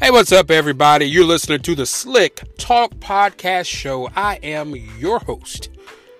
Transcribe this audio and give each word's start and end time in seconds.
Hey, 0.00 0.10
what's 0.10 0.32
up, 0.32 0.50
everybody? 0.50 1.04
You're 1.04 1.26
listening 1.26 1.60
to 1.60 1.74
the 1.74 1.84
Slick 1.84 2.42
Talk 2.56 2.92
Podcast 2.94 3.66
Show. 3.66 4.08
I 4.16 4.36
am 4.36 4.74
your 4.98 5.18
host, 5.18 5.68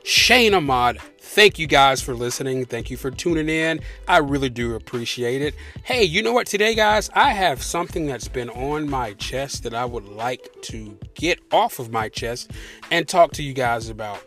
Shane 0.05 0.53
Ahmad. 0.53 0.99
Thank 1.19 1.59
you 1.59 1.67
guys 1.67 2.03
for 2.03 2.12
listening. 2.15 2.66
Thank 2.66 2.91
you 2.91 2.98
for 2.98 3.11
tuning 3.11 3.48
in. 3.48 3.80
I 4.07 4.19
really 4.19 4.51
do 4.51 4.75
appreciate 4.75 5.41
it. 5.41 5.55
Hey, 5.83 6.05
you 6.05 6.23
know 6.23 6.35
what, 6.35 6.47
today, 6.47 6.75
guys, 6.75 7.09
I 7.15 7.30
have 7.30 7.62
something 7.62 8.05
that's 8.05 8.29
been 8.29 8.51
on 8.51 8.87
my 8.87 9.15
chest 9.15 9.62
that 9.62 9.73
I 9.73 9.87
would 9.87 10.07
like 10.07 10.51
to 10.65 10.99
get 11.15 11.41
off 11.51 11.79
of 11.79 11.91
my 11.91 12.11
chest 12.11 12.51
and 12.91 13.09
talk 13.09 13.33
to 13.33 13.43
you 13.43 13.55
guys 13.55 13.89
about. 13.89 14.23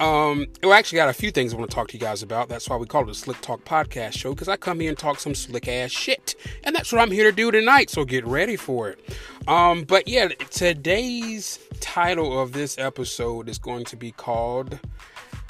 Um, 0.00 0.46
well, 0.62 0.72
actually, 0.72 0.96
got 0.96 1.08
a 1.08 1.12
few 1.12 1.30
things 1.30 1.54
I 1.54 1.56
want 1.56 1.70
to 1.70 1.74
talk 1.74 1.88
to 1.88 1.94
you 1.94 2.00
guys 2.00 2.22
about. 2.22 2.48
That's 2.48 2.68
why 2.68 2.76
we 2.76 2.86
call 2.86 3.02
it 3.02 3.10
a 3.10 3.14
Slick 3.14 3.40
Talk 3.40 3.64
Podcast 3.64 4.12
Show 4.12 4.30
because 4.34 4.48
I 4.48 4.56
come 4.56 4.80
here 4.80 4.88
and 4.88 4.98
talk 4.98 5.20
some 5.20 5.34
slick 5.34 5.68
ass 5.68 5.90
shit, 5.90 6.34
and 6.64 6.74
that's 6.74 6.92
what 6.92 7.00
I'm 7.00 7.10
here 7.10 7.30
to 7.30 7.36
do 7.36 7.50
tonight. 7.50 7.90
So 7.90 8.04
get 8.04 8.26
ready 8.26 8.56
for 8.56 8.90
it. 8.90 8.98
Um, 9.46 9.82
but 9.84 10.08
yeah, 10.08 10.28
today's 10.50 11.60
title 11.80 12.40
of 12.40 12.52
this 12.52 12.76
episode 12.78 13.48
is 13.48 13.58
going 13.58 13.84
to 13.86 13.96
be 13.96 14.10
called 14.10 14.80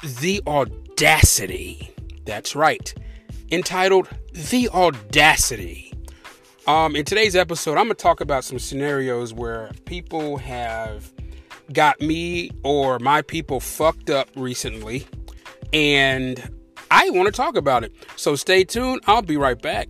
"The 0.03 0.41
Audacity." 0.45 1.93
That's 2.25 2.55
right, 2.55 2.93
entitled 3.51 4.09
"The 4.31 4.69
Audacity." 4.69 5.91
Um, 6.67 6.95
in 6.95 7.05
today's 7.05 7.35
episode, 7.35 7.77
I'm 7.77 7.85
gonna 7.85 7.95
talk 7.95 8.21
about 8.21 8.43
some 8.43 8.59
scenarios 8.59 9.33
where 9.33 9.71
people 9.85 10.37
have 10.37 11.11
got 11.73 12.01
me 12.01 12.51
or 12.63 12.99
my 12.99 13.21
people 13.21 13.59
fucked 13.59 14.09
up 14.09 14.29
recently, 14.35 15.07
and 15.73 16.49
I 16.91 17.09
want 17.09 17.27
to 17.27 17.31
talk 17.31 17.55
about 17.55 17.83
it. 17.83 17.93
So 18.15 18.35
stay 18.35 18.63
tuned. 18.63 19.01
I'll 19.07 19.21
be 19.21 19.37
right 19.37 19.61
back. 19.61 19.87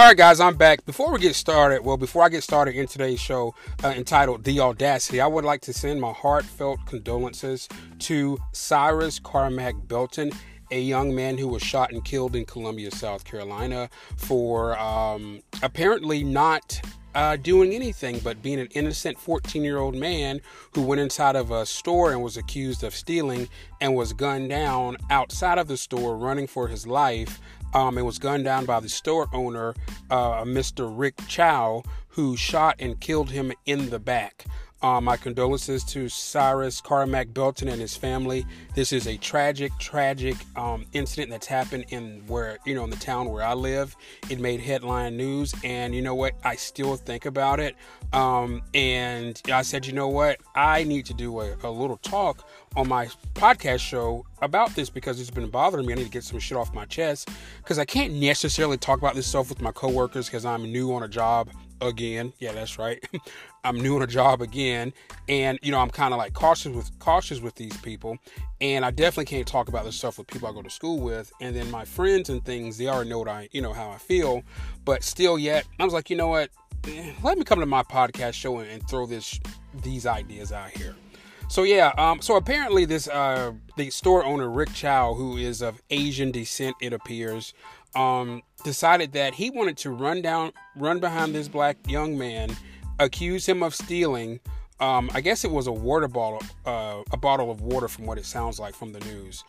All 0.00 0.06
right, 0.06 0.16
guys, 0.16 0.40
I'm 0.40 0.56
back. 0.56 0.86
Before 0.86 1.12
we 1.12 1.18
get 1.18 1.34
started, 1.34 1.84
well, 1.84 1.98
before 1.98 2.22
I 2.22 2.30
get 2.30 2.42
started 2.42 2.74
in 2.74 2.86
today's 2.86 3.20
show 3.20 3.54
uh, 3.84 3.88
entitled 3.88 4.44
The 4.44 4.58
Audacity, 4.58 5.20
I 5.20 5.26
would 5.26 5.44
like 5.44 5.60
to 5.60 5.74
send 5.74 6.00
my 6.00 6.10
heartfelt 6.10 6.80
condolences 6.86 7.68
to 7.98 8.38
Cyrus 8.52 9.18
Carmack 9.18 9.74
Belton, 9.88 10.32
a 10.70 10.80
young 10.80 11.14
man 11.14 11.36
who 11.36 11.48
was 11.48 11.62
shot 11.62 11.92
and 11.92 12.02
killed 12.02 12.34
in 12.34 12.46
Columbia, 12.46 12.90
South 12.90 13.26
Carolina, 13.26 13.90
for 14.16 14.78
um, 14.78 15.42
apparently 15.62 16.24
not 16.24 16.80
uh, 17.14 17.36
doing 17.36 17.72
anything 17.72 18.18
but 18.20 18.42
being 18.42 18.60
an 18.60 18.68
innocent 18.72 19.18
14 19.18 19.62
year 19.62 19.78
old 19.78 19.94
man 19.94 20.40
who 20.74 20.82
went 20.82 21.00
inside 21.00 21.36
of 21.36 21.50
a 21.50 21.66
store 21.66 22.12
and 22.12 22.22
was 22.22 22.36
accused 22.36 22.84
of 22.84 22.94
stealing 22.94 23.48
and 23.80 23.94
was 23.94 24.12
gunned 24.12 24.48
down 24.48 24.96
outside 25.10 25.58
of 25.58 25.68
the 25.68 25.76
store 25.76 26.16
running 26.16 26.46
for 26.46 26.68
his 26.68 26.86
life 26.86 27.40
um, 27.74 27.96
and 27.96 28.06
was 28.06 28.18
gunned 28.18 28.44
down 28.44 28.64
by 28.64 28.80
the 28.80 28.88
store 28.88 29.28
owner, 29.32 29.74
uh, 30.10 30.42
Mr. 30.44 30.90
Rick 30.92 31.16
Chow, 31.28 31.82
who 32.08 32.36
shot 32.36 32.76
and 32.78 33.00
killed 33.00 33.30
him 33.30 33.52
in 33.66 33.90
the 33.90 34.00
back. 34.00 34.44
Um, 34.82 35.04
my 35.04 35.16
condolences 35.16 35.84
to 35.84 36.08
Cyrus 36.08 36.80
Carmack 36.80 37.34
Belton 37.34 37.68
and 37.68 37.80
his 37.80 37.96
family. 37.96 38.46
This 38.74 38.92
is 38.92 39.06
a 39.06 39.18
tragic, 39.18 39.72
tragic 39.78 40.36
um, 40.56 40.86
incident 40.94 41.30
that's 41.30 41.46
happened 41.46 41.84
in 41.90 42.22
where 42.26 42.58
you 42.64 42.74
know 42.74 42.84
in 42.84 42.90
the 42.90 42.96
town 42.96 43.28
where 43.28 43.42
I 43.42 43.52
live. 43.52 43.94
It 44.30 44.40
made 44.40 44.60
headline 44.60 45.16
news, 45.16 45.54
and 45.64 45.94
you 45.94 46.00
know 46.00 46.14
what? 46.14 46.34
I 46.44 46.56
still 46.56 46.96
think 46.96 47.26
about 47.26 47.60
it. 47.60 47.76
Um, 48.12 48.62
and 48.74 49.40
I 49.52 49.62
said, 49.62 49.86
you 49.86 49.92
know 49.92 50.08
what? 50.08 50.38
I 50.54 50.84
need 50.84 51.06
to 51.06 51.14
do 51.14 51.40
a, 51.40 51.56
a 51.62 51.70
little 51.70 51.98
talk 51.98 52.48
on 52.76 52.88
my 52.88 53.06
podcast 53.34 53.80
show 53.80 54.24
about 54.42 54.74
this 54.74 54.88
because 54.90 55.20
it's 55.20 55.30
been 55.30 55.50
bothering 55.50 55.86
me. 55.86 55.92
I 55.92 55.96
need 55.96 56.04
to 56.04 56.10
get 56.10 56.24
some 56.24 56.38
shit 56.38 56.56
off 56.56 56.72
my 56.72 56.86
chest 56.86 57.28
because 57.58 57.78
I 57.78 57.84
can't 57.84 58.14
necessarily 58.14 58.78
talk 58.78 58.98
about 58.98 59.14
this 59.14 59.26
stuff 59.26 59.48
with 59.48 59.60
my 59.60 59.72
coworkers 59.72 60.26
because 60.26 60.44
I'm 60.44 60.72
new 60.72 60.94
on 60.94 61.02
a 61.02 61.08
job 61.08 61.50
again. 61.80 62.32
Yeah, 62.38 62.52
that's 62.52 62.78
right. 62.78 63.02
I'm 63.64 63.80
new 63.80 63.96
on 63.96 64.02
a 64.02 64.06
job 64.06 64.42
again, 64.42 64.92
and 65.28 65.58
you 65.62 65.70
know 65.70 65.78
I'm 65.78 65.90
kind 65.90 66.14
of 66.14 66.18
like 66.18 66.32
cautious 66.32 66.74
with 66.74 66.98
cautious 66.98 67.40
with 67.40 67.54
these 67.54 67.76
people, 67.78 68.18
and 68.60 68.84
I 68.84 68.90
definitely 68.90 69.26
can't 69.26 69.46
talk 69.46 69.68
about 69.68 69.84
this 69.84 69.96
stuff 69.96 70.18
with 70.18 70.26
people 70.26 70.48
I 70.48 70.52
go 70.52 70.62
to 70.62 70.70
school 70.70 71.00
with, 71.00 71.32
and 71.40 71.54
then 71.54 71.70
my 71.70 71.84
friends 71.84 72.30
and 72.30 72.44
things. 72.44 72.78
They 72.78 72.88
already 72.88 73.10
know 73.10 73.18
what 73.18 73.28
I 73.28 73.48
you 73.52 73.62
know 73.62 73.72
how 73.72 73.90
I 73.90 73.98
feel, 73.98 74.42
but 74.84 75.02
still 75.02 75.38
yet 75.38 75.66
I 75.78 75.84
was 75.84 75.94
like, 75.94 76.10
you 76.10 76.16
know 76.16 76.28
what? 76.28 76.50
Eh, 76.86 77.12
let 77.22 77.36
me 77.36 77.44
come 77.44 77.60
to 77.60 77.66
my 77.66 77.82
podcast 77.82 78.34
show 78.34 78.58
and, 78.58 78.70
and 78.70 78.88
throw 78.88 79.06
this 79.06 79.38
these 79.82 80.06
ideas 80.06 80.52
out 80.52 80.70
here. 80.70 80.94
So 81.50 81.64
yeah, 81.64 81.92
um, 81.98 82.22
so 82.22 82.36
apparently 82.36 82.84
this 82.84 83.08
uh, 83.08 83.52
the 83.76 83.90
store 83.90 84.24
owner 84.24 84.48
Rick 84.48 84.72
Chow, 84.72 85.14
who 85.14 85.36
is 85.36 85.62
of 85.62 85.82
Asian 85.90 86.30
descent, 86.30 86.76
it 86.80 86.92
appears, 86.92 87.54
um, 87.96 88.42
decided 88.62 89.12
that 89.14 89.34
he 89.34 89.50
wanted 89.50 89.76
to 89.78 89.90
run 89.90 90.22
down, 90.22 90.52
run 90.76 91.00
behind 91.00 91.34
this 91.34 91.48
black 91.48 91.76
young 91.88 92.16
man, 92.16 92.56
accuse 93.00 93.46
him 93.46 93.62
of 93.62 93.74
stealing. 93.74 94.40
Um, 94.78 95.10
I 95.12 95.20
guess 95.20 95.44
it 95.44 95.50
was 95.50 95.66
a 95.66 95.72
water 95.72 96.08
bottle, 96.08 96.42
uh, 96.64 97.02
a 97.12 97.16
bottle 97.16 97.50
of 97.50 97.60
water, 97.60 97.88
from 97.88 98.06
what 98.06 98.18
it 98.18 98.24
sounds 98.24 98.58
like 98.58 98.74
from 98.74 98.92
the 98.92 99.00
news. 99.00 99.44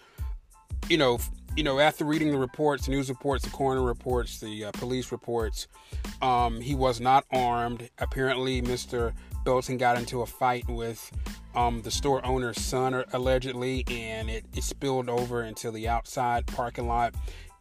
You 0.90 0.98
know, 0.98 1.20
you 1.56 1.64
know, 1.64 1.80
after 1.80 2.06
reading 2.06 2.32
the 2.32 2.38
reports, 2.38 2.86
the 2.86 2.92
news 2.92 3.10
reports, 3.10 3.44
the 3.44 3.50
coroner 3.52 3.84
reports, 3.84 4.40
the 4.40 4.66
uh, 4.66 4.72
police 4.72 5.12
reports, 5.12 5.68
um, 6.22 6.60
he 6.60 6.76
was 6.76 7.00
not 7.00 7.26
armed. 7.32 7.90
Apparently, 8.00 8.62
Mr. 8.62 9.14
Belton 9.46 9.78
got 9.78 9.98
into 9.98 10.22
a 10.22 10.26
fight 10.26 10.68
with 10.68 11.12
um, 11.56 11.82
the 11.82 11.92
store 11.92 12.26
owner's 12.26 12.60
son, 12.60 13.04
allegedly, 13.14 13.84
and 13.90 14.30
it, 14.30 14.46
it 14.54 14.64
spilled 14.64 15.10
over 15.10 15.44
into 15.44 15.72
the 15.72 15.88
outside 15.88 16.46
parking 16.48 16.88
lot. 16.88 17.14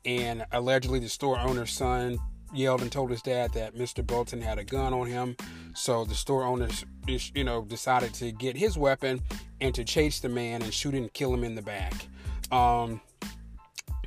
And 0.04 0.44
allegedly, 0.52 0.98
the 0.98 1.08
store 1.08 1.38
owner's 1.38 1.72
son 1.72 2.18
yelled 2.52 2.82
and 2.82 2.90
told 2.90 3.10
his 3.10 3.22
dad 3.22 3.52
that 3.52 3.74
Mr. 3.74 4.06
Bolton 4.06 4.40
had 4.40 4.58
a 4.58 4.64
gun 4.64 4.92
on 4.92 5.06
him. 5.06 5.36
So 5.74 6.04
the 6.04 6.14
store 6.14 6.44
owner, 6.44 6.68
you 7.06 7.44
know, 7.44 7.62
decided 7.62 8.14
to 8.14 8.32
get 8.32 8.56
his 8.56 8.76
weapon 8.76 9.20
and 9.60 9.74
to 9.74 9.84
chase 9.84 10.20
the 10.20 10.28
man 10.28 10.62
and 10.62 10.72
shoot 10.72 10.94
and 10.94 11.12
kill 11.12 11.32
him 11.32 11.44
in 11.44 11.54
the 11.54 11.62
back. 11.62 11.94
Um, 12.50 13.00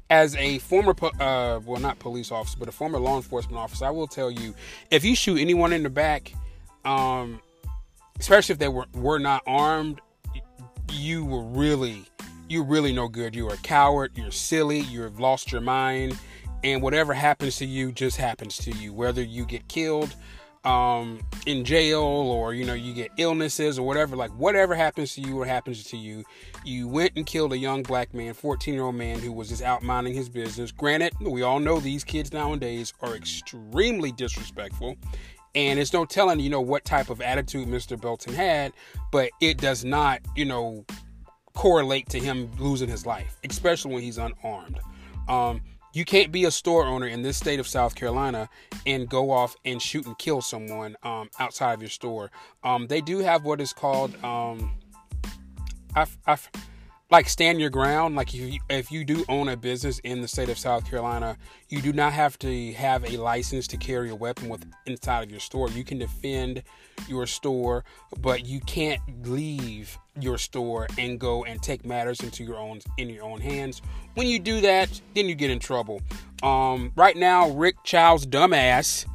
as 0.10 0.36
a 0.36 0.60
former, 0.60 0.94
uh, 1.20 1.60
well, 1.66 1.80
not 1.80 2.00
police 2.00 2.32
officer, 2.32 2.58
but 2.60 2.68
a 2.68 2.72
former 2.72 3.00
law 3.00 3.16
enforcement 3.16 3.58
officer, 3.58 3.86
I 3.86 3.90
will 3.90 4.08
tell 4.08 4.30
you, 4.30 4.54
if 4.92 5.04
you 5.04 5.16
shoot 5.16 5.40
anyone 5.40 5.74
in 5.74 5.82
the 5.82 5.90
back, 5.90 6.34
um, 6.86 7.42
especially 8.20 8.54
if 8.54 8.60
they 8.60 8.68
were 8.68 8.86
were 8.94 9.20
not 9.20 9.42
armed, 9.48 10.02
you 10.92 11.26
were 11.26 11.44
really 11.44 12.04
you're 12.50 12.64
really 12.64 12.94
no 12.94 13.08
good. 13.08 13.36
You're 13.36 13.54
a 13.54 13.58
coward. 13.58 14.12
You're 14.16 14.32
silly. 14.32 14.82
You've 14.82 15.20
lost 15.20 15.52
your 15.52 15.62
mind. 15.62 16.18
And 16.64 16.82
whatever 16.82 17.14
happens 17.14 17.58
to 17.58 17.66
you 17.66 17.92
just 17.92 18.18
happens 18.18 18.58
to 18.58 18.72
you. 18.72 18.94
Whether 18.94 19.22
you 19.22 19.46
get 19.46 19.68
killed 19.68 20.16
um, 20.64 21.20
in 21.46 21.66
jail 21.66 22.02
or, 22.02 22.54
you 22.54 22.66
know, 22.66 22.74
you 22.74 22.94
get 22.94 23.12
illnesses 23.18 23.78
or 23.78 23.86
whatever, 23.86 24.16
like 24.16 24.32
whatever 24.32 24.74
happens 24.76 25.14
to 25.16 25.22
you, 25.22 25.36
what 25.36 25.48
happens 25.48 25.84
to 25.86 25.98
you. 25.98 26.24
You 26.64 26.88
went 26.88 27.14
and 27.18 27.26
killed 27.26 27.52
a 27.52 27.58
young 27.58 27.84
black 27.84 28.14
man, 28.14 28.34
14 28.34 28.74
year 28.74 28.84
old 28.84 28.96
man 28.96 29.20
who 29.20 29.32
was 29.32 29.50
just 29.50 29.62
out 29.62 29.84
minding 29.84 30.14
his 30.14 30.30
business. 30.30 30.72
Granted, 30.72 31.14
we 31.20 31.42
all 31.42 31.60
know 31.60 31.80
these 31.80 32.04
kids 32.04 32.32
nowadays 32.32 32.94
are 33.02 33.16
extremely 33.16 34.12
disrespectful 34.12 34.96
and 35.56 35.80
it's 35.80 35.94
no 35.94 36.06
telling 36.06 36.40
you 36.40 36.50
know 36.50 36.62
what 36.62 36.84
type 36.84 37.10
of 37.10 37.22
attitude 37.22 37.68
Mr. 37.68 38.00
Belton 38.00 38.34
had, 38.34 38.74
but 39.12 39.30
it 39.40 39.58
does 39.58 39.86
not 39.86 40.20
you 40.36 40.46
know 40.46 40.86
correlate 41.54 42.10
to 42.10 42.20
him 42.20 42.50
losing 42.58 42.90
his 42.90 43.06
life, 43.06 43.38
especially 43.48 43.94
when 43.94 44.04
he's 44.04 44.18
unarmed. 44.18 44.80
Um, 45.28 45.62
you 45.94 46.06
can't 46.06 46.32
be 46.32 46.46
a 46.46 46.52
store 46.52 46.86
owner 46.86 47.08
in 47.08 47.22
this 47.22 47.38
state 47.38 47.60
of 47.60 47.68
South 47.68 47.96
Carolina 47.96 48.50
and 48.86 49.08
go 49.08 49.32
off 49.32 49.56
and 49.64 49.82
shoot 49.82 50.06
and 50.06 50.18
kill 50.18 50.42
someone 50.42 50.96
um, 51.04 51.30
outside 51.40 51.74
of 51.74 51.82
your 51.82 51.90
store. 51.90 52.32
Um, 52.64 52.88
they 52.88 53.00
do 53.00 53.20
have 53.20 53.46
what 53.46 53.62
is 53.62 53.74
called 53.74 54.16
um, 54.24 54.72
I've, 55.96 56.18
I've, 56.26 56.50
like 57.12 57.30
stand 57.30 57.60
your 57.60 57.70
ground. 57.70 58.16
Like 58.16 58.34
if 58.34 58.40
you, 58.40 58.60
if 58.70 58.92
you 58.92 59.06
do 59.06 59.24
own 59.30 59.48
a 59.50 59.56
business 59.56 60.00
in 60.00 60.22
the 60.22 60.28
state 60.28 60.50
of 60.50 60.58
South 60.58 60.90
Carolina, 60.90 61.38
you 61.70 61.80
do 61.80 61.94
not 61.94 62.12
have 62.12 62.40
to 62.40 62.74
have 62.74 63.06
a 63.06 63.18
license 63.18 63.68
to 63.68 63.78
carry 63.78 64.10
a 64.10 64.16
weapon 64.16 64.50
with 64.50 64.66
inside 64.88 65.24
of 65.24 65.30
your 65.30 65.40
store. 65.40 65.70
You 65.70 65.84
can 65.84 66.00
defend 66.00 66.64
your 67.08 67.28
store, 67.28 67.86
but 68.20 68.48
you 68.48 68.60
can't 68.62 69.00
leave 69.28 69.96
your 70.20 70.40
store 70.40 70.88
and 70.98 71.20
go 71.20 71.44
and 71.44 71.62
take 71.62 71.86
matters 71.86 72.20
into 72.22 72.44
your 72.44 72.58
own 72.58 72.80
in 72.98 73.10
your 73.10 73.24
own 73.24 73.40
hands. 73.40 73.84
When 74.16 74.28
you 74.28 74.40
do 74.40 74.62
that, 74.62 75.02
then 75.16 75.28
you 75.28 75.36
get 75.36 75.50
in 75.50 75.60
trouble. 75.60 76.02
Um, 76.42 76.92
right 76.96 77.16
now, 77.16 77.50
Rick 77.50 77.78
Chow's 77.84 78.26
dumbass, 78.26 79.06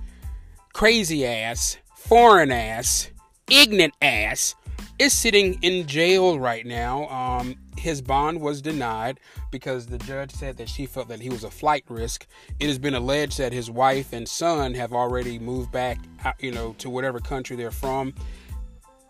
crazy 0.73 1.27
ass, 1.27 1.79
foreign 1.95 2.51
ass, 2.51 3.11
ignorant 3.51 3.95
ass 4.03 4.55
is 4.99 5.13
sitting 5.13 5.59
in 5.63 5.87
jail 5.87 6.39
right 6.39 6.67
now. 6.67 7.09
Um, 7.09 7.55
his 7.77 8.03
bond 8.03 8.41
was 8.41 8.61
denied 8.61 9.21
because 9.53 9.87
the 9.87 9.99
judge 9.99 10.33
said 10.33 10.57
that 10.57 10.69
she 10.69 10.87
felt 10.87 11.09
that 11.09 11.21
he 11.21 11.29
was 11.29 11.45
a 11.45 11.51
flight 11.51 11.85
risk. 11.89 12.27
It 12.59 12.67
has 12.67 12.79
been 12.79 12.95
alleged 12.95 13.39
that 13.39 13.53
his 13.53 13.71
wife 13.71 14.13
and 14.13 14.29
son 14.29 14.75
have 14.75 14.93
already 14.93 15.39
moved 15.39 15.71
back, 15.71 15.99
you 16.41 16.51
know, 16.51 16.75
to 16.79 16.91
whatever 16.91 17.21
country 17.21 17.57
they're 17.57 17.71
from. 17.71 18.15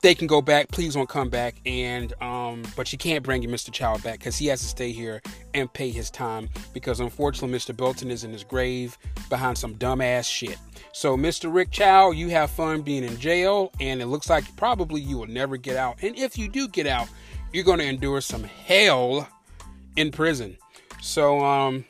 They 0.01 0.15
can 0.15 0.27
go 0.27 0.41
back. 0.41 0.69
Please 0.69 0.95
don't 0.95 1.09
come 1.09 1.29
back. 1.29 1.57
And 1.67 2.13
um, 2.23 2.63
but 2.77 2.93
you 2.93 2.99
can't 2.99 3.25
bring 3.25 3.43
Mr. 3.43 3.73
Chow 3.73 3.99
back 3.99 4.19
because 4.19 4.37
he 4.37 4.47
has 4.47 4.61
to 4.61 4.67
stay 4.67 4.93
here 4.93 5.23
and 5.55 5.73
pay 5.73 5.91
his 5.91 6.11
time 6.11 6.49
because 6.73 7.01
unfortunately 7.01 7.57
Mr. 7.57 7.77
Bolton 7.77 8.11
is 8.11 8.25
in 8.25 8.33
his 8.33 8.45
grave 8.45 8.97
behind 9.29 9.59
some 9.59 9.75
dumbass 9.75 10.31
shit. 10.31 10.59
So 10.93 11.17
Mr. 11.17 11.53
Rick 11.53 11.71
Chow, 11.71 12.11
you 12.11 12.29
have 12.29 12.51
fun 12.51 12.83
being 12.83 13.05
in 13.05 13.19
jail, 13.19 13.73
and 13.81 14.01
it 14.01 14.07
looks 14.07 14.29
like 14.29 14.45
probably 14.57 15.01
you 15.01 15.19
will 15.19 15.27
never 15.27 15.57
get 15.57 15.77
out. 15.77 16.03
And 16.03 16.17
if 16.17 16.39
you 16.39 16.49
do 16.49 16.69
get 16.69 16.87
out, 16.87 17.09
you're 17.53 17.65
going 17.65 17.79
to 17.79 17.87
endure 17.87 18.21
some 18.21 18.45
hell 18.45 19.29
in 19.97 20.11
prison. 20.11 20.57
So 21.01 21.41
um, 21.45 21.85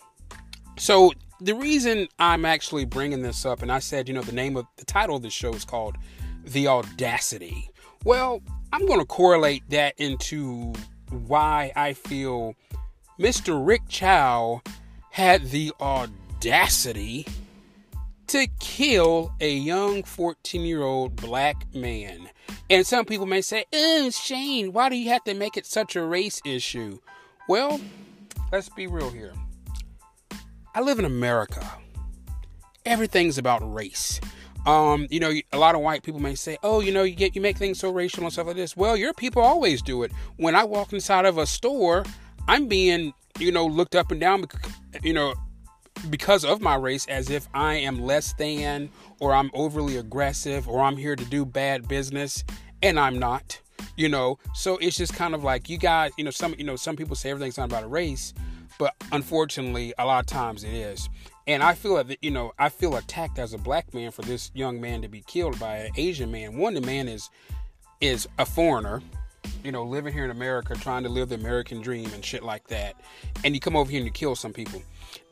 so 0.78 1.12
the 1.40 1.54
reason 1.54 2.08
I'm 2.18 2.44
actually 2.44 2.84
bringing 2.84 3.22
this 3.22 3.44
up, 3.46 3.62
and 3.62 3.70
I 3.70 3.78
said, 3.78 4.08
you 4.08 4.14
know, 4.14 4.22
the 4.22 4.32
name 4.32 4.56
of 4.56 4.66
the 4.76 4.84
title 4.84 5.16
of 5.16 5.22
this 5.22 5.32
show 5.32 5.52
is 5.52 5.64
called 5.64 5.96
The 6.44 6.68
Audacity 6.68 7.70
well, 8.04 8.42
I'm 8.72 8.86
going 8.86 9.00
to 9.00 9.06
correlate 9.06 9.68
that 9.70 9.94
into 9.98 10.72
why 11.10 11.72
I 11.74 11.94
feel 11.94 12.54
Mr. 13.18 13.64
Rick 13.64 13.82
Chow 13.88 14.62
had 15.10 15.50
the 15.50 15.72
audacity 15.80 17.26
to 18.28 18.46
kill 18.60 19.32
a 19.40 19.52
young 19.52 20.02
14 20.02 20.62
year 20.62 20.82
old 20.82 21.16
black 21.16 21.74
man. 21.74 22.28
And 22.70 22.86
some 22.86 23.04
people 23.04 23.26
may 23.26 23.40
say, 23.40 23.64
oh, 23.72 24.10
Shane, 24.10 24.72
why 24.72 24.88
do 24.90 24.96
you 24.96 25.08
have 25.08 25.24
to 25.24 25.34
make 25.34 25.56
it 25.56 25.66
such 25.66 25.96
a 25.96 26.02
race 26.02 26.40
issue? 26.44 26.98
Well, 27.48 27.80
let's 28.52 28.68
be 28.68 28.86
real 28.86 29.10
here. 29.10 29.32
I 30.74 30.80
live 30.82 30.98
in 30.98 31.06
America. 31.06 31.66
Everything's 32.84 33.38
about 33.38 33.60
race. 33.74 34.20
Um, 34.68 35.06
you 35.10 35.18
know, 35.18 35.32
a 35.54 35.58
lot 35.58 35.74
of 35.74 35.80
white 35.80 36.02
people 36.02 36.20
may 36.20 36.34
say, 36.34 36.58
"Oh, 36.62 36.80
you 36.80 36.92
know, 36.92 37.02
you 37.02 37.14
get 37.14 37.34
you 37.34 37.40
make 37.40 37.56
things 37.56 37.78
so 37.78 37.90
racial 37.90 38.24
and 38.24 38.30
stuff 38.30 38.48
like 38.48 38.56
this." 38.56 38.76
Well, 38.76 38.98
your 38.98 39.14
people 39.14 39.40
always 39.40 39.80
do 39.80 40.02
it. 40.02 40.12
When 40.36 40.54
I 40.54 40.64
walk 40.64 40.92
inside 40.92 41.24
of 41.24 41.38
a 41.38 41.46
store, 41.46 42.04
I'm 42.48 42.68
being, 42.68 43.14
you 43.38 43.50
know, 43.50 43.64
looked 43.64 43.94
up 43.94 44.10
and 44.10 44.20
down, 44.20 44.44
you 45.02 45.14
know, 45.14 45.32
because 46.10 46.44
of 46.44 46.60
my 46.60 46.74
race, 46.74 47.06
as 47.06 47.30
if 47.30 47.48
I 47.54 47.76
am 47.76 48.02
less 48.02 48.34
than, 48.34 48.90
or 49.20 49.32
I'm 49.32 49.50
overly 49.54 49.96
aggressive, 49.96 50.68
or 50.68 50.82
I'm 50.82 50.98
here 50.98 51.16
to 51.16 51.24
do 51.24 51.46
bad 51.46 51.88
business, 51.88 52.44
and 52.82 53.00
I'm 53.00 53.18
not. 53.18 53.62
You 53.96 54.10
know, 54.10 54.38
so 54.54 54.76
it's 54.78 54.98
just 54.98 55.14
kind 55.14 55.34
of 55.34 55.42
like 55.42 55.70
you 55.70 55.78
guys, 55.78 56.12
you 56.18 56.24
know, 56.24 56.30
some, 56.30 56.54
you 56.58 56.64
know, 56.64 56.76
some 56.76 56.94
people 56.94 57.16
say 57.16 57.30
everything's 57.30 57.56
not 57.56 57.70
about 57.70 57.84
a 57.84 57.88
race, 57.88 58.34
but 58.78 58.94
unfortunately, 59.12 59.94
a 59.98 60.04
lot 60.04 60.20
of 60.20 60.26
times 60.26 60.62
it 60.62 60.74
is. 60.74 61.08
And 61.48 61.62
I 61.62 61.74
feel 61.74 62.02
that 62.04 62.18
you 62.22 62.30
know 62.30 62.52
I 62.58 62.68
feel 62.68 62.94
attacked 62.96 63.38
as 63.38 63.54
a 63.54 63.58
black 63.58 63.94
man 63.94 64.10
for 64.10 64.20
this 64.22 64.50
young 64.54 64.80
man 64.80 65.00
to 65.00 65.08
be 65.08 65.22
killed 65.22 65.58
by 65.58 65.78
an 65.78 65.92
Asian 65.96 66.30
man. 66.30 66.58
One, 66.58 66.74
the 66.74 66.82
man 66.82 67.08
is 67.08 67.30
is 68.02 68.28
a 68.38 68.44
foreigner, 68.44 69.02
you 69.64 69.72
know, 69.72 69.82
living 69.82 70.12
here 70.12 70.26
in 70.26 70.30
America, 70.30 70.74
trying 70.74 71.02
to 71.04 71.08
live 71.08 71.30
the 71.30 71.36
American 71.36 71.80
dream 71.80 72.12
and 72.12 72.22
shit 72.22 72.42
like 72.42 72.68
that. 72.68 72.96
And 73.44 73.54
you 73.54 73.60
come 73.60 73.76
over 73.76 73.90
here 73.90 73.98
and 73.98 74.06
you 74.06 74.12
kill 74.12 74.36
some 74.36 74.52
people. 74.52 74.82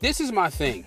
This 0.01 0.19
is 0.19 0.31
my 0.31 0.49
thing. 0.49 0.85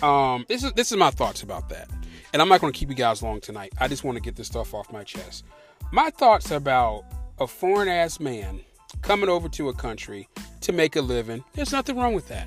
Um, 0.00 0.46
this 0.48 0.62
is 0.62 0.72
this 0.74 0.92
is 0.92 0.96
my 0.96 1.10
thoughts 1.10 1.42
about 1.42 1.68
that. 1.70 1.90
And 2.32 2.40
I'm 2.40 2.48
not 2.48 2.60
going 2.60 2.72
to 2.72 2.78
keep 2.78 2.90
you 2.90 2.94
guys 2.94 3.20
long 3.20 3.40
tonight. 3.40 3.72
I 3.80 3.88
just 3.88 4.04
want 4.04 4.16
to 4.16 4.22
get 4.22 4.36
this 4.36 4.46
stuff 4.46 4.74
off 4.74 4.92
my 4.92 5.02
chest. 5.02 5.44
My 5.92 6.10
thoughts 6.10 6.52
about 6.52 7.04
a 7.40 7.48
foreign 7.48 7.88
ass 7.88 8.20
man 8.20 8.60
coming 9.02 9.28
over 9.28 9.48
to 9.48 9.70
a 9.70 9.74
country 9.74 10.28
to 10.60 10.72
make 10.72 10.94
a 10.94 11.00
living. 11.00 11.42
There's 11.54 11.72
nothing 11.72 11.96
wrong 11.96 12.14
with 12.14 12.28
that. 12.28 12.46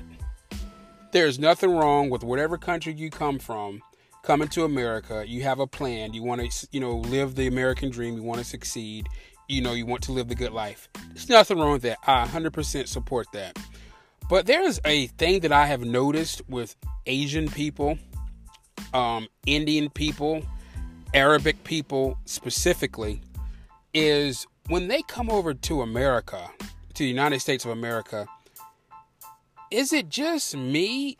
There's 1.10 1.38
nothing 1.38 1.70
wrong 1.70 2.10
with 2.10 2.22
whatever 2.22 2.58
country 2.58 2.92
you 2.92 3.08
come 3.08 3.38
from, 3.38 3.82
coming 4.22 4.48
to 4.48 4.64
America. 4.64 5.24
You 5.26 5.42
have 5.42 5.58
a 5.58 5.66
plan. 5.66 6.12
You 6.12 6.22
want 6.22 6.50
to, 6.50 6.68
you 6.70 6.80
know, 6.80 6.98
live 6.98 7.34
the 7.34 7.46
American 7.46 7.90
dream. 7.90 8.16
You 8.16 8.22
want 8.22 8.40
to 8.40 8.44
succeed. 8.44 9.08
You 9.48 9.62
know, 9.62 9.72
you 9.72 9.86
want 9.86 10.02
to 10.02 10.12
live 10.12 10.28
the 10.28 10.34
good 10.34 10.52
life. 10.52 10.88
There's 11.08 11.30
nothing 11.30 11.58
wrong 11.58 11.72
with 11.72 11.82
that. 11.82 11.96
I 12.06 12.26
100% 12.26 12.86
support 12.86 13.26
that. 13.32 13.58
But 14.28 14.44
there's 14.44 14.78
a 14.84 15.06
thing 15.06 15.40
that 15.40 15.52
I 15.52 15.64
have 15.66 15.80
noticed 15.80 16.42
with 16.48 16.76
Asian 17.06 17.48
people, 17.48 17.98
um, 18.92 19.28
Indian 19.46 19.88
people, 19.88 20.42
Arabic 21.14 21.64
people 21.64 22.18
specifically, 22.26 23.22
is 23.94 24.46
when 24.68 24.88
they 24.88 25.00
come 25.02 25.30
over 25.30 25.54
to 25.54 25.80
America, 25.80 26.50
to 26.92 27.02
the 27.02 27.08
United 27.08 27.40
States 27.40 27.64
of 27.64 27.70
America, 27.70 28.26
is 29.70 29.92
it 29.92 30.08
just 30.08 30.56
me 30.56 31.16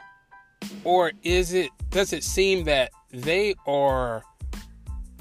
or 0.84 1.12
is 1.22 1.52
it 1.52 1.70
does 1.90 2.12
it 2.12 2.24
seem 2.24 2.64
that 2.64 2.90
they 3.12 3.54
are 3.66 4.22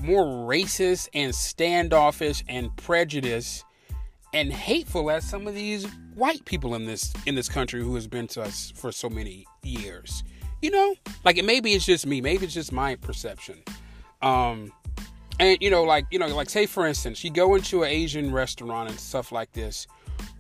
more 0.02 0.26
racist 0.26 1.10
and 1.14 1.34
standoffish 1.34 2.44
and 2.48 2.76
prejudiced 2.78 3.66
and 4.34 4.52
hateful 4.52 5.10
as 5.10 5.28
some 5.28 5.48
of 5.48 5.56
these 5.56 5.86
white 6.16 6.44
people 6.46 6.76
in 6.76 6.86
this 6.86 7.14
in 7.26 7.36
this 7.36 7.50
country 7.50 7.82
who 7.82 7.96
has 7.96 8.08
been 8.08 8.28
to 8.28 8.42
us 8.42 8.72
for 8.76 8.92
so 8.92 9.10
many 9.10 9.46
years? 9.64 10.24
You 10.62 10.72
know? 10.72 10.96
Like 11.24 11.38
it 11.38 11.46
maybe 11.46 11.74
it's 11.74 11.86
just 11.86 12.06
me. 12.06 12.22
Maybe 12.22 12.46
it's 12.46 12.54
just 12.54 12.72
my 12.72 12.96
perception. 12.96 13.62
Um 14.22 14.72
and 15.40 15.58
you 15.62 15.70
know 15.70 15.84
like 15.84 16.06
you 16.12 16.20
know 16.20 16.28
like 16.28 16.50
say 16.50 16.66
for 16.66 16.88
instance 16.88 17.24
you 17.24 17.30
go 17.30 17.54
into 17.56 17.84
an 17.84 17.90
asian 17.90 18.32
restaurant 18.32 18.90
and 18.90 19.00
stuff 19.00 19.32
like 19.32 19.52
this. 19.54 19.88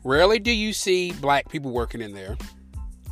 Rarely 0.03 0.39
do 0.39 0.51
you 0.51 0.73
see 0.73 1.11
black 1.13 1.49
people 1.49 1.71
working 1.71 2.01
in 2.01 2.13
there 2.13 2.37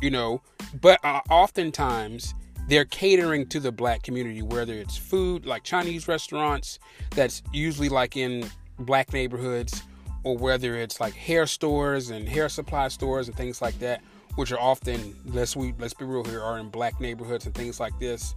you 0.00 0.10
know, 0.10 0.42
but 0.80 1.02
uh, 1.04 1.20
oftentimes 1.30 2.34
they're 2.68 2.84
catering 2.84 3.46
to 3.46 3.60
the 3.60 3.72
black 3.72 4.02
community, 4.02 4.42
whether 4.42 4.74
it's 4.74 4.96
food 4.96 5.46
like 5.46 5.62
Chinese 5.62 6.08
restaurants 6.08 6.78
that's 7.10 7.42
usually 7.52 7.88
like 7.88 8.16
in 8.16 8.48
black 8.80 9.12
neighborhoods, 9.12 9.82
or 10.24 10.36
whether 10.36 10.74
it's 10.74 11.00
like 11.00 11.14
hair 11.14 11.46
stores 11.46 12.10
and 12.10 12.28
hair 12.28 12.48
supply 12.48 12.88
stores 12.88 13.28
and 13.28 13.36
things 13.36 13.62
like 13.62 13.78
that, 13.78 14.02
which 14.34 14.50
are 14.50 14.60
often 14.60 15.16
let's 15.26 15.54
we 15.54 15.72
let's 15.78 15.94
be 15.94 16.04
real 16.04 16.24
here 16.24 16.42
are 16.42 16.58
in 16.58 16.68
black 16.68 17.00
neighborhoods 17.00 17.46
and 17.46 17.54
things 17.54 17.78
like 17.78 17.96
this. 18.00 18.34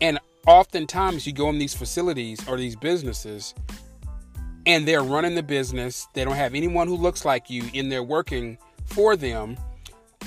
And 0.00 0.18
oftentimes 0.46 1.26
you 1.26 1.32
go 1.32 1.48
in 1.50 1.58
these 1.58 1.74
facilities 1.74 2.46
or 2.48 2.56
these 2.56 2.76
businesses 2.76 3.54
and 4.66 4.86
they're 4.86 5.02
running 5.02 5.34
the 5.34 5.42
business. 5.42 6.06
They 6.14 6.24
don't 6.24 6.34
have 6.34 6.54
anyone 6.54 6.86
who 6.86 6.96
looks 6.96 7.24
like 7.24 7.50
you 7.50 7.64
in 7.72 7.88
there 7.88 8.02
working 8.04 8.58
for 8.84 9.16
them 9.16 9.56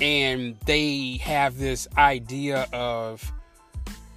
and 0.00 0.58
they 0.66 1.18
have 1.22 1.58
this 1.58 1.86
idea 1.96 2.66
of 2.72 3.32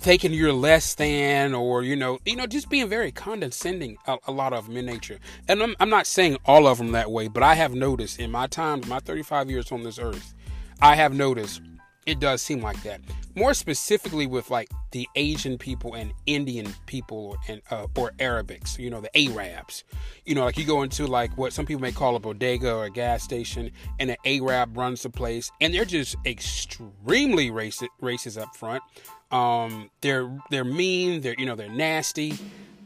taking 0.01 0.33
you're 0.33 0.53
less 0.53 0.93
than 0.93 1.55
or 1.55 1.81
you 1.81 1.95
know 1.95 2.19
you 2.25 2.35
know 2.35 2.45
just 2.45 2.69
being 2.69 2.87
very 2.87 3.11
condescending 3.11 3.97
a, 4.05 4.17
a, 4.27 4.31
lot 4.31 4.53
of 4.53 4.67
them 4.67 4.77
in 4.77 4.85
nature. 4.85 5.17
And 5.47 5.63
I'm, 5.63 5.75
I'm 5.79 5.89
not 5.89 6.05
saying 6.05 6.37
all 6.45 6.67
of 6.67 6.77
them 6.77 6.91
that 6.91 7.09
way 7.09 7.27
but 7.27 7.41
i 7.41 7.55
have 7.55 7.73
noticed 7.73 8.19
in 8.19 8.29
my 8.29 8.45
time 8.45 8.81
my 8.87 8.99
35 8.99 9.49
years 9.49 9.71
on 9.71 9.81
this 9.81 9.97
earth 9.97 10.35
i 10.79 10.95
have 10.95 11.13
noticed 11.13 11.61
it 12.05 12.19
does 12.19 12.41
seem 12.41 12.61
like 12.61 12.81
that. 12.83 13.01
More 13.35 13.53
specifically 13.53 14.27
with 14.27 14.51
like 14.51 14.69
the 14.91 15.07
Asian 15.15 15.57
people 15.57 15.95
and 15.95 16.13
Indian 16.25 16.73
people 16.85 17.37
and 17.47 17.61
uh, 17.71 17.87
or 17.97 18.11
Arabics, 18.19 18.77
you 18.77 18.89
know, 18.89 19.01
the 19.01 19.15
Arabs. 19.17 19.83
You 20.25 20.35
know, 20.35 20.45
like 20.45 20.57
you 20.57 20.65
go 20.65 20.83
into 20.83 21.07
like 21.07 21.35
what 21.37 21.51
some 21.51 21.65
people 21.65 21.81
may 21.81 21.91
call 21.91 22.15
a 22.15 22.19
bodega 22.19 22.73
or 22.73 22.85
a 22.85 22.89
gas 22.89 23.23
station, 23.23 23.71
and 23.99 24.11
an 24.11 24.17
Arab 24.25 24.77
runs 24.77 25.03
the 25.03 25.09
place, 25.09 25.51
and 25.59 25.73
they're 25.73 25.85
just 25.85 26.15
extremely 26.25 27.49
racist, 27.49 27.89
racist 28.01 28.39
up 28.39 28.55
front. 28.55 28.83
Um, 29.31 29.89
they're 30.01 30.29
they're 30.51 30.63
mean. 30.63 31.21
They're 31.21 31.35
you 31.37 31.45
know 31.45 31.55
they're 31.55 31.69
nasty. 31.69 32.35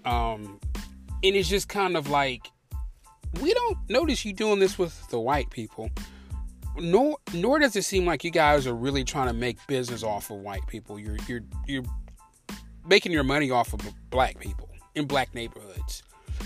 Um, 0.05 0.59
and 1.23 1.35
it's 1.35 1.49
just 1.49 1.67
kind 1.67 1.97
of 1.97 2.09
like 2.09 2.49
we 3.41 3.53
don't 3.53 3.77
notice 3.89 4.23
you 4.23 4.33
doing 4.33 4.59
this 4.59 4.79
with 4.79 5.07
the 5.09 5.19
white 5.19 5.49
people 5.49 5.91
nor 6.79 7.17
nor 7.33 7.59
does 7.59 7.75
it 7.75 7.83
seem 7.83 8.05
like 8.05 8.23
you 8.23 8.31
guys 8.31 8.67
are 8.67 8.75
really 8.75 9.03
trying 9.03 9.27
to 9.27 9.33
make 9.33 9.57
business 9.67 10.03
off 10.03 10.29
of 10.29 10.37
white 10.37 10.65
people. 10.67 10.99
You're 10.99 11.17
you're 11.27 11.41
you're 11.67 11.83
making 12.87 13.11
your 13.11 13.23
money 13.23 13.51
off 13.51 13.73
of 13.73 13.81
black 14.09 14.39
people 14.39 14.69
in 14.95 15.05
black 15.05 15.33
neighborhoods. 15.33 16.03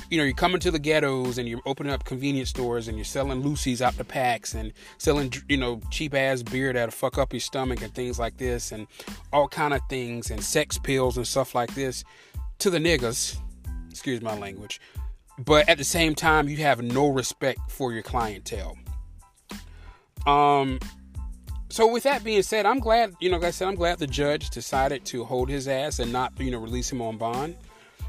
You 0.09 0.17
know, 0.17 0.23
you're 0.23 0.33
coming 0.33 0.59
to 0.61 0.71
the 0.71 0.79
ghettos 0.79 1.37
and 1.37 1.47
you're 1.47 1.61
opening 1.65 1.93
up 1.93 2.03
convenience 2.03 2.49
stores 2.49 2.87
and 2.87 2.97
you're 2.97 3.05
selling 3.05 3.43
loosies 3.43 3.79
out 3.79 3.95
the 3.95 4.03
packs 4.03 4.53
and 4.55 4.73
selling 4.97 5.31
you 5.47 5.57
know 5.57 5.79
cheap 5.91 6.13
ass 6.13 6.43
beer 6.43 6.73
that'll 6.73 6.91
fuck 6.91 7.17
up 7.17 7.31
your 7.31 7.39
stomach 7.39 7.81
and 7.81 7.93
things 7.93 8.19
like 8.19 8.37
this 8.37 8.71
and 8.71 8.87
all 9.31 9.47
kind 9.47 9.73
of 9.73 9.81
things 9.89 10.31
and 10.31 10.43
sex 10.43 10.77
pills 10.77 11.17
and 11.17 11.27
stuff 11.27 11.55
like 11.55 11.73
this 11.75 12.03
to 12.59 12.69
the 12.69 12.79
niggas. 12.79 13.37
Excuse 13.89 14.21
my 14.21 14.37
language. 14.37 14.81
But 15.39 15.67
at 15.67 15.77
the 15.77 15.83
same 15.83 16.13
time, 16.13 16.47
you 16.47 16.57
have 16.57 16.81
no 16.81 17.07
respect 17.07 17.71
for 17.71 17.91
your 17.91 18.03
clientele 18.03 18.77
um, 20.25 20.79
so 21.69 21.87
with 21.87 22.03
that 22.03 22.23
being 22.23 22.43
said, 22.43 22.65
I'm 22.65 22.79
glad, 22.79 23.15
you 23.19 23.31
know, 23.31 23.37
like 23.37 23.47
I 23.47 23.51
said, 23.51 23.67
I'm 23.67 23.75
glad 23.75 23.97
the 23.97 24.07
judge 24.07 24.49
decided 24.51 25.05
to 25.05 25.23
hold 25.23 25.49
his 25.49 25.67
ass 25.67 25.99
and 25.99 26.11
not, 26.11 26.33
you 26.39 26.51
know, 26.51 26.59
release 26.59 26.91
him 26.91 27.01
on 27.01 27.17
bond 27.17 27.55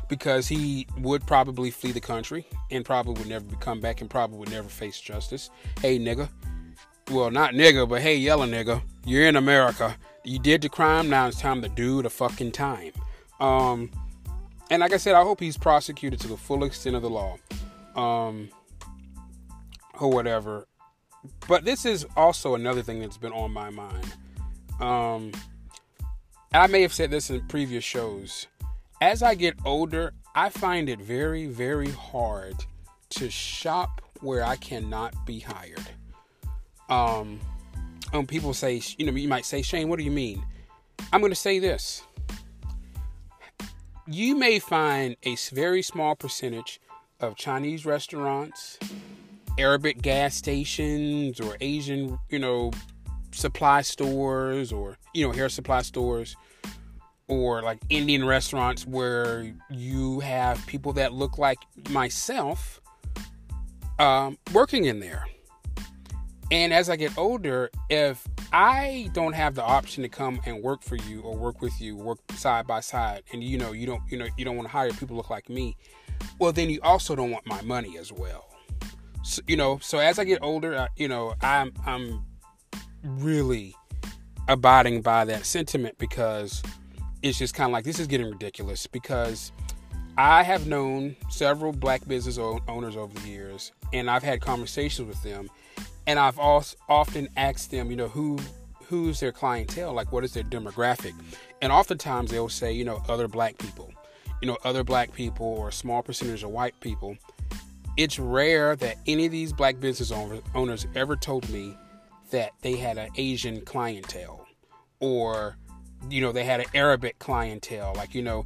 because 0.09 0.47
he 0.47 0.87
would 0.99 1.27
probably 1.27 1.71
flee 1.71 1.93
the 1.93 2.01
country 2.01 2.47
and 2.71 2.85
probably 2.85 3.15
would 3.15 3.29
never 3.29 3.47
come 3.57 3.81
back 3.81 4.01
and 4.01 4.11
probably 4.11 4.39
would 4.39 4.51
never 4.51 4.69
face 4.69 5.01
justice. 5.01 5.51
Hey, 5.81 5.99
nigga. 5.99 6.29
Well, 7.11 7.31
not 7.31 7.55
nigga, 7.55 7.89
but 7.89 8.03
hey, 8.03 8.17
yellow 8.17 8.47
nigga. 8.47 8.83
You're 9.07 9.27
in 9.27 9.37
America. 9.37 9.97
You 10.25 10.39
did 10.39 10.63
the 10.63 10.69
crime. 10.69 11.09
Now 11.09 11.27
it's 11.27 11.41
time 11.41 11.63
to 11.63 11.69
do 11.69 12.03
the 12.03 12.11
fucking 12.11 12.53
time. 12.53 12.93
Um, 13.41 13.91
and 14.71 14.81
like 14.81 14.93
I 14.93 14.97
said, 14.97 15.15
I 15.15 15.23
hope 15.23 15.41
he's 15.41 15.57
prosecuted 15.57 16.21
to 16.21 16.29
the 16.29 16.37
full 16.37 16.65
extent 16.65 16.97
of 16.97 17.03
the 17.03 17.11
law, 17.11 17.37
um, 17.97 18.49
or 19.99 20.11
whatever. 20.11 20.67
But 21.49 21.65
this 21.65 21.85
is 21.85 22.07
also 22.17 22.55
another 22.55 22.83
thing 22.83 23.01
that's 23.01 23.19
been 23.19 23.33
on 23.33 23.53
my 23.53 23.71
mind. 23.71 24.15
Um, 24.81 25.33
I 26.53 26.67
may 26.67 26.83
have 26.83 26.93
said 26.93 27.11
this 27.11 27.31
in 27.31 27.41
previous 27.49 27.85
shows. 27.85 28.47
As 29.01 29.23
I 29.23 29.35
get 29.35 29.55
older, 29.65 30.13
I 30.35 30.49
find 30.49 30.89
it 30.89 31.01
very, 31.01 31.47
very 31.47 31.91
hard 31.91 32.55
to 33.11 33.31
shop 33.31 34.01
where 34.21 34.45
I 34.45 34.57
cannot 34.57 35.15
be 35.27 35.41
hired. 35.41 35.87
Um, 36.89 37.41
um, 38.13 38.27
people 38.27 38.55
say, 38.55 38.81
you 38.97 39.07
know, 39.07 39.13
you 39.13 39.29
might 39.29 39.45
say, 39.45 39.63
Shane, 39.63 39.89
what 39.89 39.99
do 39.99 40.05
you 40.05 40.11
mean? 40.11 40.45
I'm 41.13 41.21
going 41.21 41.33
to 41.33 41.37
say 41.37 41.59
this. 41.59 42.03
You 44.07 44.37
may 44.37 44.59
find 44.59 45.17
a 45.23 45.37
very 45.53 45.83
small 45.83 46.15
percentage 46.15 46.81
of 47.21 47.37
Chinese 47.37 47.87
restaurants, 47.87 48.79
Arabic 49.59 50.03
gas 50.03 50.35
stations, 50.35 51.41
or 51.41 51.57
Asian, 51.61 52.19
you 52.29 52.39
know, 52.39 52.73
supply 53.33 53.83
stores, 53.83 54.73
or, 54.73 54.97
you 55.13 55.27
know, 55.27 55.33
hair 55.33 55.49
supply 55.49 55.83
stores, 55.83 56.37
or 57.29 57.63
like 57.63 57.79
Indian 57.89 58.25
restaurants 58.25 58.87
where 58.87 59.55
you 59.71 60.21
have 60.21 60.65
people 60.67 60.93
that 60.95 61.13
look 61.13 61.39
like 61.39 61.59
myself 61.91 62.81
um, 63.99 64.39
working 64.53 64.85
in 64.85 65.01
there. 65.01 65.27
And 66.51 66.73
as 66.73 66.91
I 66.91 66.97
get 66.97 67.17
older, 67.17 67.71
if 67.89 68.27
I 68.53 69.11
don't 69.13 69.33
have 69.33 69.55
the 69.55 69.65
option 69.65 70.03
to 70.03 70.09
come 70.09 70.41
and 70.45 70.63
work 70.63 70.83
for 70.83 70.97
you 70.97 71.21
or 71.23 71.37
work 71.37 71.63
with 71.63 71.81
you, 71.81 71.97
work 71.97 72.19
side 72.35 72.67
by 72.67 72.81
side, 72.81 73.23
and 73.33 73.43
you 73.43 73.59
know 73.59 73.73
you 73.73 73.87
don't 73.87 74.03
you 74.11 74.19
know 74.19 74.29
you 74.37 74.45
don't 74.45 74.57
want 74.57 74.69
to 74.69 74.73
hire 74.73 74.91
people 74.93 75.17
look 75.17 75.31
like 75.31 75.49
me, 75.49 75.77
well 76.39 76.53
then 76.53 76.71
you 76.71 76.81
also 76.83 77.17
don't 77.17 77.31
want 77.31 77.47
my 77.47 77.63
money 77.63 77.99
as 77.99 78.13
well. 78.13 78.54
So, 79.25 79.41
you 79.47 79.57
know, 79.57 79.79
so 79.79 79.99
as 79.99 80.19
I 80.19 80.25
get 80.25 80.41
older, 80.43 80.77
I, 80.79 80.89
you 80.97 81.09
know, 81.09 81.35
I'm 81.41 81.73
I'm 81.87 82.25
really 83.03 83.75
abiding 84.49 85.01
by 85.01 85.25
that 85.25 85.47
sentiment 85.47 85.97
because 85.97 86.63
it's 87.23 87.39
just 87.39 87.55
kind 87.55 87.71
of 87.71 87.73
like 87.73 87.85
this 87.85 87.99
is 87.99 88.07
getting 88.07 88.31
ridiculous 88.31 88.87
because 88.87 89.51
I 90.19 90.43
have 90.43 90.67
known 90.67 91.17
several 91.31 91.73
black 91.73 92.07
business 92.07 92.37
owners 92.37 92.97
over 92.97 93.19
the 93.19 93.27
years 93.27 93.73
and 93.95 94.11
I've 94.11 94.23
had 94.23 94.43
conversations 94.43 95.09
with 95.09 95.23
them 95.23 95.49
and 96.07 96.19
I've 96.19 96.39
also 96.39 96.77
often 96.91 97.29
asked 97.35 97.71
them, 97.71 97.91
you 97.91 97.97
know, 97.97 98.09
who 98.09 98.39
who's 98.85 99.21
their 99.21 99.33
clientele, 99.33 99.95
like 99.95 100.13
what 100.13 100.23
is 100.25 100.35
their 100.35 100.45
demographic, 100.45 101.15
and 101.63 101.73
oftentimes 101.73 102.31
they'll 102.31 102.51
say, 102.51 102.73
you 102.73 102.85
know, 102.85 103.03
other 103.09 103.27
black 103.27 103.57
people, 103.57 103.91
you 104.43 104.49
know, 104.49 104.59
other 104.65 104.85
black 104.85 105.15
people 105.15 105.47
or 105.47 105.71
a 105.71 105.73
small 105.73 106.03
percentage 106.03 106.43
of 106.43 106.51
white 106.51 106.79
people. 106.81 107.17
It's 107.97 108.19
rare 108.19 108.77
that 108.77 108.97
any 109.07 109.27
of 109.27 109.33
these 109.33 109.53
black 109.53 109.79
business 109.81 110.13
owners 110.55 110.87
ever 110.95 111.17
told 111.17 111.49
me 111.51 111.77
that 112.31 112.53
they 112.63 112.77
had 112.77 112.99
an 112.99 113.11
Asian 113.17 113.61
clientele 113.61 114.47
or 115.01 115.57
you 116.11 116.21
know 116.21 116.33
they 116.33 116.45
had 116.45 116.61
an 116.61 116.67
Arabic 116.75 117.19
clientele 117.19 117.93
like 117.97 118.15
you 118.15 118.23
know 118.23 118.45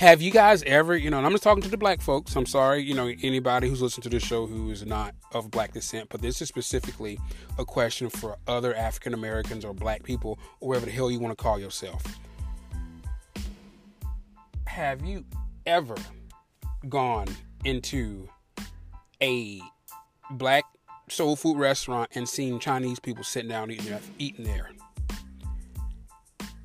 have 0.00 0.22
you 0.22 0.30
guys 0.30 0.62
ever, 0.62 0.96
you 0.96 1.10
know, 1.10 1.18
I'm 1.18 1.30
just 1.30 1.42
talking 1.42 1.62
to 1.62 1.68
the 1.68 1.76
black 1.76 2.00
folks. 2.00 2.34
I'm 2.34 2.46
sorry, 2.46 2.82
you 2.82 2.94
know, 2.94 3.12
anybody 3.22 3.68
who's 3.68 3.82
listening 3.82 4.04
to 4.04 4.08
this 4.08 4.22
show 4.22 4.46
who 4.46 4.70
is 4.70 4.86
not 4.86 5.14
of 5.32 5.50
black 5.50 5.74
descent, 5.74 6.08
but 6.08 6.22
this 6.22 6.40
is 6.40 6.48
specifically 6.48 7.18
a 7.58 7.66
question 7.66 8.08
for 8.08 8.38
other 8.46 8.74
African 8.74 9.12
Americans 9.12 9.62
or 9.62 9.74
black 9.74 10.02
people, 10.02 10.38
or 10.60 10.70
whatever 10.70 10.86
the 10.86 10.92
hell 10.92 11.10
you 11.10 11.20
want 11.20 11.36
to 11.36 11.42
call 11.42 11.60
yourself. 11.60 12.02
Have 14.66 15.04
you 15.04 15.22
ever 15.66 15.96
gone 16.88 17.28
into 17.66 18.26
a 19.22 19.60
black 20.30 20.64
soul 21.08 21.36
food 21.36 21.58
restaurant 21.58 22.10
and 22.14 22.28
seen 22.28 22.58
Chinese 22.58 23.00
people 23.00 23.24
sitting 23.24 23.50
down 23.50 23.70
eating 23.70 23.86
there? 23.86 24.00
Eating 24.18 24.44
there? 24.44 24.70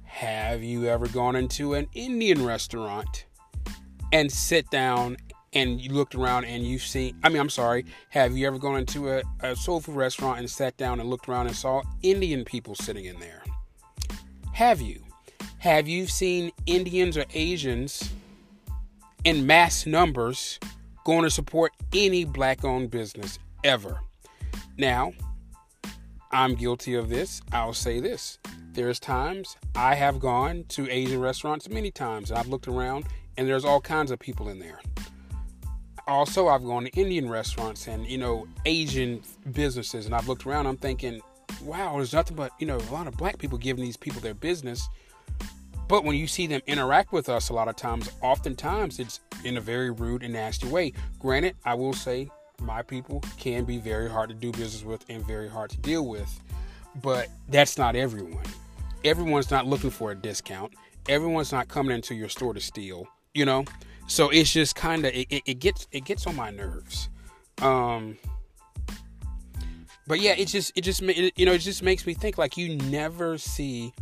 Have 0.04 0.64
you 0.64 0.86
ever 0.86 1.08
gone 1.08 1.36
into 1.36 1.74
an 1.74 1.88
Indian 1.94 2.46
restaurant 2.46 3.26
and 4.14 4.32
sit 4.32 4.70
down 4.70 5.18
and 5.52 5.80
you 5.80 5.92
looked 5.94 6.16
around 6.16 6.46
and 6.46 6.64
you've 6.64 6.84
seen, 6.84 7.18
I 7.24 7.30
mean, 7.30 7.40
I'm 7.40 7.50
sorry, 7.50 7.86
have 8.10 8.38
you 8.38 8.46
ever 8.46 8.58
gone 8.58 8.78
into 8.78 9.10
a, 9.10 9.24
a 9.42 9.56
soul 9.56 9.80
food 9.80 9.96
restaurant 9.96 10.40
and 10.40 10.50
sat 10.50 10.78
down 10.78 11.00
and 11.00 11.10
looked 11.10 11.28
around 11.28 11.48
and 11.48 11.56
saw 11.56 11.82
Indian 12.02 12.46
people 12.46 12.76
sitting 12.76 13.06
in 13.06 13.20
there? 13.20 13.44
Have 14.54 14.82
you? 14.82 15.02
Have 15.60 15.88
you 15.88 16.08
seen 16.08 16.52
Indians 16.66 17.18
or 17.18 17.26
Asians 17.34 18.12
in 19.24 19.48
mass 19.48 19.86
numbers 19.86 20.60
going 21.06 21.24
to 21.24 21.30
support 21.30 21.72
any 21.94 22.26
black 22.26 22.66
owned 22.66 22.92
business 22.92 23.40
ever? 23.64 24.02
Now, 24.78 25.14
I'm 26.32 26.56
guilty 26.56 26.96
of 26.96 27.08
this. 27.08 27.42
I'll 27.54 27.74
say 27.74 28.02
this. 28.02 28.40
There's 28.74 29.00
times 29.00 29.56
I 29.74 29.96
have 29.96 30.20
gone 30.20 30.66
to 30.70 30.90
Asian 30.92 31.22
restaurants 31.22 31.70
many 31.70 31.92
times 31.92 32.30
and 32.30 32.38
I've 32.38 32.50
looked 32.50 32.68
around 32.68 33.06
and 33.38 33.48
there's 33.48 33.64
all 33.64 33.80
kinds 33.80 34.12
of 34.12 34.20
people 34.20 34.50
in 34.50 34.60
there. 34.60 34.82
Also, 36.08 36.50
I've 36.50 36.64
gone 36.64 36.84
to 36.84 36.90
Indian 36.92 37.30
restaurants 37.30 37.88
and, 37.88 38.06
you 38.06 38.18
know, 38.18 38.48
Asian 38.66 39.22
businesses 39.54 40.06
and 40.06 40.14
I've 40.14 40.28
looked 40.28 40.46
around, 40.46 40.68
I'm 40.68 40.78
thinking, 40.78 41.22
wow, 41.64 41.96
there's 41.96 42.14
nothing 42.14 42.36
but, 42.36 42.52
you 42.60 42.68
know, 42.68 42.78
a 42.78 42.92
lot 42.92 43.08
of 43.08 43.16
black 43.16 43.38
people 43.38 43.58
giving 43.58 43.84
these 43.84 43.98
people 43.98 44.20
their 44.20 44.34
business. 44.34 44.88
But 45.88 46.04
when 46.04 46.16
you 46.16 46.28
see 46.28 46.48
them 46.48 46.62
interact 46.66 47.12
with 47.12 47.30
us 47.30 47.50
a 47.50 47.54
lot 47.54 47.68
of 47.68 47.76
times, 47.76 48.10
oftentimes 48.22 49.00
it's 49.00 49.20
in 49.44 49.58
a 49.58 49.62
very 49.62 49.92
rude 49.92 50.24
and 50.24 50.34
nasty 50.34 50.68
way. 50.68 50.94
Granted, 51.20 51.56
I 51.64 51.76
will 51.76 51.94
say 51.94 52.30
my 52.60 52.82
people 52.82 53.24
can 53.38 53.66
be 53.66 53.78
very 53.78 54.10
hard 54.10 54.30
to 54.30 54.36
do 54.36 54.52
business 54.52 54.84
with 54.84 55.06
and 55.10 55.26
very 55.26 55.48
hard 55.48 55.70
to 55.72 55.78
deal 55.78 56.08
with, 56.08 56.42
but 57.02 57.28
that's 57.50 57.78
not 57.78 57.96
everyone 57.96 58.46
everyone's 59.06 59.52
not 59.52 59.68
looking 59.68 59.92
for 59.92 60.12
a 60.12 60.16
discount. 60.16 60.74
Everyone's 61.08 61.52
not 61.52 61.68
coming 61.68 61.96
into 61.96 62.16
your 62.16 62.30
store 62.30 62.54
to 62.54 62.60
steal, 62.60 63.08
you 63.34 63.46
know? 63.46 63.64
So 64.08 64.30
it's 64.30 64.52
just 64.52 64.76
kind 64.76 65.06
of 65.06 65.14
it, 65.14 65.28
it, 65.30 65.44
it, 65.46 65.60
gets 65.60 65.88
it 65.92 66.06
gets 66.06 66.28
on 66.28 66.36
my 66.36 66.50
nerves. 66.50 67.10
Um 67.62 68.18
but 70.08 70.20
yeah, 70.20 70.34
it 70.38 70.48
just 70.48 70.72
it 70.76 70.82
just 70.82 71.02
you 71.02 71.46
know, 71.46 71.54
it 71.54 71.60
just 71.60 71.82
makes 71.82 72.06
me 72.06 72.14
think 72.14 72.38
like 72.38 72.58
you 72.58 72.76
never 72.78 73.38
see 73.38 73.94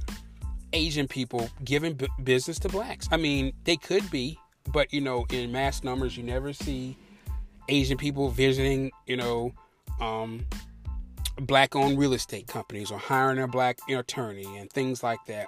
Asian 0.73 1.07
people 1.07 1.49
giving 1.63 1.93
b- 1.93 2.07
business 2.23 2.59
to 2.59 2.69
blacks. 2.69 3.07
I 3.11 3.17
mean, 3.17 3.53
they 3.63 3.77
could 3.77 4.09
be, 4.11 4.37
but 4.71 4.93
you 4.93 5.01
know, 5.01 5.25
in 5.31 5.51
mass 5.51 5.83
numbers 5.83 6.17
you 6.17 6.23
never 6.23 6.53
see 6.53 6.97
Asian 7.69 7.97
people 7.97 8.29
visiting, 8.29 8.91
you 9.07 9.17
know, 9.17 9.53
um 10.01 10.45
black 11.39 11.75
owned 11.75 11.97
real 11.97 12.13
estate 12.13 12.47
companies 12.47 12.91
or 12.91 12.99
hiring 12.99 13.39
a 13.39 13.47
black 13.47 13.79
attorney 13.89 14.57
and 14.57 14.69
things 14.71 15.01
like 15.01 15.19
that. 15.27 15.47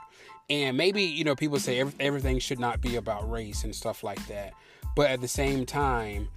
And 0.49 0.77
maybe, 0.77 1.03
you 1.03 1.23
know, 1.23 1.35
people 1.35 1.59
say 1.59 1.79
every, 1.79 1.93
everything 1.99 2.39
should 2.39 2.59
not 2.59 2.81
be 2.81 2.95
about 2.95 3.29
race 3.29 3.63
and 3.63 3.75
stuff 3.75 4.03
like 4.03 4.25
that. 4.27 4.53
But 4.95 5.09
at 5.09 5.21
the 5.21 5.27
same 5.27 5.65
time, 5.65 6.29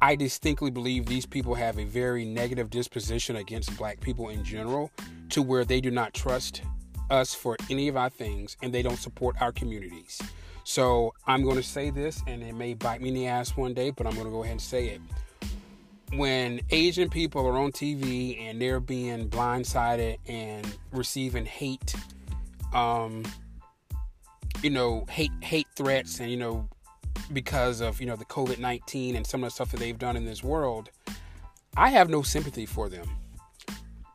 I 0.00 0.16
distinctly 0.16 0.70
believe 0.70 1.06
these 1.06 1.26
people 1.26 1.54
have 1.54 1.78
a 1.78 1.84
very 1.84 2.24
negative 2.24 2.70
disposition 2.70 3.36
against 3.36 3.76
black 3.76 4.00
people 4.00 4.28
in 4.28 4.44
general 4.44 4.90
to 5.30 5.42
where 5.42 5.64
they 5.64 5.80
do 5.80 5.90
not 5.90 6.14
trust 6.14 6.62
us 7.10 7.34
for 7.34 7.56
any 7.70 7.88
of 7.88 7.96
our 7.96 8.10
things 8.10 8.56
and 8.62 8.72
they 8.72 8.82
don't 8.82 8.98
support 8.98 9.36
our 9.40 9.52
communities. 9.52 10.20
So 10.64 11.12
I'm 11.26 11.42
going 11.42 11.56
to 11.56 11.62
say 11.62 11.90
this 11.90 12.22
and 12.26 12.42
it 12.42 12.54
may 12.54 12.74
bite 12.74 13.00
me 13.02 13.08
in 13.08 13.14
the 13.14 13.26
ass 13.26 13.56
one 13.56 13.74
day, 13.74 13.90
but 13.90 14.06
I'm 14.06 14.14
going 14.14 14.26
to 14.26 14.30
go 14.30 14.42
ahead 14.42 14.52
and 14.52 14.62
say 14.62 14.88
it 14.88 15.00
when 16.16 16.60
Asian 16.70 17.08
people 17.08 17.46
are 17.46 17.58
on 17.58 17.72
TV 17.72 18.40
and 18.40 18.60
they're 18.60 18.80
being 18.80 19.28
blindsided 19.28 20.18
and 20.26 20.66
receiving 20.92 21.44
hate, 21.44 21.94
um, 22.72 23.24
you 24.62 24.70
know, 24.70 25.04
hate 25.10 25.32
hate 25.40 25.66
threats, 25.76 26.20
and 26.20 26.30
you 26.30 26.36
know, 26.36 26.68
because 27.32 27.80
of 27.80 28.00
you 28.00 28.06
know 28.06 28.16
the 28.16 28.24
COVID 28.26 28.58
nineteen 28.58 29.16
and 29.16 29.26
some 29.26 29.42
of 29.42 29.48
the 29.48 29.54
stuff 29.54 29.70
that 29.72 29.80
they've 29.80 29.98
done 29.98 30.16
in 30.16 30.24
this 30.24 30.42
world, 30.42 30.90
I 31.76 31.90
have 31.90 32.08
no 32.08 32.22
sympathy 32.22 32.66
for 32.66 32.88
them. 32.88 33.08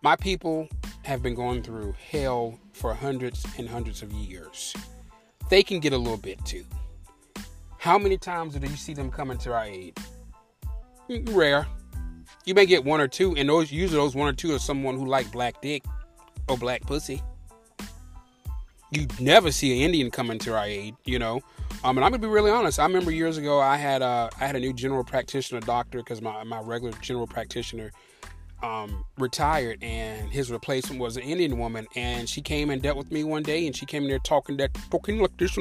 My 0.02 0.16
people 0.16 0.68
have 1.04 1.22
been 1.22 1.36
going 1.36 1.62
through 1.64 1.96
hell 2.12 2.58
for 2.80 2.94
hundreds 2.94 3.46
and 3.58 3.68
hundreds 3.68 4.02
of 4.02 4.12
years. 4.14 4.74
They 5.50 5.64
can 5.64 5.80
get 5.80 5.94
a 5.94 5.98
little 5.98 6.18
bit 6.18 6.44
too. 6.46 6.64
How 7.78 7.98
many 7.98 8.18
times 8.18 8.56
do 8.56 8.68
you 8.68 8.76
see 8.76 8.94
them 8.94 9.12
coming 9.12 9.38
to 9.40 9.54
our 9.54 9.66
aid? 9.66 9.98
Rare. 11.32 11.68
You 12.46 12.54
may 12.54 12.66
get 12.66 12.84
one 12.84 13.02
or 13.02 13.08
two, 13.08 13.36
and 13.36 13.50
those 13.50 13.72
usually 13.72 14.00
those 14.00 14.16
one 14.16 14.28
or 14.28 14.34
two 14.34 14.56
are 14.56 14.60
someone 14.60 14.98
who 14.98 15.06
like 15.06 15.32
black 15.32 15.62
dick 15.62 15.84
or 16.48 16.58
black 16.58 16.82
pussy. 16.82 17.22
You 18.92 19.08
never 19.20 19.52
see 19.52 19.78
an 19.78 19.82
Indian 19.82 20.10
coming 20.10 20.40
to 20.40 20.58
our 20.58 20.66
aid, 20.66 20.96
you 21.06 21.20
know. 21.20 21.42
Um, 21.84 21.98
and 21.98 22.06
I'm 22.06 22.12
gonna 22.12 22.20
be 22.20 22.28
really 22.28 22.52
honest. 22.52 22.80
I 22.80 22.86
remember 22.86 23.12
years 23.12 23.38
ago, 23.38 23.60
I 23.60 23.78
had 23.78 24.02
a 24.02 24.30
I 24.40 24.48
had 24.48 24.56
a 24.56 24.60
new 24.60 24.74
general 24.74 25.04
practitioner 25.04 25.62
doctor 25.62 26.00
because 26.00 26.22
my 26.22 26.44
my 26.44 26.60
regular 26.60 26.94
general 27.02 27.28
practitioner 27.28 27.92
um, 28.64 29.06
retired, 29.18 29.84
and 29.84 30.30
his 30.30 30.52
replacement 30.52 31.02
was 31.02 31.18
an 31.18 31.24
Indian 31.24 31.58
woman, 31.58 31.88
and 31.96 32.28
she 32.28 32.42
came 32.42 32.70
and 32.70 32.82
dealt 32.82 32.98
with 32.98 33.12
me 33.12 33.24
one 33.24 33.44
day, 33.44 33.66
and 33.66 33.76
she 33.76 33.86
came 33.86 34.04
in 34.04 34.10
there 34.10 34.20
talking 34.20 34.58
that 34.58 34.74
talking 34.92 35.20
like 35.20 35.36
this, 35.38 35.58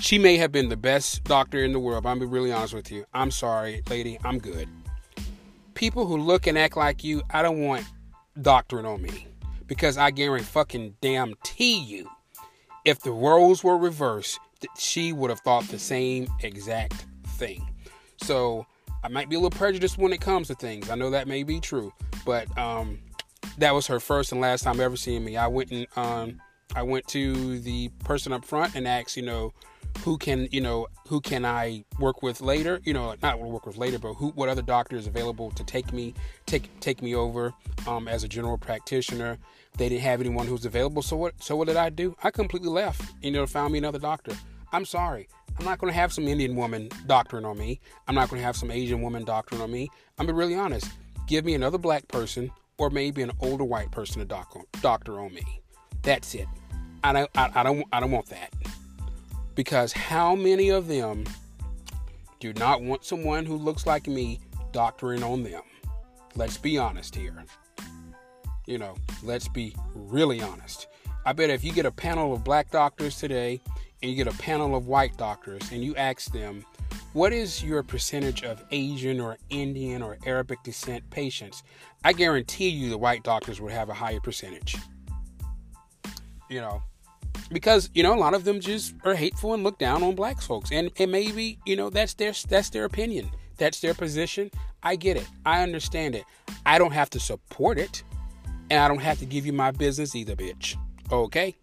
she 0.00 0.18
may 0.18 0.36
have 0.36 0.52
been 0.52 0.68
the 0.68 0.76
best 0.76 1.24
doctor 1.24 1.64
in 1.64 1.72
the 1.72 1.78
world. 1.78 2.04
But 2.04 2.10
I'm 2.10 2.18
be 2.18 2.26
really 2.26 2.52
honest 2.52 2.74
with 2.74 2.90
you. 2.90 3.04
I'm 3.14 3.30
sorry, 3.30 3.82
lady. 3.88 4.18
I'm 4.24 4.38
good. 4.38 4.68
People 5.74 6.06
who 6.06 6.16
look 6.16 6.46
and 6.46 6.58
act 6.58 6.76
like 6.76 7.04
you, 7.04 7.22
I 7.30 7.42
don't 7.42 7.60
want 7.60 7.84
doctoring 8.40 8.86
on 8.86 9.02
me 9.02 9.26
because 9.66 9.96
I 9.96 10.10
guarantee 10.10 10.44
fucking 10.46 10.96
damn 11.00 11.34
tea 11.42 11.78
you, 11.78 12.08
if 12.84 13.00
the 13.00 13.12
roles 13.12 13.62
were 13.62 13.76
reversed, 13.76 14.40
she 14.76 15.12
would 15.12 15.30
have 15.30 15.40
thought 15.40 15.64
the 15.68 15.78
same 15.78 16.26
exact 16.42 17.06
thing. 17.26 17.68
So 18.22 18.66
I 19.02 19.08
might 19.08 19.28
be 19.28 19.36
a 19.36 19.38
little 19.38 19.56
prejudiced 19.56 19.98
when 19.98 20.12
it 20.12 20.20
comes 20.20 20.48
to 20.48 20.54
things. 20.54 20.90
I 20.90 20.94
know 20.94 21.10
that 21.10 21.28
may 21.28 21.42
be 21.42 21.60
true, 21.60 21.92
but 22.24 22.56
um, 22.58 22.98
that 23.58 23.74
was 23.74 23.86
her 23.86 24.00
first 24.00 24.32
and 24.32 24.40
last 24.40 24.62
time 24.62 24.80
ever 24.80 24.96
seeing 24.96 25.24
me. 25.24 25.36
I 25.36 25.46
went 25.46 25.70
and 25.70 25.86
um, 25.96 26.40
I 26.74 26.82
went 26.82 27.06
to 27.08 27.58
the 27.60 27.88
person 28.04 28.32
up 28.32 28.44
front 28.44 28.74
and 28.74 28.86
asked, 28.86 29.16
you 29.16 29.22
know, 29.22 29.52
who 30.00 30.18
can 30.18 30.48
you 30.50 30.60
know 30.60 30.86
who 31.08 31.20
can 31.20 31.44
I 31.44 31.84
work 31.98 32.22
with 32.22 32.40
later? 32.40 32.80
You 32.84 32.92
know, 32.92 33.14
not 33.22 33.40
work 33.40 33.66
with 33.66 33.76
later, 33.76 33.98
but 33.98 34.14
who 34.14 34.28
what 34.30 34.48
other 34.48 34.62
doctor 34.62 34.96
is 34.96 35.06
available 35.06 35.50
to 35.52 35.64
take 35.64 35.92
me 35.92 36.14
take 36.46 36.68
take 36.80 37.02
me 37.02 37.14
over 37.14 37.52
um, 37.86 38.08
as 38.08 38.24
a 38.24 38.28
general 38.28 38.58
practitioner. 38.58 39.38
They 39.76 39.88
didn't 39.88 40.02
have 40.02 40.20
anyone 40.20 40.46
who's 40.46 40.64
available, 40.64 41.02
so 41.02 41.16
what 41.16 41.42
so 41.42 41.56
what 41.56 41.68
did 41.68 41.76
I 41.76 41.90
do? 41.90 42.16
I 42.22 42.30
completely 42.30 42.68
left. 42.68 43.02
You 43.22 43.30
know, 43.30 43.46
found 43.46 43.72
me 43.72 43.78
another 43.78 43.98
doctor. 43.98 44.32
I'm 44.72 44.84
sorry. 44.84 45.28
I'm 45.58 45.64
not 45.64 45.78
going 45.78 45.92
to 45.92 45.98
have 45.98 46.12
some 46.12 46.28
Indian 46.28 46.54
woman 46.54 46.88
doctoring 47.06 47.44
on 47.44 47.58
me. 47.58 47.80
I'm 48.06 48.14
not 48.14 48.30
going 48.30 48.40
to 48.40 48.46
have 48.46 48.56
some 48.56 48.70
Asian 48.70 49.02
woman 49.02 49.24
doctoring 49.24 49.60
on 49.60 49.70
me. 49.70 49.90
I'm 50.18 50.26
be 50.26 50.32
really 50.32 50.54
honest. 50.54 50.88
Give 51.26 51.44
me 51.44 51.54
another 51.54 51.78
black 51.78 52.06
person 52.08 52.50
or 52.78 52.90
maybe 52.90 53.22
an 53.22 53.32
older 53.40 53.64
white 53.64 53.90
person 53.90 54.20
to 54.20 54.24
doc- 54.24 54.66
doctor 54.80 55.18
on 55.20 55.34
me. 55.34 55.60
That's 56.02 56.34
it. 56.34 56.46
I 57.02 57.12
don't. 57.12 57.30
I, 57.36 57.50
I 57.54 57.62
don't. 57.62 57.84
I 57.92 58.00
don't 58.00 58.10
want 58.10 58.26
that 58.26 58.52
because 59.54 59.92
how 59.92 60.34
many 60.34 60.70
of 60.70 60.88
them 60.88 61.24
do 62.40 62.52
not 62.54 62.82
want 62.82 63.04
someone 63.04 63.44
who 63.44 63.56
looks 63.56 63.86
like 63.86 64.06
me 64.06 64.40
doctoring 64.72 65.22
on 65.22 65.42
them? 65.42 65.62
Let's 66.34 66.56
be 66.56 66.78
honest 66.78 67.14
here. 67.14 67.44
You 68.66 68.78
know, 68.78 68.96
let's 69.22 69.48
be 69.48 69.74
really 69.94 70.40
honest. 70.40 70.86
I 71.24 71.32
bet 71.32 71.50
if 71.50 71.64
you 71.64 71.72
get 71.72 71.86
a 71.86 71.90
panel 71.90 72.32
of 72.32 72.44
black 72.44 72.70
doctors 72.70 73.18
today 73.18 73.60
and 74.02 74.10
you 74.10 74.16
get 74.16 74.32
a 74.32 74.38
panel 74.38 74.76
of 74.76 74.86
white 74.86 75.16
doctors 75.16 75.72
and 75.72 75.82
you 75.82 75.94
ask 75.96 76.32
them, 76.32 76.64
what 77.12 77.32
is 77.32 77.62
your 77.62 77.82
percentage 77.82 78.44
of 78.44 78.62
Asian 78.70 79.20
or 79.20 79.38
Indian 79.50 80.02
or 80.02 80.18
Arabic 80.26 80.62
descent 80.62 81.08
patients? 81.10 81.62
I 82.04 82.12
guarantee 82.12 82.68
you 82.68 82.90
the 82.90 82.98
white 82.98 83.22
doctors 83.22 83.60
would 83.60 83.72
have 83.72 83.88
a 83.88 83.94
higher 83.94 84.20
percentage. 84.20 84.76
You 86.48 86.60
know, 86.60 86.82
because 87.50 87.90
you 87.94 88.02
know 88.02 88.14
a 88.14 88.18
lot 88.18 88.34
of 88.34 88.44
them 88.44 88.60
just 88.60 88.94
are 89.04 89.14
hateful 89.14 89.54
and 89.54 89.62
look 89.62 89.78
down 89.78 90.02
on 90.02 90.14
black 90.14 90.40
folks, 90.40 90.70
and 90.72 90.90
and 90.98 91.12
maybe 91.12 91.58
you 91.66 91.76
know 91.76 91.90
that's 91.90 92.14
their 92.14 92.32
that's 92.48 92.70
their 92.70 92.84
opinion, 92.84 93.30
that's 93.56 93.80
their 93.80 93.94
position. 93.94 94.50
I 94.82 94.96
get 94.96 95.16
it, 95.16 95.26
I 95.44 95.62
understand 95.62 96.14
it. 96.14 96.24
I 96.64 96.78
don't 96.78 96.92
have 96.92 97.10
to 97.10 97.20
support 97.20 97.78
it, 97.78 98.02
and 98.70 98.80
I 98.80 98.88
don't 98.88 99.02
have 99.02 99.18
to 99.18 99.26
give 99.26 99.44
you 99.44 99.52
my 99.52 99.70
business 99.70 100.14
either, 100.14 100.36
bitch. 100.36 100.76
Okay. 101.10 101.56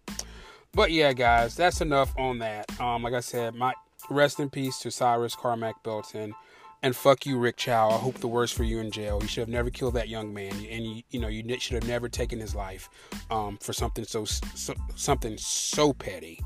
But 0.76 0.92
yeah, 0.92 1.14
guys, 1.14 1.56
that's 1.56 1.80
enough 1.80 2.12
on 2.18 2.38
that. 2.40 2.66
Um, 2.78 3.02
like 3.02 3.14
I 3.14 3.20
said, 3.20 3.54
my 3.54 3.72
rest 4.10 4.38
in 4.40 4.50
peace 4.50 4.78
to 4.80 4.90
Cyrus 4.90 5.34
Carmack 5.34 5.82
Belton. 5.82 6.34
And 6.82 6.94
fuck 6.94 7.24
you, 7.24 7.38
Rick 7.38 7.56
Chow. 7.56 7.88
I 7.88 7.96
hope 7.96 8.16
the 8.18 8.28
worst 8.28 8.52
for 8.52 8.62
you 8.62 8.80
in 8.80 8.90
jail. 8.90 9.18
You 9.22 9.26
should 9.26 9.40
have 9.40 9.48
never 9.48 9.70
killed 9.70 9.94
that 9.94 10.10
young 10.10 10.34
man, 10.34 10.52
and 10.52 10.84
you, 10.84 11.02
you 11.08 11.18
know 11.18 11.28
you 11.28 11.42
should 11.58 11.76
have 11.76 11.88
never 11.88 12.10
taken 12.10 12.38
his 12.38 12.54
life 12.54 12.90
um, 13.30 13.56
for 13.62 13.72
something 13.72 14.04
so, 14.04 14.26
so 14.26 14.74
something 14.94 15.38
so 15.38 15.94
petty. 15.94 16.40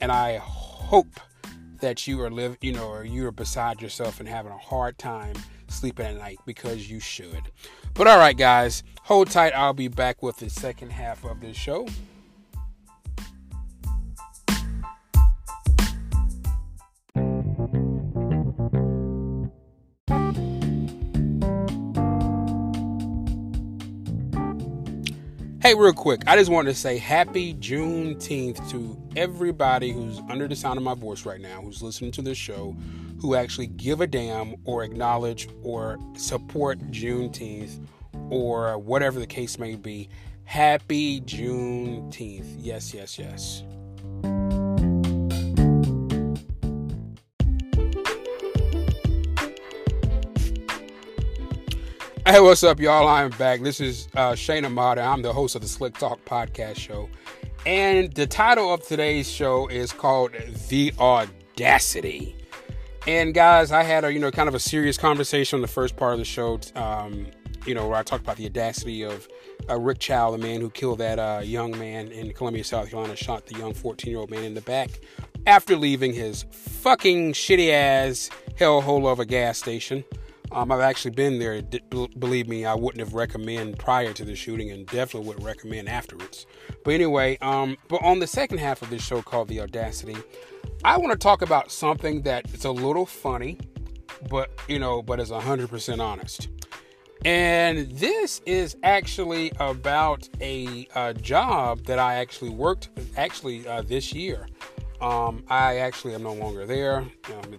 And 0.00 0.10
I 0.10 0.38
hope 0.38 1.20
that 1.80 2.08
you 2.08 2.20
are 2.22 2.30
live, 2.30 2.58
you 2.60 2.72
know, 2.72 2.88
or 2.88 3.04
you 3.04 3.24
are 3.28 3.32
beside 3.32 3.80
yourself 3.80 4.18
and 4.18 4.28
having 4.28 4.50
a 4.50 4.58
hard 4.58 4.98
time 4.98 5.36
sleeping 5.68 6.06
at 6.06 6.16
night 6.16 6.40
because 6.44 6.90
you 6.90 6.98
should. 6.98 7.52
But 7.94 8.08
all 8.08 8.18
right, 8.18 8.36
guys, 8.36 8.82
hold 9.02 9.30
tight. 9.30 9.52
I'll 9.54 9.72
be 9.72 9.86
back 9.86 10.24
with 10.24 10.38
the 10.38 10.50
second 10.50 10.90
half 10.90 11.24
of 11.24 11.40
this 11.40 11.56
show. 11.56 11.86
Hey, 25.66 25.74
real 25.74 25.92
quick, 25.92 26.22
I 26.28 26.36
just 26.36 26.48
wanted 26.48 26.70
to 26.70 26.78
say 26.78 26.96
happy 26.96 27.52
Juneteenth 27.52 28.70
to 28.70 28.96
everybody 29.16 29.90
who's 29.90 30.20
under 30.30 30.46
the 30.46 30.54
sound 30.54 30.76
of 30.76 30.84
my 30.84 30.94
voice 30.94 31.26
right 31.26 31.40
now, 31.40 31.60
who's 31.60 31.82
listening 31.82 32.12
to 32.12 32.22
this 32.22 32.38
show, 32.38 32.76
who 33.20 33.34
actually 33.34 33.66
give 33.66 34.00
a 34.00 34.06
damn 34.06 34.54
or 34.64 34.84
acknowledge 34.84 35.48
or 35.64 35.98
support 36.14 36.78
Juneteenth 36.92 37.84
or 38.30 38.78
whatever 38.78 39.18
the 39.18 39.26
case 39.26 39.58
may 39.58 39.74
be. 39.74 40.08
Happy 40.44 41.20
Juneteenth. 41.22 42.46
Yes, 42.60 42.94
yes, 42.94 43.18
yes. 43.18 43.64
Hey, 52.28 52.40
what's 52.40 52.64
up, 52.64 52.80
y'all? 52.80 53.06
I'm 53.06 53.30
back. 53.30 53.60
This 53.60 53.80
is 53.80 54.08
uh, 54.16 54.34
Shane 54.34 54.64
Amada. 54.64 55.00
I'm 55.00 55.22
the 55.22 55.32
host 55.32 55.54
of 55.54 55.62
the 55.62 55.68
Slick 55.68 55.96
Talk 55.96 56.18
podcast 56.24 56.74
show. 56.74 57.08
And 57.64 58.12
the 58.14 58.26
title 58.26 58.74
of 58.74 58.84
today's 58.84 59.30
show 59.30 59.68
is 59.68 59.92
called 59.92 60.32
The 60.68 60.92
Audacity. 60.98 62.34
And 63.06 63.32
guys, 63.32 63.70
I 63.70 63.84
had 63.84 64.04
a, 64.04 64.12
you 64.12 64.18
know, 64.18 64.32
kind 64.32 64.48
of 64.48 64.56
a 64.56 64.58
serious 64.58 64.98
conversation 64.98 65.58
on 65.58 65.60
the 65.62 65.68
first 65.68 65.94
part 65.94 66.14
of 66.14 66.18
the 66.18 66.24
show, 66.24 66.58
um, 66.74 67.28
you 67.64 67.76
know, 67.76 67.86
where 67.86 67.96
I 67.96 68.02
talked 68.02 68.24
about 68.24 68.38
the 68.38 68.46
audacity 68.46 69.04
of 69.04 69.28
uh, 69.70 69.78
Rick 69.78 70.00
Chow, 70.00 70.32
the 70.32 70.38
man 70.38 70.60
who 70.60 70.68
killed 70.68 70.98
that 70.98 71.20
uh, 71.20 71.42
young 71.44 71.78
man 71.78 72.08
in 72.08 72.32
Columbia, 72.32 72.64
South 72.64 72.90
Carolina, 72.90 73.14
shot 73.14 73.46
the 73.46 73.56
young 73.56 73.72
14 73.72 74.10
year 74.10 74.18
old 74.18 74.32
man 74.32 74.42
in 74.42 74.54
the 74.54 74.62
back 74.62 74.90
after 75.46 75.76
leaving 75.76 76.12
his 76.12 76.44
fucking 76.50 77.34
shitty 77.34 77.70
ass 77.70 78.30
hellhole 78.58 79.06
of 79.06 79.20
a 79.20 79.24
gas 79.24 79.58
station. 79.58 80.02
Um, 80.52 80.70
I've 80.72 80.80
actually 80.80 81.12
been 81.12 81.38
there. 81.38 81.60
D- 81.60 81.80
believe 82.18 82.48
me, 82.48 82.64
I 82.64 82.74
wouldn't 82.74 83.00
have 83.00 83.14
recommend 83.14 83.78
prior 83.78 84.12
to 84.12 84.24
the 84.24 84.34
shooting, 84.34 84.70
and 84.70 84.86
definitely 84.86 85.28
wouldn't 85.28 85.44
recommend 85.44 85.88
afterwards. 85.88 86.46
But 86.84 86.94
anyway, 86.94 87.38
um, 87.40 87.76
but 87.88 88.02
on 88.02 88.18
the 88.20 88.26
second 88.26 88.58
half 88.58 88.82
of 88.82 88.90
this 88.90 89.02
show 89.02 89.22
called 89.22 89.48
The 89.48 89.60
Audacity, 89.60 90.16
I 90.84 90.96
want 90.98 91.12
to 91.12 91.18
talk 91.18 91.42
about 91.42 91.70
something 91.70 92.22
that 92.22 92.52
is 92.52 92.64
a 92.64 92.70
little 92.70 93.06
funny, 93.06 93.58
but 94.30 94.50
you 94.68 94.78
know, 94.78 95.02
but 95.02 95.20
is 95.20 95.30
hundred 95.30 95.68
percent 95.68 96.00
honest. 96.00 96.48
And 97.24 97.90
this 97.90 98.40
is 98.46 98.76
actually 98.84 99.50
about 99.58 100.28
a, 100.40 100.86
a, 100.94 101.12
job 101.14 101.84
that 101.86 101.98
I 101.98 102.16
actually 102.16 102.50
worked 102.50 102.90
actually 103.16 103.66
uh, 103.66 103.82
this 103.82 104.12
year. 104.12 104.46
Um, 105.00 105.42
I 105.48 105.78
actually 105.78 106.14
am 106.14 106.22
no 106.22 106.34
longer 106.34 106.66
there. 106.66 106.98
Um, 106.98 107.58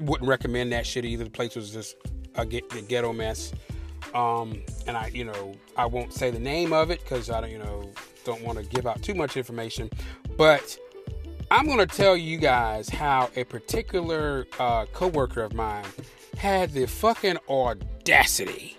wouldn't 0.00 0.28
recommend 0.28 0.72
that 0.72 0.86
shit 0.86 1.04
either. 1.04 1.24
The 1.24 1.30
place 1.30 1.56
was 1.56 1.70
just 1.72 1.96
a, 2.36 2.42
a 2.42 2.82
ghetto 2.82 3.12
mess. 3.12 3.52
Um, 4.14 4.62
and 4.86 4.96
I, 4.96 5.08
you 5.08 5.24
know, 5.24 5.54
I 5.76 5.86
won't 5.86 6.12
say 6.12 6.30
the 6.30 6.38
name 6.38 6.72
of 6.72 6.90
it 6.90 7.00
because 7.02 7.30
I 7.30 7.40
don't, 7.40 7.50
you 7.50 7.58
know, 7.58 7.90
don't 8.24 8.42
want 8.42 8.58
to 8.58 8.64
give 8.64 8.86
out 8.86 9.02
too 9.02 9.14
much 9.14 9.36
information. 9.36 9.90
But 10.36 10.78
I'm 11.50 11.66
going 11.66 11.78
to 11.78 11.86
tell 11.86 12.16
you 12.16 12.38
guys 12.38 12.88
how 12.88 13.30
a 13.36 13.44
particular 13.44 14.46
uh, 14.58 14.86
coworker 14.92 15.42
of 15.42 15.54
mine 15.54 15.86
had 16.36 16.72
the 16.72 16.86
fucking 16.86 17.38
audacity 17.48 18.76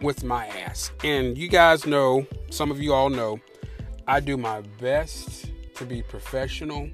with 0.00 0.24
my 0.24 0.46
ass. 0.46 0.92
And 1.04 1.36
you 1.36 1.48
guys 1.48 1.86
know, 1.86 2.26
some 2.50 2.70
of 2.70 2.80
you 2.80 2.94
all 2.94 3.10
know, 3.10 3.40
I 4.06 4.20
do 4.20 4.36
my 4.36 4.62
best 4.80 5.50
to 5.74 5.84
be 5.84 6.02
professional 6.02 6.90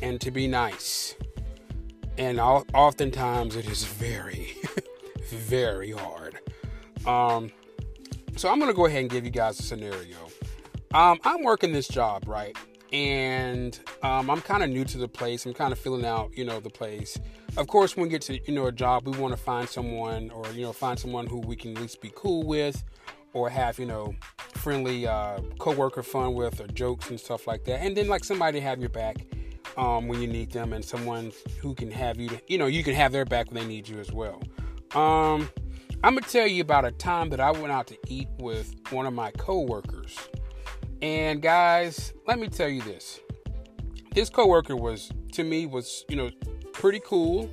and 0.00 0.20
to 0.20 0.30
be 0.30 0.46
nice 0.46 1.14
and 2.18 2.40
oftentimes 2.40 3.56
it 3.56 3.66
is 3.68 3.84
very, 3.84 4.56
very 5.28 5.92
hard. 5.92 6.38
Um, 7.06 7.50
so 8.36 8.50
I'm 8.50 8.58
gonna 8.58 8.74
go 8.74 8.86
ahead 8.86 9.00
and 9.00 9.10
give 9.10 9.24
you 9.24 9.30
guys 9.30 9.58
a 9.58 9.62
scenario. 9.62 10.16
Um, 10.94 11.18
I'm 11.24 11.42
working 11.42 11.72
this 11.72 11.88
job, 11.88 12.28
right? 12.28 12.56
And 12.92 13.78
um, 14.02 14.28
I'm 14.28 14.42
kind 14.42 14.62
of 14.62 14.68
new 14.68 14.84
to 14.84 14.98
the 14.98 15.08
place. 15.08 15.46
I'm 15.46 15.54
kind 15.54 15.72
of 15.72 15.78
filling 15.78 16.04
out, 16.04 16.36
you 16.36 16.44
know, 16.44 16.60
the 16.60 16.70
place. 16.70 17.18
Of 17.56 17.66
course, 17.66 17.96
when 17.96 18.04
we 18.04 18.10
get 18.10 18.22
to, 18.22 18.38
you 18.46 18.54
know, 18.54 18.66
a 18.66 18.72
job, 18.72 19.06
we 19.06 19.16
want 19.18 19.34
to 19.34 19.42
find 19.42 19.66
someone 19.68 20.30
or, 20.30 20.46
you 20.52 20.62
know, 20.62 20.72
find 20.72 20.98
someone 20.98 21.26
who 21.26 21.38
we 21.38 21.56
can 21.56 21.74
at 21.74 21.82
least 21.82 22.02
be 22.02 22.12
cool 22.14 22.42
with 22.42 22.84
or 23.32 23.48
have, 23.48 23.78
you 23.78 23.86
know, 23.86 24.14
friendly 24.54 25.06
uh, 25.06 25.40
co-worker 25.58 26.02
fun 26.02 26.34
with 26.34 26.60
or 26.60 26.66
jokes 26.68 27.08
and 27.08 27.18
stuff 27.18 27.46
like 27.46 27.64
that. 27.64 27.80
And 27.80 27.96
then 27.96 28.08
like 28.08 28.24
somebody 28.24 28.60
have 28.60 28.78
your 28.78 28.90
back 28.90 29.16
um, 29.76 30.08
when 30.08 30.20
you 30.20 30.28
need 30.28 30.50
them 30.50 30.72
and 30.72 30.84
someone 30.84 31.32
who 31.60 31.74
can 31.74 31.90
have 31.90 32.18
you, 32.18 32.28
to, 32.28 32.40
you 32.46 32.58
know, 32.58 32.66
you 32.66 32.82
can 32.82 32.94
have 32.94 33.12
their 33.12 33.24
back 33.24 33.50
when 33.50 33.62
they 33.62 33.66
need 33.66 33.88
you 33.88 33.98
as 33.98 34.12
well. 34.12 34.42
Um, 34.94 35.48
I'm 36.04 36.14
gonna 36.14 36.20
tell 36.22 36.46
you 36.46 36.62
about 36.62 36.84
a 36.84 36.90
time 36.90 37.30
that 37.30 37.40
I 37.40 37.50
went 37.52 37.70
out 37.70 37.86
to 37.88 37.98
eat 38.08 38.28
with 38.38 38.74
one 38.90 39.06
of 39.06 39.14
my 39.14 39.30
coworkers. 39.32 40.18
And 41.00 41.40
guys, 41.40 42.12
let 42.26 42.38
me 42.38 42.48
tell 42.48 42.68
you 42.68 42.82
this. 42.82 43.20
This 44.14 44.28
coworker 44.28 44.76
was 44.76 45.10
to 45.32 45.44
me 45.44 45.66
was, 45.66 46.04
you 46.08 46.16
know, 46.16 46.30
pretty 46.72 47.00
cool. 47.04 47.50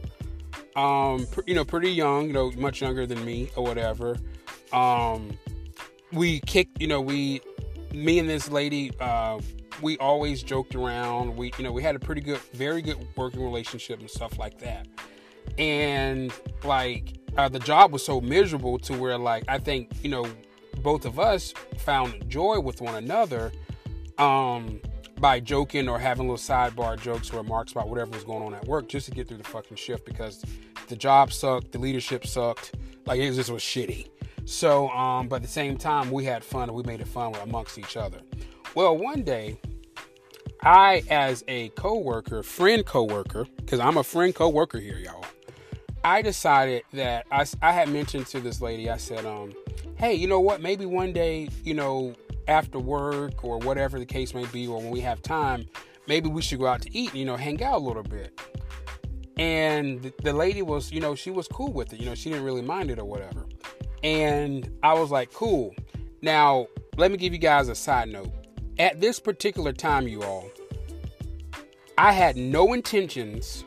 Um, 0.76 1.28
you 1.46 1.56
know, 1.56 1.64
pretty 1.64 1.92
young, 1.92 2.28
you 2.28 2.34
know, 2.34 2.52
much 2.52 2.82
younger 2.82 3.06
than 3.06 3.24
me 3.24 3.50
or 3.56 3.64
whatever. 3.64 4.18
Um, 4.74 5.38
we 6.12 6.40
kicked, 6.42 6.82
you 6.82 6.88
know, 6.88 7.02
we 7.02 7.42
me 7.94 8.20
and 8.20 8.30
this 8.30 8.50
lady 8.50 8.92
uh 9.00 9.40
we 9.82 9.98
always 9.98 10.44
joked 10.44 10.76
around. 10.76 11.36
We, 11.36 11.52
you 11.58 11.64
know, 11.64 11.72
we 11.72 11.84
had 11.84 11.96
a 11.96 12.00
pretty 12.00 12.22
good, 12.22 12.40
very 12.54 12.82
good 12.82 12.98
working 13.16 13.44
relationship 13.44 14.00
and 14.00 14.10
stuff 14.10 14.38
like 14.38 14.60
that. 14.60 14.88
And 15.58 16.32
like 16.64 17.18
uh, 17.38 17.50
the 17.50 17.60
job 17.60 17.92
was 17.92 18.04
so 18.04 18.22
miserable 18.22 18.78
to 18.80 18.94
where, 18.94 19.18
like, 19.18 19.44
I 19.48 19.58
think 19.58 19.92
you 20.04 20.10
know, 20.10 20.26
both 20.78 21.06
of 21.06 21.20
us 21.20 21.54
found 21.78 22.30
joy 22.30 22.60
with 22.60 22.82
one 22.82 22.96
another 22.96 23.52
um, 24.18 24.80
by 25.20 25.40
joking 25.40 25.90
or 25.90 26.00
having 26.00 26.28
little 26.28 26.38
sidebar 26.38 27.00
jokes 27.00 27.34
or 27.34 27.38
remarks 27.38 27.72
about 27.72 27.90
whatever 27.90 28.12
was 28.12 28.24
going 28.24 28.44
on 28.44 28.54
at 28.54 28.66
work 28.68 28.88
just 28.88 29.06
to 29.08 29.12
get 29.12 29.28
through 29.28 29.38
the 29.38 29.44
fucking 29.44 29.78
shift 29.78 30.06
because 30.06 30.44
the 30.88 30.96
job 30.96 31.32
sucked, 31.32 31.72
the 31.72 31.80
leadership 31.80 32.26
sucked, 32.26 32.76
like 33.06 33.20
it 33.20 33.34
just 33.34 33.50
was 33.50 33.62
shitty. 33.62 34.10
So, 34.46 34.90
um, 34.90 35.28
but 35.28 35.38
at 35.38 35.42
the 35.44 35.48
same 35.48 35.78
time, 35.78 36.10
we 36.10 36.26
had 36.26 36.44
fun 36.44 36.70
and 36.70 36.74
we 36.76 36.84
made 36.84 37.02
it 37.02 37.08
fun 37.08 37.36
amongst 37.44 37.78
each 37.78 37.98
other. 37.98 38.20
Well, 38.76 38.98
one 38.98 39.24
day, 39.24 39.60
I, 40.62 41.04
as 41.10 41.44
a 41.48 41.70
coworker, 41.70 42.44
friend 42.44 42.86
coworker, 42.86 43.46
because 43.58 43.80
I'm 43.80 43.98
a 43.98 44.04
friend 44.04 44.34
coworker 44.36 44.80
here, 44.80 44.98
y'all. 44.98 45.26
I 46.04 46.22
decided 46.22 46.84
that 46.94 47.26
I, 47.32 47.46
I 47.62 47.72
had 47.72 47.90
mentioned 47.90 48.28
to 48.28 48.40
this 48.40 48.62
lady, 48.62 48.90
I 48.90 48.98
said, 48.98 49.26
um, 49.26 49.54
hey, 49.98 50.14
you 50.14 50.28
know 50.28 50.40
what? 50.40 50.62
Maybe 50.62 50.86
one 50.86 51.14
day, 51.14 51.50
you 51.64 51.74
know, 51.74 52.16
after 52.48 52.80
work 52.80 53.44
or 53.44 53.60
whatever 53.60 54.00
the 54.00 54.06
case 54.06 54.34
may 54.34 54.46
be, 54.48 54.68
or 54.68 54.78
when 54.80 54.90
we 54.90 55.02
have 55.02 55.22
time, 55.22 55.66
maybe 56.08 56.30
we 56.30 56.42
should 56.42 56.60
go 56.60 56.68
out 56.68 56.82
to 56.82 56.98
eat, 56.98 57.10
And, 57.10 57.20
you 57.20 57.26
know, 57.26 57.36
hang 57.36 57.62
out 57.64 57.76
a 57.76 57.84
little 57.84 58.04
bit. 58.04 58.40
And 59.38 60.12
the 60.24 60.34
lady 60.34 60.62
was, 60.62 60.92
you 60.92 61.00
know, 61.00 61.16
she 61.16 61.32
was 61.32 61.48
cool 61.48 61.72
with 61.72 61.94
it. 61.94 62.00
You 62.00 62.08
know, 62.08 62.16
she 62.16 62.30
didn't 62.30 62.44
really 62.44 62.62
mind 62.62 62.92
it 62.92 63.00
or 63.00 63.06
whatever. 63.06 63.46
And 64.04 64.70
I 64.84 64.94
was 64.94 65.12
like, 65.12 65.32
cool. 65.34 65.74
Now, 66.22 66.68
let 66.98 67.12
me 67.12 67.18
give 67.18 67.32
you 67.32 67.40
guys 67.40 67.70
a 67.70 67.76
side 67.76 68.10
note. 68.10 68.32
At 68.80 69.02
this 69.02 69.20
particular 69.20 69.74
time, 69.74 70.08
you 70.08 70.24
all, 70.24 70.50
I 71.98 72.14
had 72.14 72.38
no 72.38 72.72
intentions 72.72 73.66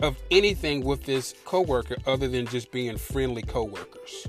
of 0.00 0.16
anything 0.30 0.84
with 0.84 1.02
this 1.02 1.34
coworker 1.44 1.96
other 2.06 2.28
than 2.28 2.46
just 2.46 2.70
being 2.70 2.96
friendly 2.96 3.42
coworkers. 3.42 4.28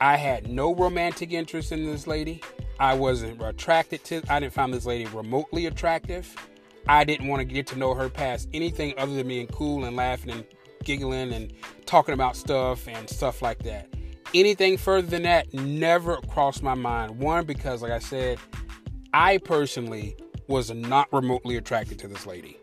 I 0.00 0.16
had 0.16 0.48
no 0.48 0.72
romantic 0.72 1.32
interest 1.32 1.72
in 1.72 1.84
this 1.84 2.06
lady. 2.06 2.44
I 2.78 2.94
wasn't 2.94 3.42
attracted 3.42 4.04
to 4.04 4.22
I 4.28 4.38
didn't 4.38 4.52
find 4.52 4.72
this 4.72 4.86
lady 4.86 5.06
remotely 5.06 5.66
attractive. 5.66 6.32
I 6.86 7.02
didn't 7.02 7.26
want 7.26 7.40
to 7.40 7.44
get 7.44 7.66
to 7.68 7.76
know 7.76 7.94
her 7.94 8.08
past 8.08 8.48
anything 8.54 8.94
other 8.98 9.14
than 9.14 9.26
being 9.26 9.48
cool 9.48 9.84
and 9.84 9.96
laughing 9.96 10.30
and 10.30 10.44
giggling 10.84 11.32
and 11.32 11.52
talking 11.86 12.14
about 12.14 12.36
stuff 12.36 12.86
and 12.86 13.10
stuff 13.10 13.42
like 13.42 13.64
that. 13.64 13.88
Anything 14.32 14.76
further 14.76 15.08
than 15.08 15.22
that 15.22 15.52
never 15.52 16.18
crossed 16.28 16.62
my 16.62 16.74
mind. 16.74 17.18
One, 17.18 17.44
because 17.46 17.82
like 17.82 17.90
I 17.90 17.98
said, 17.98 18.38
I 19.12 19.38
personally 19.38 20.16
was 20.48 20.70
not 20.70 21.12
remotely 21.12 21.56
attracted 21.56 21.98
to 22.00 22.08
this 22.08 22.26
lady 22.26 22.58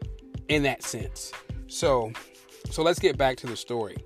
in 0.48 0.64
that 0.64 0.84
sense. 0.84 1.32
So, 1.68 2.12
so 2.70 2.84
let's 2.84 3.00
get 3.00 3.18
back 3.18 3.38
to 3.38 3.48
the 3.48 3.56
story. 3.56 3.98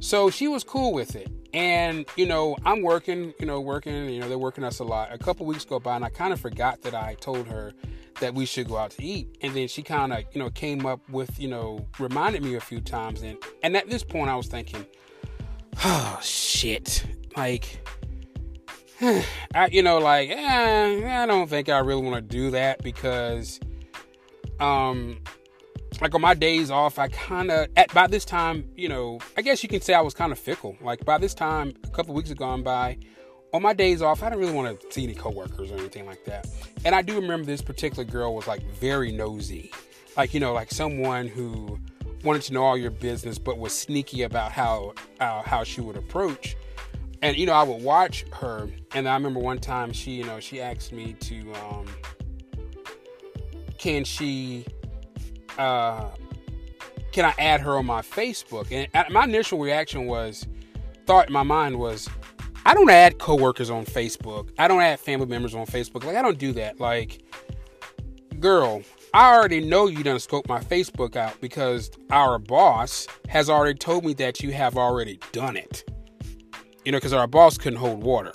So 0.00 0.30
she 0.30 0.48
was 0.48 0.64
cool 0.64 0.92
with 0.92 1.16
it. 1.16 1.30
And, 1.52 2.04
you 2.16 2.26
know, 2.26 2.56
I'm 2.64 2.82
working, 2.82 3.32
you 3.38 3.46
know, 3.46 3.60
working, 3.60 4.08
you 4.10 4.20
know, 4.20 4.28
they're 4.28 4.38
working 4.38 4.64
us 4.64 4.80
a 4.80 4.84
lot. 4.84 5.12
A 5.12 5.18
couple 5.18 5.46
weeks 5.46 5.64
go 5.64 5.78
by 5.78 5.94
and 5.94 6.04
I 6.04 6.08
kind 6.08 6.32
of 6.32 6.40
forgot 6.40 6.82
that 6.82 6.94
I 6.94 7.14
told 7.20 7.46
her 7.46 7.72
that 8.20 8.34
we 8.34 8.44
should 8.44 8.68
go 8.68 8.76
out 8.76 8.90
to 8.92 9.04
eat. 9.04 9.38
And 9.40 9.54
then 9.54 9.68
she 9.68 9.82
kind 9.82 10.12
of, 10.12 10.24
you 10.32 10.40
know, 10.40 10.50
came 10.50 10.84
up 10.84 11.00
with, 11.08 11.38
you 11.38 11.48
know, 11.48 11.86
reminded 11.98 12.42
me 12.42 12.56
a 12.56 12.60
few 12.60 12.80
times. 12.80 13.22
And, 13.22 13.38
and 13.62 13.76
at 13.76 13.88
this 13.88 14.02
point 14.02 14.30
I 14.30 14.36
was 14.36 14.48
thinking, 14.48 14.84
oh, 15.84 16.18
shit. 16.22 17.04
Like, 17.36 17.86
I, 19.54 19.68
you 19.70 19.82
know, 19.82 19.98
like, 19.98 20.30
eh, 20.30 21.22
I 21.22 21.26
don't 21.26 21.48
think 21.48 21.68
I 21.68 21.78
really 21.78 22.02
want 22.02 22.16
to 22.16 22.36
do 22.36 22.50
that 22.52 22.82
because, 22.82 23.60
um, 24.60 25.20
like 26.00 26.14
on 26.14 26.20
my 26.20 26.34
days 26.34 26.70
off, 26.70 26.98
I 26.98 27.08
kind 27.08 27.50
of 27.50 27.68
at 27.76 27.92
by 27.92 28.06
this 28.06 28.24
time, 28.24 28.68
you 28.76 28.88
know, 28.88 29.20
I 29.36 29.42
guess 29.42 29.62
you 29.62 29.68
can 29.68 29.80
say 29.80 29.94
I 29.94 30.00
was 30.00 30.14
kind 30.14 30.32
of 30.32 30.38
fickle. 30.38 30.76
Like 30.80 31.04
by 31.04 31.18
this 31.18 31.34
time, 31.34 31.74
a 31.84 31.88
couple 31.88 32.14
weeks 32.14 32.30
have 32.30 32.38
gone 32.38 32.62
by. 32.62 32.98
On 33.52 33.62
my 33.62 33.72
days 33.72 34.02
off, 34.02 34.22
I 34.22 34.30
didn't 34.30 34.40
really 34.40 34.52
want 34.52 34.80
to 34.80 34.92
see 34.92 35.04
any 35.04 35.14
coworkers 35.14 35.70
or 35.70 35.76
anything 35.76 36.06
like 36.06 36.24
that. 36.24 36.48
And 36.84 36.94
I 36.94 37.02
do 37.02 37.14
remember 37.14 37.46
this 37.46 37.62
particular 37.62 38.04
girl 38.04 38.34
was 38.34 38.48
like 38.48 38.62
very 38.72 39.12
nosy, 39.12 39.70
like 40.16 40.34
you 40.34 40.40
know, 40.40 40.52
like 40.52 40.70
someone 40.72 41.28
who 41.28 41.78
wanted 42.24 42.42
to 42.42 42.54
know 42.54 42.64
all 42.64 42.76
your 42.76 42.90
business, 42.90 43.38
but 43.38 43.58
was 43.58 43.72
sneaky 43.72 44.22
about 44.22 44.50
how 44.50 44.94
uh, 45.20 45.42
how 45.42 45.62
she 45.62 45.80
would 45.80 45.96
approach. 45.96 46.56
And 47.24 47.38
you 47.38 47.46
know, 47.46 47.54
I 47.54 47.62
would 47.62 47.82
watch 47.82 48.26
her, 48.34 48.68
and 48.94 49.08
I 49.08 49.14
remember 49.14 49.40
one 49.40 49.58
time 49.58 49.94
she, 49.94 50.10
you 50.10 50.24
know, 50.24 50.40
she 50.40 50.60
asked 50.60 50.92
me 50.92 51.14
to, 51.20 51.54
um, 51.54 51.86
can 53.78 54.04
she 54.04 54.66
uh, 55.56 56.10
can 57.12 57.24
I 57.24 57.32
add 57.38 57.62
her 57.62 57.78
on 57.78 57.86
my 57.86 58.02
Facebook? 58.02 58.70
And 58.70 58.88
my 59.10 59.24
initial 59.24 59.58
reaction 59.58 60.04
was, 60.04 60.46
thought 61.06 61.28
in 61.28 61.32
my 61.32 61.42
mind 61.42 61.78
was, 61.78 62.10
I 62.66 62.74
don't 62.74 62.90
add 62.90 63.18
coworkers 63.18 63.70
on 63.70 63.86
Facebook. 63.86 64.50
I 64.58 64.68
don't 64.68 64.82
add 64.82 65.00
family 65.00 65.26
members 65.26 65.54
on 65.54 65.64
Facebook. 65.64 66.04
Like 66.04 66.16
I 66.16 66.22
don't 66.22 66.38
do 66.38 66.52
that. 66.52 66.78
Like, 66.78 67.22
girl, 68.38 68.82
I 69.14 69.34
already 69.34 69.64
know 69.64 69.86
you 69.86 70.02
done 70.02 70.16
scoped 70.16 70.46
my 70.46 70.60
Facebook 70.60 71.16
out 71.16 71.40
because 71.40 71.90
our 72.10 72.38
boss 72.38 73.06
has 73.30 73.48
already 73.48 73.78
told 73.78 74.04
me 74.04 74.12
that 74.14 74.42
you 74.42 74.52
have 74.52 74.76
already 74.76 75.18
done 75.32 75.56
it. 75.56 75.84
You 76.84 76.92
know, 76.92 76.98
because 76.98 77.12
our 77.12 77.26
boss 77.26 77.56
couldn't 77.58 77.78
hold 77.78 78.02
water. 78.02 78.32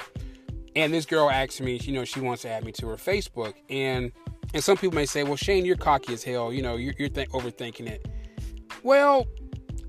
And 0.76 0.94
this 0.94 1.06
girl 1.06 1.30
asked 1.30 1.62
me, 1.62 1.78
you 1.78 1.94
know, 1.94 2.06
she 2.06 2.20
wants 2.20 2.44
to 2.44 2.50
add 2.50 2.64
me 2.64 2.72
to 2.74 2.88
her 2.88 2.96
Facebook. 2.96 3.54
And 3.70 4.12
and 4.54 4.64
some 4.64 4.78
people 4.78 4.96
may 4.96 5.06
say, 5.06 5.24
well, 5.24 5.36
Shane, 5.36 5.66
you're 5.66 5.76
cocky 5.76 6.14
as 6.14 6.24
hell. 6.24 6.52
You 6.52 6.62
know, 6.62 6.76
you're, 6.76 6.94
you're 6.98 7.10
th- 7.10 7.30
overthinking 7.30 7.88
it. 7.88 8.08
Well, 8.82 9.28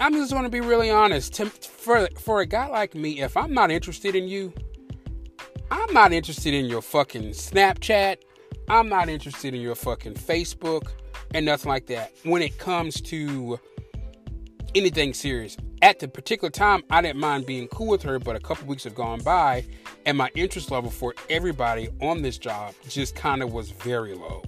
I'm 0.01 0.13
just 0.13 0.33
going 0.33 0.45
to 0.45 0.51
be 0.51 0.61
really 0.61 0.91
honest. 0.91 1.33
To, 1.35 1.47
for, 1.47 2.09
for 2.19 2.41
a 2.41 2.47
guy 2.47 2.67
like 2.67 2.95
me, 2.95 3.23
if 3.23 3.37
I'm 3.37 3.55
not 3.55 3.71
interested 3.71 4.15
in 4.15 4.29
you, 4.29 4.53
I'm 5.71 5.93
not 5.95 6.13
interested 6.13 6.53
in 6.53 6.67
your 6.67 6.83
fucking 6.83 7.31
Snapchat. 7.31 8.19
I'm 8.69 8.89
not 8.89 9.09
interested 9.09 9.55
in 9.55 9.61
your 9.61 9.75
fucking 9.75 10.15
Facebook 10.15 10.91
and 11.33 11.47
nothing 11.47 11.71
like 11.71 11.87
that. 11.87 12.13
When 12.25 12.43
it 12.43 12.59
comes 12.59 13.01
to 13.03 13.59
anything 14.75 15.15
serious, 15.15 15.57
at 15.83 15.99
the 15.99 16.09
particular 16.09 16.51
time, 16.51 16.83
I 16.91 17.01
didn't 17.03 17.21
mind 17.21 17.47
being 17.47 17.69
cool 17.69 17.89
with 17.89 18.03
her, 18.03 18.19
but 18.19 18.37
a 18.37 18.41
couple 18.41 18.67
weeks 18.67 18.85
have 18.85 18.95
gone 18.95 19.21
by, 19.21 19.65
and 20.05 20.17
my 20.17 20.31
interest 20.35 20.71
level 20.71 20.91
for 20.91 21.15
everybody 21.29 21.89
on 22.01 22.23
this 22.23 22.39
job 22.39 22.75
just 22.89 23.15
kind 23.15 23.43
of 23.43 23.53
was 23.53 23.71
very 23.71 24.15
low. 24.15 24.43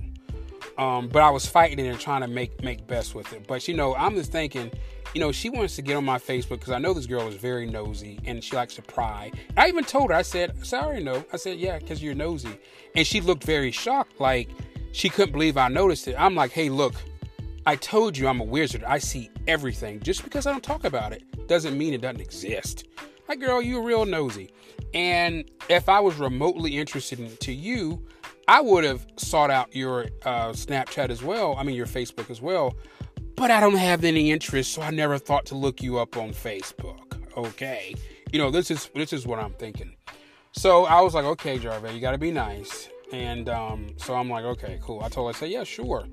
Um, 0.78 1.08
but 1.08 1.22
I 1.22 1.30
was 1.30 1.46
fighting 1.46 1.84
it 1.84 1.88
and 1.88 2.00
trying 2.00 2.22
to 2.22 2.28
make 2.28 2.62
make 2.62 2.86
best 2.86 3.14
with 3.14 3.32
it. 3.32 3.46
But 3.46 3.68
you 3.68 3.74
know, 3.74 3.94
I'm 3.94 4.14
just 4.14 4.32
thinking, 4.32 4.70
you 5.14 5.20
know, 5.20 5.30
she 5.30 5.50
wants 5.50 5.76
to 5.76 5.82
get 5.82 5.96
on 5.96 6.04
my 6.04 6.18
Facebook 6.18 6.60
because 6.60 6.70
I 6.70 6.78
know 6.78 6.94
this 6.94 7.06
girl 7.06 7.28
is 7.28 7.34
very 7.36 7.66
nosy 7.66 8.18
and 8.24 8.42
she 8.42 8.56
likes 8.56 8.74
to 8.76 8.82
pry. 8.82 9.30
I 9.56 9.68
even 9.68 9.84
told 9.84 10.10
her, 10.10 10.16
I 10.16 10.22
said, 10.22 10.64
sorry, 10.64 11.02
no. 11.02 11.24
I 11.32 11.36
said, 11.36 11.58
yeah, 11.58 11.78
because 11.78 12.02
you're 12.02 12.14
nosy. 12.14 12.58
And 12.96 13.06
she 13.06 13.20
looked 13.20 13.44
very 13.44 13.70
shocked, 13.70 14.18
like 14.18 14.48
she 14.92 15.08
couldn't 15.08 15.32
believe 15.32 15.56
I 15.56 15.68
noticed 15.68 16.08
it. 16.08 16.16
I'm 16.18 16.34
like, 16.34 16.52
hey, 16.52 16.70
look, 16.70 16.94
I 17.66 17.76
told 17.76 18.16
you 18.16 18.26
I'm 18.26 18.40
a 18.40 18.44
wizard. 18.44 18.82
I 18.84 18.98
see 18.98 19.30
everything. 19.46 20.00
Just 20.00 20.24
because 20.24 20.46
I 20.46 20.52
don't 20.52 20.62
talk 20.62 20.84
about 20.84 21.12
it 21.12 21.46
doesn't 21.48 21.76
mean 21.76 21.94
it 21.94 22.00
doesn't 22.00 22.20
exist. 22.20 22.86
Like, 23.28 23.40
girl, 23.40 23.62
you're 23.62 23.82
real 23.82 24.04
nosy. 24.04 24.52
And 24.94 25.50
if 25.68 25.88
I 25.88 26.00
was 26.00 26.16
remotely 26.16 26.76
interested 26.76 27.18
in 27.18 27.36
to 27.38 27.52
you, 27.52 28.04
I 28.48 28.60
would 28.60 28.84
have 28.84 29.06
sought 29.16 29.50
out 29.50 29.74
your 29.74 30.06
uh, 30.24 30.50
Snapchat 30.50 31.10
as 31.10 31.22
well. 31.22 31.54
I 31.56 31.62
mean, 31.62 31.76
your 31.76 31.86
Facebook 31.86 32.30
as 32.30 32.42
well. 32.42 32.74
But 33.36 33.50
I 33.50 33.60
don't 33.60 33.76
have 33.76 34.04
any 34.04 34.30
interest, 34.30 34.72
so 34.72 34.82
I 34.82 34.90
never 34.90 35.18
thought 35.18 35.46
to 35.46 35.54
look 35.54 35.82
you 35.82 35.98
up 35.98 36.16
on 36.16 36.30
Facebook. 36.30 36.98
Okay, 37.36 37.94
you 38.30 38.38
know 38.38 38.50
this 38.50 38.70
is 38.70 38.90
this 38.94 39.12
is 39.12 39.26
what 39.26 39.38
I'm 39.38 39.52
thinking. 39.54 39.96
So 40.52 40.84
I 40.84 41.00
was 41.00 41.14
like, 41.14 41.24
okay, 41.24 41.58
Jarve, 41.58 41.92
you 41.94 42.00
got 42.00 42.12
to 42.12 42.18
be 42.18 42.30
nice. 42.30 42.90
And 43.10 43.48
um, 43.48 43.88
so 43.96 44.14
I'm 44.14 44.28
like, 44.28 44.44
okay, 44.44 44.78
cool. 44.82 45.00
I 45.02 45.08
told 45.08 45.26
her, 45.32 45.36
I 45.36 45.38
said, 45.38 45.50
yeah, 45.50 45.64
sure. 45.64 46.04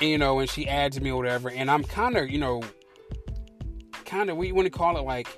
And, 0.00 0.10
you 0.10 0.18
know, 0.18 0.38
and 0.38 0.48
she 0.48 0.68
adds 0.68 1.00
me 1.00 1.10
or 1.10 1.16
whatever. 1.16 1.50
And 1.50 1.70
I'm 1.70 1.84
kind 1.84 2.16
of, 2.16 2.30
you 2.30 2.38
know, 2.38 2.62
kind 4.04 4.30
of, 4.30 4.36
we 4.36 4.52
want 4.52 4.66
to 4.66 4.70
call 4.70 4.96
it 4.96 5.02
like, 5.02 5.28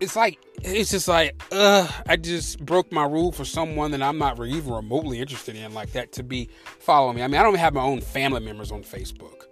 it's 0.00 0.14
like 0.14 0.38
it's 0.62 0.90
just 0.90 1.08
like, 1.08 1.40
uh, 1.52 1.88
I 2.08 2.16
just 2.16 2.64
broke 2.64 2.92
my 2.92 3.04
rule 3.04 3.32
for 3.32 3.44
someone 3.44 3.90
that 3.92 4.02
I'm 4.02 4.18
not 4.18 4.38
even 4.44 4.72
remotely 4.72 5.20
interested 5.20 5.56
in 5.56 5.74
like 5.74 5.92
that 5.92 6.12
to 6.12 6.22
be 6.22 6.48
following 6.80 7.16
me. 7.16 7.22
I 7.22 7.26
mean, 7.26 7.40
I 7.40 7.42
don't 7.42 7.56
have 7.56 7.74
my 7.74 7.82
own 7.82 8.00
family 8.00 8.40
members 8.40 8.72
on 8.72 8.82
Facebook. 8.82 9.44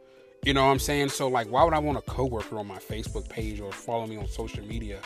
You 0.44 0.54
know 0.54 0.64
what 0.64 0.70
I'm 0.70 0.78
saying? 0.78 1.08
So 1.08 1.28
like, 1.28 1.48
why 1.48 1.64
would 1.64 1.74
I 1.74 1.78
want 1.78 1.98
a 1.98 2.02
coworker 2.02 2.58
on 2.58 2.66
my 2.66 2.78
Facebook 2.78 3.28
page 3.28 3.60
or 3.60 3.72
follow 3.72 4.06
me 4.06 4.16
on 4.16 4.28
social 4.28 4.64
media? 4.64 5.00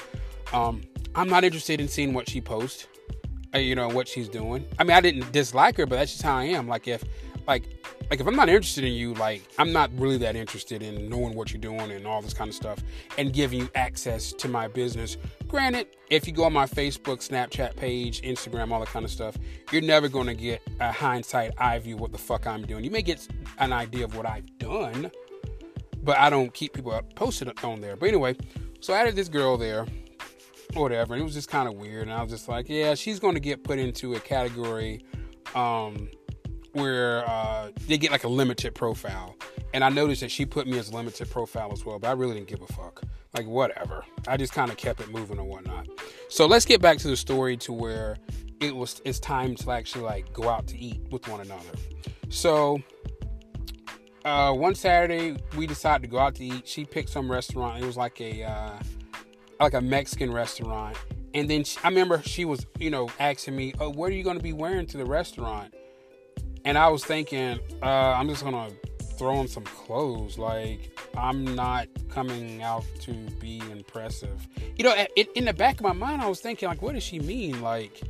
Um, 0.53 0.83
I'm 1.15 1.29
not 1.29 1.45
interested 1.45 1.81
in 1.81 1.89
seeing 1.89 2.13
what 2.13 2.29
she 2.29 2.41
posts. 2.41 2.87
Uh, 3.55 3.59
you 3.59 3.75
know 3.75 3.89
what 3.89 4.07
she's 4.07 4.29
doing. 4.29 4.65
I 4.79 4.85
mean, 4.85 4.97
I 4.97 5.01
didn't 5.01 5.33
dislike 5.33 5.77
her, 5.79 5.87
but 5.87 5.97
that's 5.97 6.13
just 6.13 6.23
how 6.23 6.37
I 6.37 6.45
am. 6.45 6.69
Like 6.69 6.87
if, 6.87 7.03
like, 7.47 7.65
like 8.11 8.21
if 8.21 8.27
I'm 8.27 8.37
not 8.37 8.49
interested 8.49 8.85
in 8.85 8.93
you, 8.93 9.15
like 9.15 9.43
I'm 9.59 9.73
not 9.73 9.91
really 9.95 10.19
that 10.19 10.37
interested 10.37 10.83
in 10.83 11.09
knowing 11.09 11.35
what 11.35 11.53
you're 11.53 11.61
doing 11.61 11.91
and 11.91 12.07
all 12.07 12.23
this 12.23 12.35
kind 12.35 12.49
of 12.49 12.55
stuff 12.55 12.81
and 13.19 13.33
giving 13.33 13.61
you 13.61 13.71
access 13.75 14.33
to 14.33 14.49
my 14.49 14.69
business. 14.69 15.17
Granted, 15.49 15.89
if 16.11 16.27
you 16.27 16.33
go 16.33 16.45
on 16.45 16.53
my 16.53 16.67
Facebook, 16.67 17.27
Snapchat 17.27 17.77
page, 17.77 18.23
Instagram, 18.23 18.73
all 18.73 18.81
that 18.81 18.89
kind 18.89 19.05
of 19.05 19.11
stuff, 19.11 19.37
you're 19.73 19.83
never 19.83 20.09
going 20.09 20.27
to 20.27 20.35
get 20.35 20.63
a 20.81 20.93
hindsight 20.93 21.53
eye 21.59 21.79
view 21.79 21.97
what 21.97 22.13
the 22.13 22.19
fuck 22.19 22.47
I'm 22.47 22.67
doing. 22.67 22.85
You 22.85 22.91
may 22.91 23.03
get 23.03 23.27
an 23.59 23.73
idea 23.73 24.05
of 24.05 24.17
what 24.17 24.27
I've 24.27 24.59
done, 24.59 25.11
but 26.03 26.19
I 26.19 26.31
don't 26.31 26.53
keep 26.53 26.73
people 26.73 27.01
posted 27.15 27.53
on 27.65 27.81
there. 27.81 27.97
But 27.97 28.09
anyway, 28.09 28.37
so 28.81 28.93
I 28.95 28.99
added 28.99 29.17
this 29.17 29.29
girl 29.29 29.57
there 29.57 29.87
whatever. 30.75 31.15
And 31.15 31.21
it 31.21 31.25
was 31.25 31.35
just 31.35 31.49
kind 31.49 31.69
of 31.69 31.75
weird. 31.75 32.03
And 32.03 32.13
I 32.13 32.23
was 32.23 32.31
just 32.31 32.49
like, 32.49 32.69
yeah, 32.69 32.95
she's 32.95 33.19
going 33.19 33.35
to 33.35 33.41
get 33.41 33.65
put 33.65 33.79
into 33.79 34.15
a 34.15 34.21
category 34.21 35.05
um, 35.55 36.09
where 36.73 37.29
uh, 37.29 37.71
they 37.87 37.99
get 37.99 38.11
like 38.11 38.25
a 38.25 38.29
limited 38.29 38.75
profile. 38.75 39.37
And 39.73 39.85
I 39.85 39.89
noticed 39.89 40.21
that 40.23 40.31
she 40.31 40.47
put 40.47 40.67
me 40.67 40.79
as 40.79 40.93
limited 40.93 41.31
profile 41.31 41.71
as 41.73 41.85
well, 41.85 41.99
but 41.99 42.09
I 42.09 42.13
really 42.13 42.35
didn't 42.35 42.49
give 42.49 42.63
a 42.63 42.67
fuck. 42.73 43.03
Like, 43.37 43.47
whatever. 43.47 44.05
I 44.27 44.37
just 44.37 44.53
kind 44.53 44.71
of 44.71 44.77
kept 44.77 45.01
it 45.01 45.11
moving 45.11 45.39
and 45.39 45.49
whatnot. 45.49 45.87
So 46.29 46.47
let's 46.47 46.65
get 46.65 46.83
back 46.83 46.99
to 46.99 47.09
the 47.09 47.17
story 47.17 47.57
to 47.59 47.73
where 47.73 48.17
it 48.61 48.77
was 48.77 49.01
it's 49.05 49.19
time 49.19 49.55
to 49.57 49.71
actually 49.73 50.05
like 50.05 50.33
go 50.33 50.49
out 50.49 50.67
to 50.69 50.79
eat 50.79 51.01
with 51.11 51.27
one 51.29 51.41
another. 51.41 51.73
So 52.29 52.81
uh, 54.25 54.53
one 54.53 54.75
Saturday 54.75 55.37
we 55.57 55.67
decided 55.67 56.03
to 56.03 56.09
go 56.09 56.19
out 56.19 56.35
to 56.37 56.45
eat. 56.45 56.69
She 56.69 56.85
picked 56.85 57.09
some 57.09 57.31
restaurant. 57.31 57.83
It 57.83 57.87
was 57.87 57.97
like 57.97 58.21
a 58.21 58.45
uh, 58.45 58.79
like 59.59 59.75
a 59.75 59.81
Mexican 59.81 60.33
restaurant. 60.33 60.97
And 61.33 61.49
then 61.49 61.65
she, 61.65 61.79
I 61.85 61.89
remember 61.89 62.21
she 62.23 62.45
was, 62.45 62.67
you 62.79 62.91
know, 62.91 63.09
asking 63.19 63.57
me, 63.57 63.73
"Oh, 63.81 63.91
what 63.91 64.11
are 64.11 64.15
you 64.15 64.25
going 64.25 64.37
to 64.37 64.43
be 64.43 64.53
wearing 64.53 64.87
to 64.87 64.99
the 64.99 65.07
restaurant?" 65.07 65.75
And 66.65 66.77
I 66.77 66.89
was 66.89 67.05
thinking, 67.05 67.59
uh, 67.83 67.87
I'm 67.87 68.29
just 68.29 68.45
to 68.45 68.71
throw 69.17 69.37
on 69.37 69.49
some 69.49 69.65
clothes. 69.65 70.39
Like 70.39 70.99
I'm 71.17 71.55
not 71.55 71.89
coming 72.09 72.63
out 72.63 72.85
to 73.01 73.13
be 73.39 73.63
impressive. 73.71 74.49
You 74.77 74.85
know, 74.85 75.07
in, 75.17 75.27
in 75.35 75.45
the 75.45 75.55
back 75.55 75.77
of 75.77 75.83
my 75.83 75.93
mind, 75.93 76.23
I 76.23 76.29
was 76.29 76.41
thinking, 76.41 76.69
like, 76.69 76.83
what 76.83 76.95
does 76.95 77.03
she 77.03 77.19
mean? 77.19 77.61
Like, 77.61 78.01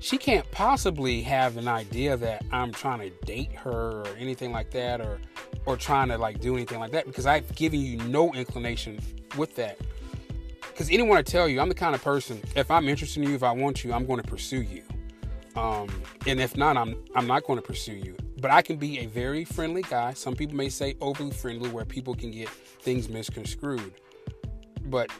she 0.00 0.18
can't 0.18 0.48
possibly 0.50 1.22
have 1.22 1.56
an 1.56 1.68
idea 1.68 2.16
that 2.16 2.44
I'm 2.52 2.72
trying 2.72 3.00
to 3.00 3.10
date 3.26 3.52
her 3.52 4.02
or 4.02 4.08
anything 4.18 4.52
like 4.52 4.70
that, 4.72 5.00
or 5.00 5.18
or 5.64 5.76
trying 5.76 6.08
to 6.08 6.18
like 6.18 6.40
do 6.40 6.54
anything 6.54 6.78
like 6.78 6.92
that 6.92 7.06
because 7.06 7.26
I've 7.26 7.52
given 7.56 7.80
you 7.80 7.96
no 8.04 8.32
inclination 8.32 9.00
with 9.36 9.56
that 9.56 9.78
because 10.76 10.90
anyone 10.90 11.16
to 11.16 11.22
tell 11.22 11.48
you, 11.48 11.58
I'm 11.58 11.70
the 11.70 11.74
kind 11.74 11.94
of 11.94 12.04
person. 12.04 12.38
If 12.54 12.70
I'm 12.70 12.86
interested 12.86 13.22
in 13.22 13.30
you, 13.30 13.34
if 13.34 13.42
I 13.42 13.50
want 13.50 13.82
you, 13.82 13.94
I'm 13.94 14.04
going 14.04 14.20
to 14.20 14.28
pursue 14.28 14.60
you. 14.60 14.82
Um, 15.56 15.88
and 16.26 16.40
if 16.40 16.56
not, 16.56 16.76
I'm 16.76 16.96
I'm 17.14 17.26
not 17.26 17.44
going 17.44 17.58
to 17.58 17.62
pursue 17.62 17.94
you. 17.94 18.16
But 18.40 18.50
I 18.50 18.60
can 18.62 18.76
be 18.76 18.98
a 19.00 19.06
very 19.06 19.44
friendly 19.44 19.82
guy. 19.82 20.12
Some 20.12 20.34
people 20.34 20.56
may 20.56 20.68
say 20.68 20.94
overly 21.00 21.30
friendly, 21.30 21.70
where 21.70 21.84
people 21.84 22.14
can 22.14 22.30
get 22.30 22.48
things 22.48 23.08
misconstrued. 23.08 23.94
But 24.84 25.10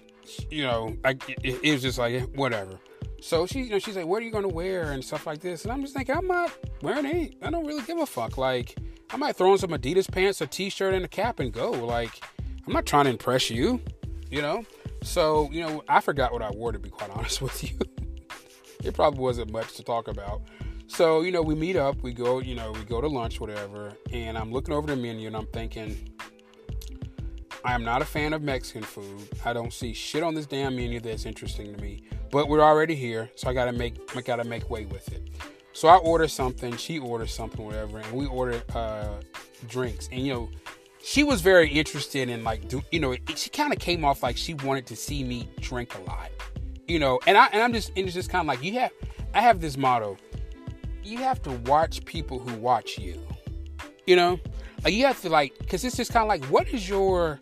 you 0.50 0.62
know, 0.62 0.96
I, 1.04 1.10
it, 1.42 1.60
it 1.62 1.72
was 1.72 1.82
just 1.82 1.98
like 1.98 2.22
whatever. 2.34 2.78
So 3.20 3.46
she, 3.46 3.62
you 3.62 3.70
know, 3.70 3.78
she's 3.78 3.96
like, 3.96 4.06
"What 4.06 4.22
are 4.22 4.24
you 4.26 4.30
going 4.30 4.48
to 4.48 4.54
wear?" 4.54 4.92
and 4.92 5.04
stuff 5.04 5.26
like 5.26 5.40
this. 5.40 5.64
And 5.64 5.72
I'm 5.72 5.80
just 5.82 5.94
thinking, 5.94 6.14
I'm 6.14 6.26
not 6.26 6.52
wearing 6.82 7.06
any. 7.06 7.36
I 7.42 7.50
don't 7.50 7.66
really 7.66 7.82
give 7.82 7.98
a 7.98 8.06
fuck. 8.06 8.36
Like, 8.36 8.76
I 9.10 9.16
might 9.16 9.36
throw 9.36 9.52
on 9.52 9.58
some 9.58 9.70
Adidas 9.70 10.10
pants, 10.10 10.40
a 10.40 10.46
t-shirt, 10.46 10.94
and 10.94 11.04
a 11.04 11.08
cap 11.08 11.40
and 11.40 11.52
go. 11.52 11.70
Like, 11.70 12.22
I'm 12.66 12.72
not 12.72 12.84
trying 12.84 13.04
to 13.04 13.10
impress 13.10 13.48
you, 13.50 13.80
you 14.30 14.42
know. 14.42 14.64
So, 15.02 15.48
you 15.52 15.62
know, 15.62 15.82
I 15.88 16.00
forgot 16.00 16.32
what 16.32 16.42
I 16.42 16.50
wore 16.50 16.72
to 16.72 16.78
be 16.78 16.90
quite 16.90 17.10
honest 17.10 17.40
with 17.42 17.62
you. 17.64 17.78
It 18.84 18.94
probably 18.94 19.20
wasn't 19.20 19.50
much 19.50 19.74
to 19.74 19.82
talk 19.82 20.08
about. 20.08 20.42
So, 20.88 21.22
you 21.22 21.32
know, 21.32 21.42
we 21.42 21.54
meet 21.54 21.76
up, 21.76 22.00
we 22.02 22.12
go, 22.12 22.40
you 22.40 22.54
know, 22.54 22.72
we 22.72 22.84
go 22.84 23.00
to 23.00 23.08
lunch, 23.08 23.40
whatever, 23.40 23.92
and 24.12 24.38
I'm 24.38 24.52
looking 24.52 24.72
over 24.72 24.86
the 24.86 24.96
menu 24.96 25.26
and 25.26 25.36
I'm 25.36 25.46
thinking, 25.46 25.96
I 27.64 27.74
am 27.74 27.82
not 27.82 28.00
a 28.00 28.04
fan 28.04 28.32
of 28.32 28.42
Mexican 28.42 28.84
food. 28.84 29.28
I 29.44 29.52
don't 29.52 29.72
see 29.72 29.92
shit 29.92 30.22
on 30.22 30.34
this 30.34 30.46
damn 30.46 30.76
menu 30.76 31.00
that's 31.00 31.26
interesting 31.26 31.74
to 31.74 31.82
me. 31.82 32.04
But 32.30 32.48
we're 32.48 32.60
already 32.60 32.94
here, 32.94 33.30
so 33.34 33.48
I 33.48 33.54
gotta 33.54 33.72
make 33.72 33.96
I 34.16 34.20
gotta 34.20 34.44
make 34.44 34.70
way 34.70 34.84
with 34.84 35.12
it. 35.12 35.28
So 35.72 35.88
I 35.88 35.96
order 35.96 36.28
something, 36.28 36.76
she 36.76 36.98
orders 36.98 37.32
something, 37.32 37.64
whatever, 37.64 37.98
and 37.98 38.12
we 38.12 38.26
order 38.26 38.62
uh, 38.74 39.20
drinks. 39.68 40.08
And 40.12 40.24
you 40.24 40.32
know, 40.32 40.50
she 41.02 41.24
was 41.24 41.40
very 41.40 41.68
interested 41.68 42.28
in 42.28 42.44
like 42.44 42.68
do 42.68 42.82
you 42.92 43.00
know 43.00 43.12
it, 43.12 43.20
she 43.36 43.50
kind 43.50 43.72
of 43.72 43.78
came 43.78 44.04
off 44.04 44.22
like 44.22 44.36
she 44.36 44.54
wanted 44.54 44.86
to 44.86 44.96
see 44.96 45.24
me 45.24 45.48
drink 45.60 45.96
a 45.96 46.02
lot 46.02 46.30
you 46.88 46.98
know 46.98 47.18
and 47.26 47.36
i 47.36 47.46
and 47.46 47.62
i'm 47.62 47.72
just 47.72 47.90
and 47.96 48.06
it's 48.06 48.14
just 48.14 48.30
kind 48.30 48.40
of 48.40 48.46
like 48.46 48.62
you 48.62 48.78
have 48.78 48.92
i 49.34 49.40
have 49.40 49.60
this 49.60 49.76
motto 49.76 50.16
you 51.02 51.18
have 51.18 51.40
to 51.42 51.50
watch 51.66 52.04
people 52.04 52.38
who 52.38 52.54
watch 52.56 52.98
you 52.98 53.20
you 54.06 54.16
know? 54.16 54.38
Like 54.84 54.94
you 54.94 55.04
have 55.06 55.20
to 55.22 55.28
like 55.28 55.58
because 55.58 55.84
it's 55.84 55.96
just 55.96 56.12
kind 56.12 56.22
of 56.22 56.28
like 56.28 56.44
what 56.46 56.68
is 56.68 56.88
your 56.88 57.38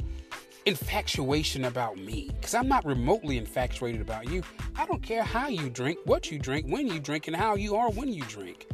infatuation 0.67 1.67
about 1.67 1.99
me? 1.99 2.31
Because 2.35 2.55
i'm 2.55 2.69
not 2.69 2.85
remotely 2.87 3.37
infatuated 3.37 4.01
about 4.01 4.29
you. 4.31 4.43
I 4.77 4.87
don't 4.87 5.03
care 5.03 5.23
how 5.23 5.49
you 5.49 5.69
drink 5.69 5.99
what 6.05 6.31
you 6.31 6.39
drink 6.39 6.67
when 6.69 6.89
you 6.89 6.99
drink 6.99 7.27
and 7.27 7.37
how 7.37 7.55
you 7.55 7.77
are 7.77 7.91
when 7.91 8.09
you 8.09 8.23
drink. 8.25 8.67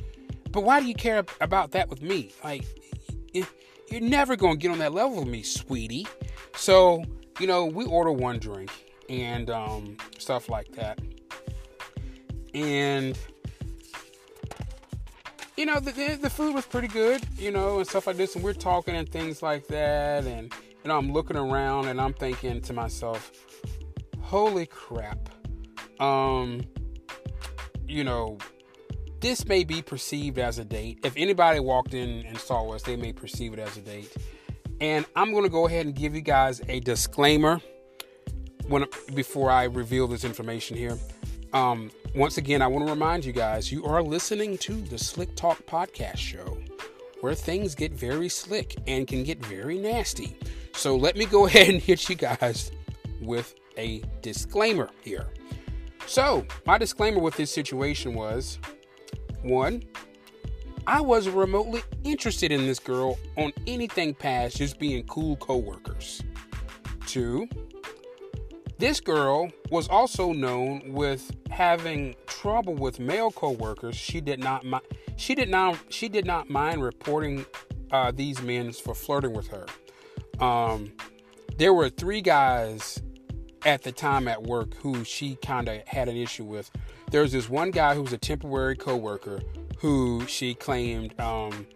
But 0.52 0.62
why 0.62 0.80
do 0.80 0.86
you 0.86 0.94
care 0.94 1.24
about 1.40 1.72
that 1.72 1.88
with 1.88 2.00
me? 2.00 2.32
Like 2.44 2.64
you're 3.32 4.00
never 4.00 4.36
going 4.36 4.54
to 4.54 4.58
get 4.58 4.70
on 4.70 4.78
that 4.78 4.92
level 4.92 5.18
with 5.18 5.26
me, 5.26 5.42
sweetie. 5.42 6.06
So, 6.54 7.02
you 7.40 7.48
know, 7.48 7.66
we 7.66 7.84
order 7.86 8.12
one 8.12 8.38
drink 8.38 8.70
and 9.10 9.50
um, 9.50 9.96
stuff 10.18 10.48
like 10.48 10.70
that. 10.72 10.98
And, 12.54 13.18
you 15.56 15.66
know, 15.66 15.80
the, 15.80 16.18
the 16.20 16.30
food 16.30 16.54
was 16.54 16.64
pretty 16.64 16.88
good, 16.88 17.20
you 17.36 17.50
know, 17.50 17.78
and 17.78 17.86
stuff 17.86 18.06
like 18.06 18.16
this. 18.16 18.36
And 18.36 18.44
we're 18.44 18.54
talking 18.54 18.94
and 18.94 19.08
things 19.08 19.42
like 19.42 19.66
that. 19.66 20.24
And, 20.24 20.52
you 20.84 20.88
know, 20.88 20.96
I'm 20.96 21.12
looking 21.12 21.36
around 21.36 21.88
and 21.88 22.00
I'm 22.00 22.14
thinking 22.14 22.60
to 22.62 22.72
myself, 22.72 23.32
holy 24.20 24.66
crap. 24.66 25.18
Um, 25.98 26.62
you 27.86 28.04
know, 28.04 28.38
this 29.20 29.44
may 29.46 29.64
be 29.64 29.82
perceived 29.82 30.38
as 30.38 30.58
a 30.58 30.64
date. 30.64 31.00
If 31.04 31.14
anybody 31.16 31.60
walked 31.60 31.94
in 31.94 32.24
and 32.26 32.38
saw 32.38 32.72
us, 32.72 32.82
they 32.82 32.96
may 32.96 33.12
perceive 33.12 33.52
it 33.52 33.58
as 33.58 33.76
a 33.76 33.80
date. 33.80 34.14
And 34.80 35.04
I'm 35.14 35.32
going 35.32 35.42
to 35.42 35.50
go 35.50 35.66
ahead 35.66 35.84
and 35.84 35.94
give 35.94 36.14
you 36.14 36.22
guys 36.22 36.62
a 36.68 36.80
disclaimer 36.80 37.60
when 38.70 38.86
before 39.14 39.50
I 39.50 39.64
reveal 39.64 40.06
this 40.06 40.24
information 40.24 40.76
here. 40.76 40.96
Um, 41.52 41.90
once 42.14 42.38
again, 42.38 42.62
I 42.62 42.68
want 42.68 42.86
to 42.86 42.92
remind 42.92 43.24
you 43.24 43.32
guys 43.32 43.72
you 43.72 43.84
are 43.84 44.02
listening 44.02 44.56
to 44.58 44.72
the 44.72 44.96
Slick 44.96 45.34
Talk 45.34 45.66
podcast 45.66 46.18
show 46.18 46.56
where 47.20 47.34
things 47.34 47.74
get 47.74 47.92
very 47.92 48.28
slick 48.28 48.76
and 48.86 49.06
can 49.06 49.24
get 49.24 49.44
very 49.44 49.78
nasty. 49.78 50.36
So 50.72 50.96
let 50.96 51.16
me 51.16 51.26
go 51.26 51.46
ahead 51.48 51.68
and 51.68 51.80
hit 51.80 52.08
you 52.08 52.14
guys 52.14 52.70
with 53.20 53.54
a 53.76 54.02
disclaimer 54.22 54.90
here. 55.02 55.26
So, 56.06 56.46
my 56.66 56.78
disclaimer 56.78 57.20
with 57.20 57.36
this 57.36 57.52
situation 57.52 58.14
was 58.14 58.58
one, 59.42 59.84
I 60.86 61.00
wasn't 61.00 61.36
remotely 61.36 61.82
interested 62.04 62.50
in 62.50 62.66
this 62.66 62.78
girl 62.78 63.18
on 63.36 63.52
anything 63.66 64.14
past 64.14 64.56
just 64.56 64.78
being 64.78 65.04
cool 65.06 65.36
coworkers. 65.36 66.22
Two, 67.06 67.48
this 68.80 68.98
girl 68.98 69.50
was 69.70 69.88
also 69.88 70.32
known 70.32 70.92
with 70.92 71.30
having 71.50 72.16
trouble 72.26 72.74
with 72.74 72.98
male 72.98 73.30
coworkers. 73.30 73.94
She 73.94 74.20
did 74.20 74.40
not 74.40 74.64
mi- 74.64 74.80
she 75.16 75.34
did 75.34 75.50
not 75.50 75.78
she 75.90 76.08
did 76.08 76.24
not 76.24 76.48
mind 76.48 76.82
reporting 76.82 77.44
uh, 77.92 78.10
these 78.10 78.40
men 78.40 78.72
for 78.72 78.94
flirting 78.94 79.34
with 79.34 79.48
her. 79.48 79.66
Um, 80.44 80.92
there 81.58 81.74
were 81.74 81.90
three 81.90 82.22
guys 82.22 83.02
at 83.66 83.82
the 83.82 83.92
time 83.92 84.26
at 84.26 84.42
work 84.42 84.74
who 84.76 85.04
she 85.04 85.36
kind 85.36 85.68
of 85.68 85.86
had 85.86 86.08
an 86.08 86.16
issue 86.16 86.44
with 86.44 86.70
there 87.10 87.20
was 87.20 87.32
this 87.32 87.50
one 87.50 87.70
guy 87.70 87.94
who 87.94 88.02
was 88.02 88.14
a 88.14 88.18
temporary 88.18 88.76
coworker 88.76 89.42
who 89.78 90.24
she 90.26 90.54
claimed 90.54 91.18
um, 91.20 91.66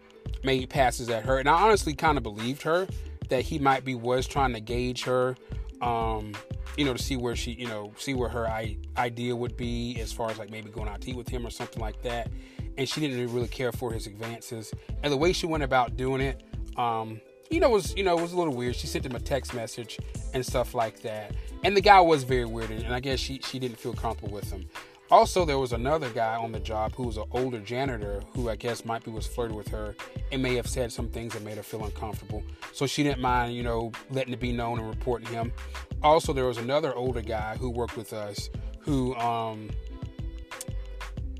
made 0.43 0.69
passes 0.69 1.09
at 1.09 1.23
her, 1.25 1.37
and 1.37 1.47
I 1.47 1.61
honestly 1.61 1.93
kind 1.93 2.17
of 2.17 2.23
believed 2.23 2.63
her 2.63 2.87
that 3.29 3.43
he 3.43 3.59
might 3.59 3.83
be 3.83 3.95
was 3.95 4.27
trying 4.27 4.53
to 4.53 4.59
gauge 4.59 5.03
her, 5.03 5.35
um, 5.81 6.33
you 6.77 6.85
know, 6.85 6.93
to 6.93 7.01
see 7.01 7.15
where 7.15 7.35
she, 7.35 7.51
you 7.51 7.67
know, 7.67 7.93
see 7.97 8.13
where 8.13 8.29
her 8.29 8.47
I- 8.47 8.77
idea 8.97 9.35
would 9.35 9.55
be 9.57 9.99
as 9.99 10.11
far 10.11 10.29
as 10.29 10.37
like 10.37 10.49
maybe 10.49 10.69
going 10.69 10.87
out 10.87 11.01
to 11.01 11.09
eat 11.09 11.15
with 11.15 11.29
him 11.29 11.45
or 11.45 11.49
something 11.49 11.81
like 11.81 12.01
that. 12.03 12.29
And 12.77 12.87
she 12.87 12.99
didn't 12.99 13.33
really 13.33 13.47
care 13.47 13.71
for 13.71 13.93
his 13.93 14.07
advances 14.07 14.73
and 15.03 15.11
the 15.11 15.17
way 15.17 15.31
she 15.31 15.45
went 15.45 15.63
about 15.63 15.95
doing 15.95 16.21
it. 16.21 16.43
Um, 16.77 17.21
you 17.49 17.59
know, 17.59 17.69
was 17.69 17.95
you 17.95 18.03
know 18.03 18.15
was 18.15 18.33
a 18.33 18.37
little 18.37 18.53
weird. 18.53 18.75
She 18.75 18.87
sent 18.87 19.05
him 19.05 19.15
a 19.15 19.19
text 19.19 19.53
message 19.53 19.99
and 20.33 20.45
stuff 20.45 20.73
like 20.73 21.01
that, 21.03 21.33
and 21.63 21.77
the 21.77 21.81
guy 21.81 22.01
was 22.01 22.23
very 22.23 22.45
weird, 22.45 22.71
and 22.71 22.93
I 22.93 22.99
guess 22.99 23.19
she 23.19 23.39
she 23.39 23.59
didn't 23.59 23.77
feel 23.77 23.93
comfortable 23.93 24.33
with 24.33 24.51
him. 24.51 24.67
Also, 25.11 25.45
there 25.45 25.59
was 25.59 25.71
another 25.71 26.09
guy 26.09 26.35
on 26.35 26.51
the 26.51 26.59
job 26.59 26.95
who 26.95 27.03
was 27.03 27.17
an 27.17 27.25
older 27.31 27.59
janitor 27.59 28.23
who 28.33 28.49
I 28.49 28.55
guess 28.55 28.85
might 28.85 29.03
be 29.03 29.11
was 29.11 29.27
flirting 29.27 29.55
with 29.55 29.67
her 29.67 29.95
and 30.31 30.41
may 30.41 30.55
have 30.55 30.67
said 30.67 30.91
some 30.91 31.09
things 31.09 31.33
that 31.33 31.43
made 31.43 31.57
her 31.57 31.63
feel 31.63 31.85
uncomfortable. 31.85 32.43
So 32.71 32.87
she 32.87 33.03
didn't 33.03 33.21
mind, 33.21 33.55
you 33.55 33.61
know, 33.61 33.91
letting 34.09 34.33
it 34.33 34.39
be 34.39 34.51
known 34.51 34.79
and 34.79 34.89
reporting 34.89 35.27
him. 35.27 35.53
Also, 36.01 36.33
there 36.33 36.45
was 36.45 36.57
another 36.57 36.95
older 36.95 37.21
guy 37.21 37.55
who 37.57 37.69
worked 37.69 37.97
with 37.97 38.13
us 38.13 38.49
who 38.79 39.15
um 39.15 39.69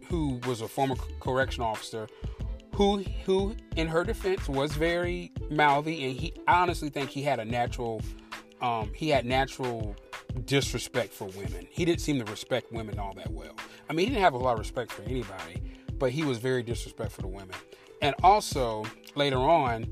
who 0.10 0.40
was 0.48 0.62
a 0.62 0.68
former 0.68 0.96
correction 1.20 1.64
officer 1.64 2.08
who 2.74 3.04
who 3.26 3.56
in 3.76 3.88
her 3.88 4.04
defense 4.04 4.50
was 4.50 4.74
very 4.74 5.32
mouthy 5.50 6.04
and 6.06 6.20
he 6.20 6.34
I 6.48 6.62
honestly 6.62 6.90
think 6.90 7.10
he 7.10 7.22
had 7.22 7.40
a 7.40 7.46
natural 7.46 8.02
um 8.62 8.92
he 8.94 9.10
had 9.10 9.26
natural 9.26 9.96
disrespect 10.46 11.14
for 11.14 11.26
women. 11.30 11.68
He 11.70 11.86
didn't 11.86 12.02
seem 12.02 12.20
to 12.24 12.30
respect 12.30 12.72
women 12.72 13.00
all 13.00 13.14
that 13.14 13.32
well. 13.32 13.56
I 13.90 13.94
mean, 13.94 14.08
he 14.08 14.14
didn't 14.14 14.24
have 14.24 14.34
a 14.34 14.38
lot 14.38 14.54
of 14.54 14.60
respect 14.60 14.92
for 14.92 15.04
anybody, 15.04 15.62
but 15.98 16.12
he 16.12 16.24
was 16.24 16.38
very 16.38 16.64
disrespectful 16.64 17.24
to 17.24 17.28
women. 17.28 17.56
And 18.02 18.16
also, 18.24 18.86
later 19.16 19.38
on, 19.38 19.86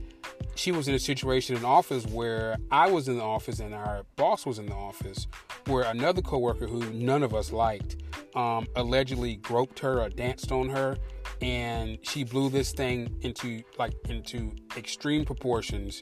she 0.55 0.71
was 0.71 0.87
in 0.87 0.93
a 0.93 0.99
situation 0.99 1.55
in 1.55 1.65
office 1.65 2.05
where 2.05 2.57
I 2.71 2.89
was 2.89 3.07
in 3.07 3.17
the 3.17 3.23
office 3.23 3.59
and 3.59 3.73
our 3.73 4.03
boss 4.15 4.45
was 4.45 4.59
in 4.59 4.67
the 4.67 4.75
office, 4.75 5.27
where 5.65 5.83
another 5.83 6.21
coworker 6.21 6.67
who 6.67 6.81
none 6.91 7.23
of 7.23 7.33
us 7.33 7.51
liked 7.51 7.97
um, 8.35 8.67
allegedly 8.75 9.37
groped 9.37 9.79
her 9.79 10.01
or 10.01 10.09
danced 10.09 10.51
on 10.51 10.69
her, 10.69 10.97
and 11.41 11.97
she 12.01 12.23
blew 12.23 12.49
this 12.49 12.71
thing 12.71 13.15
into 13.21 13.63
like 13.77 13.93
into 14.09 14.51
extreme 14.77 15.25
proportions, 15.25 16.01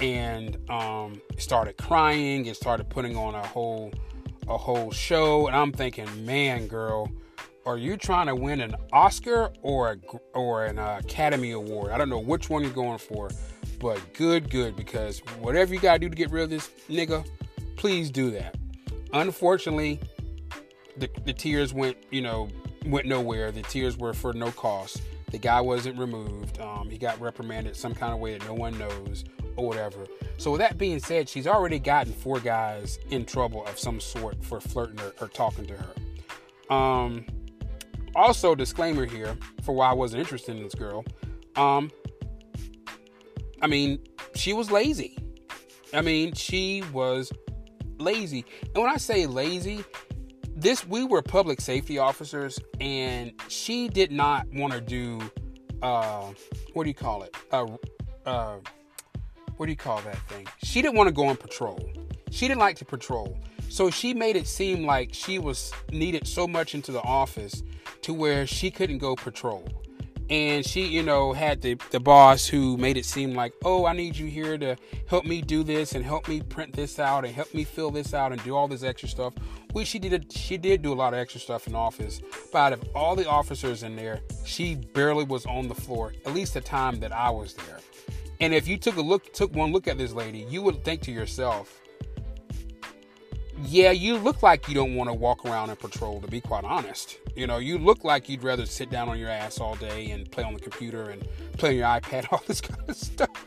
and 0.00 0.58
um, 0.70 1.20
started 1.38 1.76
crying 1.76 2.46
and 2.46 2.56
started 2.56 2.88
putting 2.88 3.16
on 3.16 3.34
a 3.34 3.46
whole 3.46 3.92
a 4.48 4.56
whole 4.56 4.90
show. 4.90 5.46
And 5.46 5.56
I'm 5.56 5.72
thinking, 5.72 6.24
man, 6.24 6.66
girl, 6.66 7.10
are 7.66 7.78
you 7.78 7.96
trying 7.96 8.26
to 8.26 8.34
win 8.34 8.60
an 8.60 8.74
Oscar 8.92 9.52
or 9.62 9.92
a, 9.92 9.96
or 10.34 10.64
an 10.64 10.78
Academy 10.78 11.52
Award? 11.52 11.92
I 11.92 11.98
don't 11.98 12.08
know 12.08 12.20
which 12.20 12.50
one 12.50 12.62
you're 12.62 12.72
going 12.72 12.98
for 12.98 13.30
but 13.80 14.12
good, 14.12 14.50
good, 14.50 14.76
because 14.76 15.20
whatever 15.40 15.74
you 15.74 15.80
gotta 15.80 15.98
do 15.98 16.08
to 16.08 16.14
get 16.14 16.30
rid 16.30 16.44
of 16.44 16.50
this 16.50 16.70
nigga, 16.88 17.26
please 17.76 18.10
do 18.10 18.30
that. 18.30 18.54
Unfortunately, 19.12 19.98
the, 20.98 21.08
the 21.24 21.32
tears 21.32 21.72
went, 21.74 21.96
you 22.10 22.20
know, 22.20 22.48
went 22.86 23.06
nowhere. 23.06 23.50
The 23.52 23.62
tears 23.62 23.96
were 23.96 24.12
for 24.12 24.32
no 24.32 24.50
cost. 24.52 25.02
The 25.30 25.38
guy 25.38 25.60
wasn't 25.60 25.98
removed. 25.98 26.60
Um, 26.60 26.90
he 26.90 26.98
got 26.98 27.20
reprimanded 27.20 27.76
some 27.76 27.94
kind 27.94 28.12
of 28.12 28.18
way 28.18 28.36
that 28.36 28.46
no 28.46 28.54
one 28.54 28.76
knows 28.78 29.24
or 29.56 29.66
whatever. 29.66 30.06
So 30.38 30.50
with 30.52 30.60
that 30.60 30.78
being 30.78 30.98
said, 30.98 31.28
she's 31.28 31.46
already 31.46 31.78
gotten 31.78 32.12
four 32.12 32.40
guys 32.40 32.98
in 33.10 33.24
trouble 33.24 33.64
of 33.66 33.78
some 33.78 34.00
sort 34.00 34.42
for 34.42 34.60
flirting 34.60 35.00
or, 35.00 35.12
or 35.20 35.28
talking 35.28 35.66
to 35.66 35.74
her. 35.74 36.74
Um, 36.74 37.26
also, 38.14 38.54
disclaimer 38.54 39.06
here 39.06 39.36
for 39.62 39.72
why 39.72 39.90
I 39.90 39.92
wasn't 39.92 40.20
interested 40.20 40.56
in 40.56 40.62
this 40.64 40.74
girl. 40.74 41.04
Um, 41.56 41.90
I 43.62 43.66
mean, 43.66 44.00
she 44.34 44.52
was 44.52 44.70
lazy. 44.70 45.16
I 45.92 46.00
mean, 46.00 46.34
she 46.34 46.82
was 46.92 47.32
lazy. 47.98 48.44
And 48.74 48.82
when 48.82 48.90
I 48.90 48.96
say 48.96 49.26
lazy, 49.26 49.84
this 50.60 50.86
we 50.86 51.04
were 51.04 51.22
public 51.22 51.60
safety 51.60 51.98
officers 51.98 52.58
and 52.80 53.32
she 53.48 53.88
did 53.88 54.12
not 54.12 54.46
want 54.52 54.72
to 54.72 54.80
do 54.80 55.20
uh 55.82 56.32
what 56.74 56.84
do 56.84 56.88
you 56.88 56.94
call 56.94 57.22
it? 57.22 57.34
Uh 57.50 57.66
uh 58.26 58.56
what 59.56 59.66
do 59.66 59.72
you 59.72 59.76
call 59.76 60.00
that 60.02 60.18
thing? 60.28 60.46
She 60.62 60.82
didn't 60.82 60.96
want 60.96 61.08
to 61.08 61.14
go 61.14 61.26
on 61.26 61.36
patrol. 61.36 61.90
She 62.30 62.46
didn't 62.46 62.60
like 62.60 62.76
to 62.76 62.84
patrol. 62.84 63.38
So 63.68 63.90
she 63.90 64.14
made 64.14 64.36
it 64.36 64.46
seem 64.46 64.84
like 64.84 65.14
she 65.14 65.38
was 65.38 65.72
needed 65.90 66.26
so 66.26 66.46
much 66.46 66.74
into 66.74 66.92
the 66.92 67.02
office 67.02 67.62
to 68.02 68.12
where 68.12 68.46
she 68.46 68.70
couldn't 68.70 68.98
go 68.98 69.16
patrol 69.16 69.66
and 70.30 70.64
she 70.64 70.86
you 70.86 71.02
know 71.02 71.32
had 71.32 71.60
the, 71.60 71.76
the 71.90 72.00
boss 72.00 72.46
who 72.46 72.76
made 72.76 72.96
it 72.96 73.04
seem 73.04 73.34
like 73.34 73.52
oh 73.64 73.84
i 73.84 73.92
need 73.92 74.16
you 74.16 74.26
here 74.26 74.56
to 74.56 74.76
help 75.06 75.24
me 75.24 75.42
do 75.42 75.62
this 75.64 75.94
and 75.94 76.04
help 76.04 76.28
me 76.28 76.40
print 76.40 76.72
this 76.72 76.98
out 76.98 77.24
and 77.24 77.34
help 77.34 77.52
me 77.52 77.64
fill 77.64 77.90
this 77.90 78.14
out 78.14 78.32
and 78.32 78.42
do 78.44 78.54
all 78.56 78.68
this 78.68 78.82
extra 78.82 79.08
stuff. 79.08 79.34
Which 79.72 79.88
she 79.88 79.98
did 79.98 80.32
she 80.32 80.56
did 80.56 80.82
do 80.82 80.92
a 80.92 80.94
lot 80.94 81.12
of 81.12 81.18
extra 81.18 81.40
stuff 81.40 81.66
in 81.66 81.74
office 81.74 82.20
but 82.52 82.58
out 82.58 82.72
of 82.72 82.84
all 82.94 83.14
the 83.14 83.28
officers 83.28 83.82
in 83.82 83.96
there 83.96 84.20
she 84.44 84.74
barely 84.74 85.24
was 85.24 85.46
on 85.46 85.68
the 85.68 85.74
floor 85.74 86.12
at 86.26 86.34
least 86.34 86.54
the 86.54 86.60
time 86.60 87.00
that 87.00 87.12
i 87.12 87.30
was 87.30 87.54
there. 87.54 87.78
And 88.40 88.54
if 88.54 88.66
you 88.66 88.78
took 88.78 88.96
a 88.96 89.00
look 89.00 89.32
took 89.32 89.54
one 89.54 89.72
look 89.72 89.86
at 89.86 89.98
this 89.98 90.12
lady 90.12 90.46
you 90.48 90.62
would 90.62 90.84
think 90.84 91.02
to 91.02 91.12
yourself 91.12 91.79
yeah, 93.64 93.90
you 93.90 94.16
look 94.16 94.42
like 94.42 94.68
you 94.68 94.74
don't 94.74 94.94
want 94.94 95.10
to 95.10 95.14
walk 95.14 95.44
around 95.44 95.70
and 95.70 95.78
patrol, 95.78 96.20
to 96.20 96.26
be 96.26 96.40
quite 96.40 96.64
honest. 96.64 97.18
You 97.36 97.46
know, 97.46 97.58
you 97.58 97.78
look 97.78 98.04
like 98.04 98.28
you'd 98.28 98.42
rather 98.42 98.66
sit 98.66 98.90
down 98.90 99.08
on 99.08 99.18
your 99.18 99.30
ass 99.30 99.60
all 99.60 99.74
day 99.76 100.10
and 100.10 100.30
play 100.30 100.44
on 100.44 100.54
the 100.54 100.60
computer 100.60 101.10
and 101.10 101.26
play 101.58 101.70
on 101.70 101.76
your 101.76 101.86
iPad, 101.86 102.26
all 102.32 102.42
this 102.46 102.60
kind 102.60 102.88
of 102.88 102.96
stuff. 102.96 103.46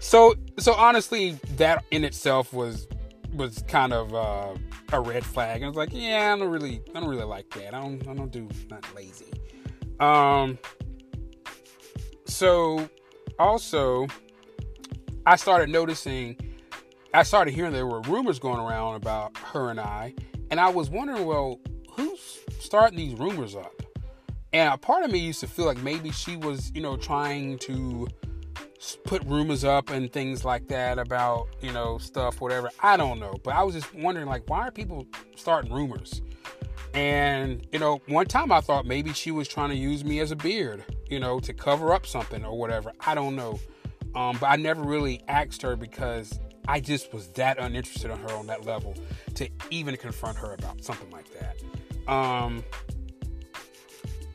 so, 0.00 0.34
so 0.58 0.74
honestly, 0.74 1.38
that 1.56 1.84
in 1.90 2.04
itself 2.04 2.52
was 2.52 2.88
was 3.34 3.62
kind 3.68 3.92
of 3.92 4.14
uh, 4.14 4.54
a 4.92 5.00
red 5.00 5.24
flag. 5.24 5.62
I 5.62 5.66
was 5.66 5.76
like, 5.76 5.90
yeah, 5.92 6.32
I 6.34 6.38
don't 6.38 6.48
really, 6.48 6.80
I 6.94 7.00
don't 7.00 7.08
really 7.08 7.24
like 7.24 7.50
that. 7.50 7.74
I 7.74 7.80
don't, 7.80 8.08
I 8.08 8.14
don't 8.14 8.30
do 8.30 8.48
not 8.70 8.84
lazy. 8.94 9.26
Um. 10.00 10.58
So, 12.26 12.88
also, 13.38 14.06
I 15.26 15.36
started 15.36 15.68
noticing. 15.68 16.36
I 17.16 17.22
started 17.22 17.54
hearing 17.54 17.72
there 17.72 17.86
were 17.86 18.02
rumors 18.02 18.38
going 18.38 18.60
around 18.60 18.96
about 18.96 19.38
her 19.38 19.70
and 19.70 19.80
I, 19.80 20.14
and 20.50 20.60
I 20.60 20.68
was 20.68 20.90
wondering, 20.90 21.24
well, 21.24 21.58
who's 21.92 22.40
starting 22.58 22.98
these 22.98 23.18
rumors 23.18 23.56
up? 23.56 23.72
And 24.52 24.74
a 24.74 24.76
part 24.76 25.02
of 25.02 25.10
me 25.10 25.20
used 25.20 25.40
to 25.40 25.46
feel 25.46 25.64
like 25.64 25.78
maybe 25.78 26.10
she 26.10 26.36
was, 26.36 26.70
you 26.74 26.82
know, 26.82 26.98
trying 26.98 27.56
to 27.60 28.06
put 29.04 29.24
rumors 29.24 29.64
up 29.64 29.88
and 29.88 30.12
things 30.12 30.44
like 30.44 30.68
that 30.68 30.98
about, 30.98 31.46
you 31.62 31.72
know, 31.72 31.96
stuff, 31.96 32.42
whatever. 32.42 32.70
I 32.80 32.98
don't 32.98 33.18
know. 33.18 33.40
But 33.42 33.54
I 33.54 33.62
was 33.62 33.74
just 33.74 33.94
wondering, 33.94 34.26
like, 34.26 34.42
why 34.50 34.68
are 34.68 34.70
people 34.70 35.06
starting 35.36 35.72
rumors? 35.72 36.20
And, 36.92 37.66
you 37.72 37.78
know, 37.78 38.02
one 38.08 38.26
time 38.26 38.52
I 38.52 38.60
thought 38.60 38.84
maybe 38.84 39.14
she 39.14 39.30
was 39.30 39.48
trying 39.48 39.70
to 39.70 39.76
use 39.76 40.04
me 40.04 40.20
as 40.20 40.32
a 40.32 40.36
beard, 40.36 40.84
you 41.08 41.18
know, 41.18 41.40
to 41.40 41.54
cover 41.54 41.94
up 41.94 42.06
something 42.06 42.44
or 42.44 42.58
whatever. 42.58 42.92
I 43.00 43.14
don't 43.14 43.36
know. 43.36 43.58
Um, 44.14 44.36
but 44.38 44.48
I 44.48 44.56
never 44.56 44.82
really 44.82 45.22
asked 45.28 45.62
her 45.62 45.76
because 45.76 46.38
I 46.68 46.80
just 46.80 47.12
was 47.12 47.28
that 47.28 47.58
uninterested 47.58 48.10
in 48.10 48.18
her 48.18 48.32
on 48.32 48.46
that 48.46 48.64
level 48.64 48.94
to 49.34 49.48
even 49.70 49.96
confront 49.96 50.38
her 50.38 50.54
about 50.54 50.82
something 50.82 51.10
like 51.10 51.26
that. 51.38 52.12
Um, 52.12 52.64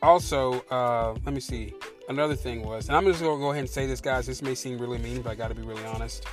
also, 0.02 0.64
uh, 0.70 1.14
let 1.24 1.34
me 1.34 1.40
see. 1.40 1.74
Another 2.08 2.34
thing 2.34 2.62
was, 2.62 2.88
and 2.88 2.96
I'm 2.96 3.04
just 3.06 3.22
gonna 3.22 3.38
go 3.38 3.50
ahead 3.50 3.60
and 3.60 3.70
say 3.70 3.86
this, 3.86 4.00
guys. 4.00 4.26
This 4.26 4.42
may 4.42 4.54
seem 4.54 4.78
really 4.78 4.98
mean, 4.98 5.22
but 5.22 5.30
I 5.30 5.34
gotta 5.34 5.54
be 5.54 5.62
really 5.62 5.84
honest. 5.86 6.26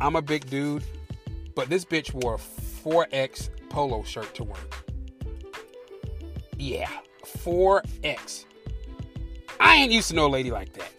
I'm 0.00 0.16
a 0.16 0.22
big 0.22 0.50
dude, 0.50 0.82
but 1.54 1.68
this 1.68 1.84
bitch 1.84 2.12
wore 2.12 2.34
a 2.34 2.38
4X 2.38 3.50
polo 3.68 4.02
shirt 4.02 4.34
to 4.34 4.44
work. 4.44 4.84
Yeah, 6.58 6.90
4X. 7.24 8.46
I 9.60 9.76
ain't 9.76 9.92
used 9.92 10.10
to 10.10 10.20
a 10.20 10.26
lady 10.26 10.50
like 10.50 10.72
that. 10.72 10.92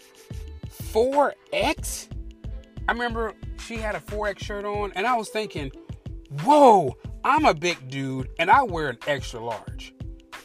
4X? 0.94 2.08
I 2.88 2.92
remember 2.92 3.34
she 3.60 3.78
had 3.78 3.96
a 3.96 4.00
4X 4.00 4.40
shirt 4.40 4.66
on, 4.66 4.92
and 4.96 5.08
I 5.08 5.16
was 5.16 5.30
thinking, 5.30 5.72
whoa, 6.42 6.98
I'm 7.24 7.46
a 7.46 7.54
big 7.54 7.90
dude 7.90 8.30
and 8.38 8.50
I 8.50 8.64
wear 8.64 8.90
an 8.90 8.98
extra 9.08 9.40
large, 9.40 9.94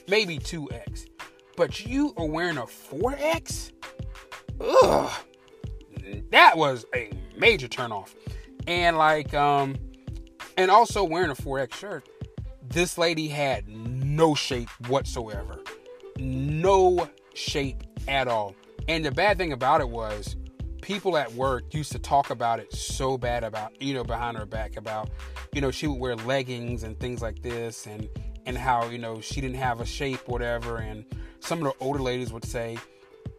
maybe 0.07 0.39
2X. 0.39 1.07
But 1.57 1.85
you 1.85 2.15
are 2.17 2.27
wearing 2.27 2.57
a 2.57 2.63
4X? 2.63 3.73
Ugh. 4.61 5.11
That 6.31 6.57
was 6.57 6.87
a 6.95 7.11
major 7.37 7.69
turnoff. 7.69 8.15
And 8.67 8.97
like, 8.97 9.35
um, 9.35 9.77
and 10.57 10.71
also 10.71 11.03
wearing 11.03 11.31
a 11.31 11.35
4X 11.35 11.75
shirt, 11.75 12.09
this 12.63 12.97
lady 12.97 13.29
had 13.29 13.69
no 13.69 14.35
shape 14.35 14.69
whatsoever. 14.87 15.59
No 16.19 17.09
shape 17.35 17.83
at 18.07 18.29
all. 18.29 18.55
And 18.87 19.05
the 19.05 19.11
bad 19.11 19.39
thing 19.39 19.53
about 19.53 19.81
it 19.81 19.89
was 19.89 20.37
people 20.89 21.19
at 21.19 21.31
work 21.35 21.75
used 21.75 21.93
to 21.93 21.99
talk 21.99 22.31
about 22.31 22.59
it 22.59 22.73
so 22.73 23.19
bad 23.19 23.45
about 23.45 23.71
you 23.81 23.93
know 23.93 24.03
behind 24.03 24.39
her 24.39 24.47
back 24.47 24.79
about 24.79 25.11
you 25.53 25.61
know 25.61 25.71
she 25.71 25.87
would 25.87 26.01
wear 26.01 26.17
leggings 26.17 26.83
and 26.83 26.99
things 26.99 27.21
like 27.21 27.43
this 27.43 27.87
and 27.87 28.09
and 28.47 28.57
how 28.57 28.89
you 28.89 28.97
know 28.97 29.21
she 29.21 29.43
didn't 29.43 29.59
have 29.59 29.83
a 29.83 29.85
shape 29.85 30.27
whatever. 30.29 30.79
And 30.79 31.05
some 31.41 31.59
of 31.59 31.65
the 31.65 31.85
older 31.85 31.99
ladies 31.99 32.33
would 32.33 32.47
say 32.47 32.79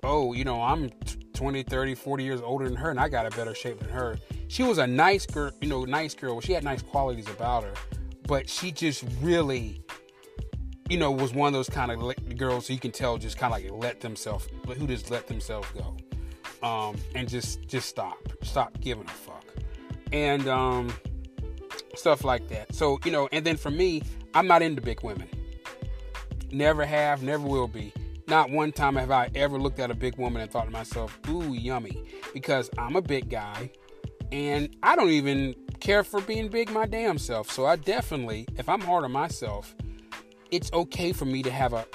oh 0.04 0.32
you 0.34 0.44
know 0.44 0.62
i'm 0.62 0.92
20 1.34 1.64
30 1.64 1.96
40 1.96 2.24
years 2.24 2.40
older 2.42 2.66
than 2.66 2.78
her 2.78 2.92
and 2.92 3.00
i 3.00 3.10
got 3.10 3.26
a 3.26 3.32
better 3.32 3.56
shape 3.56 3.80
than 3.80 3.90
her. 3.90 4.20
She 4.48 4.62
was 4.62 4.78
a 4.78 4.86
nice 4.86 5.26
girl 5.26 5.52
you 5.60 5.70
know 5.70 5.86
nice 5.86 6.14
girl. 6.14 6.40
She 6.42 6.54
had 6.54 6.64
nice 6.64 6.84
qualities 6.84 7.28
about 7.30 7.64
her 7.64 7.74
but 8.28 8.48
she 8.48 8.72
just 8.72 9.04
really 9.24 9.82
you 10.88 11.00
know 11.00 11.10
was 11.10 11.34
one 11.34 11.48
of 11.48 11.54
those 11.54 11.70
kind 11.70 11.92
of 11.92 12.38
girls 12.38 12.70
you 12.70 12.78
can 12.78 12.92
tell 12.92 13.18
just 13.18 13.40
kind 13.40 13.52
of 13.52 13.60
like 13.60 13.72
let 13.72 14.02
themselves 14.02 14.48
but 14.68 14.78
who 14.78 14.86
just 14.86 15.10
let 15.10 15.26
themselves 15.26 15.68
go 15.72 15.98
um, 16.64 16.96
and 17.16 17.28
just 17.28 17.68
just 17.68 17.88
stop, 17.88 18.18
stop 18.44 18.80
giving 18.82 19.06
a 19.06 19.10
fuck, 19.10 19.46
and 20.12 20.48
um, 20.48 20.94
stuff 21.96 22.24
like 22.24 22.48
that. 22.50 22.74
So 22.74 23.00
you 23.06 23.12
know, 23.12 23.30
and 23.32 23.46
then 23.46 23.58
for 23.58 23.72
me, 23.72 24.04
I'm 24.34 24.48
not 24.48 24.62
into 24.62 24.82
big 24.82 25.04
women. 25.04 25.28
Never 26.52 26.86
have, 26.86 27.24
never 27.24 27.48
will 27.48 27.68
be. 27.68 27.94
Not 28.28 28.52
one 28.52 28.72
time 28.72 28.96
have 28.96 29.12
I 29.12 29.30
ever 29.34 29.58
looked 29.58 29.80
at 29.80 29.90
a 29.90 29.96
big 29.96 30.18
woman 30.18 30.42
and 30.42 30.52
thought 30.52 30.66
to 30.66 30.72
myself, 30.72 31.20
ooh, 31.30 31.54
yummy. 31.54 32.06
Because 32.34 32.70
I'm 32.78 32.96
a 32.96 33.02
big 33.02 33.30
guy 33.30 33.72
and 34.32 34.76
I 34.84 34.96
don't 34.96 35.10
even 35.10 35.56
care 35.80 36.04
for 36.04 36.22
being 36.22 36.48
big 36.48 36.72
my 36.72 36.86
damn 36.86 37.18
self. 37.18 37.52
So 37.52 37.66
I 37.66 37.76
definitely, 37.76 38.48
if 38.58 38.70
I'm 38.70 38.82
hard 38.82 39.04
on 39.04 39.12
myself, 39.12 39.76
it's 40.52 40.72
okay 40.74 41.12
for 41.12 41.26
me 41.26 41.42
to 41.44 41.52
have 41.52 41.74
a, 41.74 41.86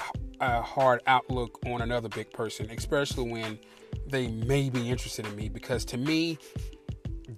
a 0.40 0.60
hard 0.60 1.02
outlook 1.06 1.60
on 1.66 1.82
another 1.82 2.08
big 2.08 2.32
person, 2.32 2.68
especially 2.70 3.30
when 3.30 3.58
they 4.06 4.28
may 4.28 4.70
be 4.70 4.90
interested 4.90 5.26
in 5.26 5.34
me. 5.36 5.48
Because 5.48 5.84
to 5.86 5.96
me, 5.96 6.38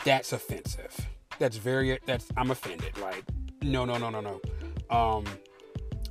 that's 0.04 0.32
offensive. 0.32 0.94
That's 1.38 1.56
very, 1.56 1.98
that's, 2.06 2.26
I'm 2.36 2.50
offended. 2.50 2.96
Like, 2.98 3.24
no, 3.62 3.84
no, 3.84 3.98
no, 3.98 4.10
no, 4.10 4.20
no. 4.20 4.40
Um, 4.96 5.24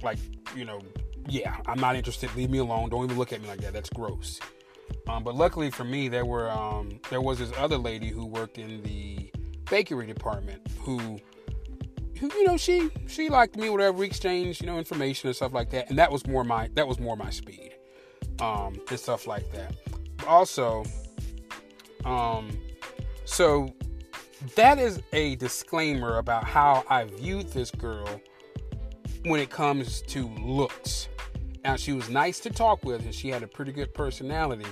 like, 0.03 0.19
you 0.55 0.65
know, 0.65 0.81
yeah, 1.27 1.57
I'm 1.65 1.79
not 1.79 1.95
interested. 1.95 2.33
Leave 2.35 2.49
me 2.49 2.59
alone. 2.59 2.89
Don't 2.89 3.05
even 3.05 3.17
look 3.17 3.33
at 3.33 3.41
me 3.41 3.47
like 3.47 3.61
that. 3.61 3.73
That's 3.73 3.89
gross. 3.89 4.39
Um, 5.07 5.23
but 5.23 5.35
luckily 5.35 5.71
for 5.71 5.83
me, 5.83 6.07
there 6.07 6.25
were 6.25 6.49
um, 6.49 6.99
there 7.09 7.21
was 7.21 7.39
this 7.39 7.51
other 7.57 7.77
lady 7.77 8.09
who 8.09 8.25
worked 8.25 8.57
in 8.57 8.81
the 8.83 9.31
bakery 9.69 10.05
department 10.05 10.61
who, 10.79 11.19
who 12.19 12.27
you 12.33 12.45
know 12.45 12.57
she 12.57 12.89
she 13.07 13.29
liked 13.29 13.55
me 13.55 13.69
whatever 13.69 13.97
we 13.97 14.05
exchanged 14.05 14.61
you 14.61 14.67
know 14.67 14.77
information 14.77 15.27
and 15.27 15.35
stuff 15.35 15.53
like 15.53 15.69
that, 15.71 15.89
and 15.89 15.97
that 15.97 16.11
was 16.11 16.25
more 16.27 16.43
my 16.43 16.69
that 16.73 16.87
was 16.87 16.99
more 16.99 17.15
my 17.15 17.29
speed, 17.29 17.73
um, 18.39 18.79
and 18.89 18.99
stuff 18.99 19.27
like 19.27 19.51
that. 19.51 19.75
Also, 20.27 20.83
um, 22.03 22.49
so 23.25 23.73
that 24.55 24.77
is 24.77 25.01
a 25.13 25.35
disclaimer 25.35 26.17
about 26.17 26.43
how 26.43 26.83
I 26.89 27.05
viewed 27.05 27.47
this 27.51 27.71
girl 27.71 28.21
when 29.23 29.39
it 29.39 29.49
comes 29.49 30.01
to 30.03 30.27
looks. 30.39 31.09
Now, 31.63 31.75
she 31.75 31.93
was 31.93 32.09
nice 32.09 32.39
to 32.41 32.51
talk 32.51 32.85
with 32.85 33.05
and 33.05 33.13
she 33.13 33.29
had 33.29 33.41
a 33.41 33.47
pretty 33.47 33.71
good 33.71 33.93
personality. 33.93 34.67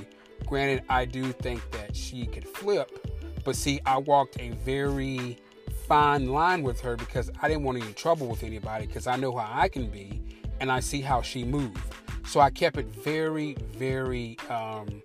Granted, 0.45 0.83
I 0.89 1.05
do 1.05 1.31
think 1.31 1.59
that 1.71 1.95
she 1.95 2.27
could 2.27 2.47
flip, 2.47 3.07
but 3.43 3.55
see, 3.55 3.79
I 3.85 3.97
walked 3.97 4.39
a 4.39 4.49
very 4.49 5.39
fine 5.87 6.27
line 6.27 6.61
with 6.61 6.79
her 6.81 6.95
because 6.95 7.31
I 7.41 7.47
didn't 7.47 7.63
want 7.63 7.81
any 7.81 7.93
trouble 7.93 8.27
with 8.27 8.43
anybody 8.43 8.85
because 8.85 9.07
I 9.07 9.15
know 9.15 9.35
how 9.35 9.49
I 9.51 9.67
can 9.67 9.87
be 9.87 10.21
and 10.59 10.71
I 10.71 10.79
see 10.79 11.01
how 11.01 11.21
she 11.21 11.43
moved. 11.43 11.81
So 12.27 12.39
I 12.39 12.49
kept 12.51 12.77
it 12.77 12.85
very, 12.87 13.55
very, 13.75 14.37
um, 14.49 15.01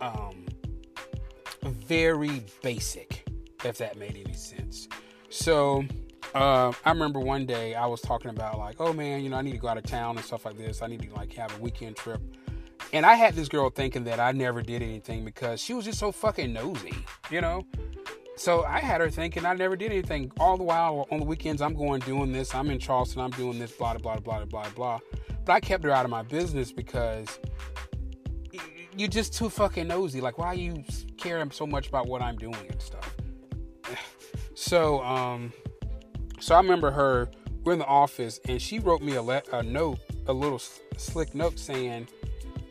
um, 0.00 0.46
very 1.62 2.44
basic, 2.62 3.26
if 3.64 3.78
that 3.78 3.96
made 3.96 4.16
any 4.16 4.34
sense. 4.34 4.88
So 5.30 5.84
uh, 6.34 6.72
I 6.84 6.90
remember 6.90 7.20
one 7.20 7.46
day 7.46 7.74
I 7.74 7.86
was 7.86 8.00
talking 8.00 8.30
about 8.30 8.58
like, 8.58 8.76
oh 8.80 8.92
man, 8.92 9.22
you 9.22 9.30
know, 9.30 9.36
I 9.36 9.42
need 9.42 9.52
to 9.52 9.58
go 9.58 9.68
out 9.68 9.78
of 9.78 9.84
town 9.84 10.16
and 10.16 10.24
stuff 10.24 10.44
like 10.44 10.56
this. 10.56 10.82
I 10.82 10.86
need 10.86 11.02
to 11.02 11.14
like 11.14 11.32
have 11.34 11.56
a 11.56 11.60
weekend 11.60 11.96
trip. 11.96 12.20
And 12.92 13.04
I 13.04 13.14
had 13.14 13.34
this 13.34 13.48
girl 13.48 13.68
thinking 13.70 14.04
that 14.04 14.18
I 14.18 14.32
never 14.32 14.62
did 14.62 14.82
anything 14.82 15.24
because 15.24 15.60
she 15.60 15.74
was 15.74 15.84
just 15.84 15.98
so 15.98 16.10
fucking 16.10 16.52
nosy, 16.52 16.94
you 17.30 17.40
know? 17.40 17.66
So 18.36 18.62
I 18.62 18.78
had 18.78 19.00
her 19.00 19.10
thinking 19.10 19.44
I 19.44 19.54
never 19.54 19.76
did 19.76 19.90
anything. 19.90 20.30
All 20.38 20.56
the 20.56 20.62
while 20.62 21.08
on 21.10 21.18
the 21.18 21.26
weekends, 21.26 21.60
I'm 21.60 21.74
going 21.74 22.00
doing 22.00 22.32
this. 22.32 22.54
I'm 22.54 22.70
in 22.70 22.78
Charleston. 22.78 23.20
I'm 23.20 23.30
doing 23.32 23.58
this. 23.58 23.72
Blah 23.72 23.94
blah 23.98 24.16
blah 24.20 24.38
blah 24.38 24.44
blah 24.44 24.70
blah. 24.70 24.98
But 25.44 25.52
I 25.52 25.60
kept 25.60 25.82
her 25.84 25.90
out 25.90 26.04
of 26.04 26.10
my 26.10 26.22
business 26.22 26.70
because 26.70 27.40
you're 28.98 29.08
just 29.08 29.32
too 29.32 29.48
fucking 29.48 29.86
nosy. 29.86 30.20
Like, 30.20 30.38
why 30.38 30.48
are 30.48 30.54
you 30.54 30.84
caring 31.16 31.50
so 31.50 31.66
much 31.66 31.88
about 31.88 32.06
what 32.08 32.20
I'm 32.20 32.36
doing 32.36 32.66
and 32.68 32.82
stuff? 32.82 33.14
So, 34.54 35.00
um, 35.04 35.52
so 36.40 36.56
I 36.56 36.58
remember 36.58 36.90
her. 36.90 37.28
We're 37.62 37.74
in 37.74 37.78
the 37.78 37.86
office, 37.86 38.40
and 38.48 38.60
she 38.60 38.80
wrote 38.80 39.02
me 39.02 39.14
a, 39.14 39.22
le- 39.22 39.44
a 39.52 39.62
note, 39.62 40.00
a 40.26 40.32
little 40.32 40.60
slick 40.96 41.32
note 41.32 41.60
saying, 41.60 42.08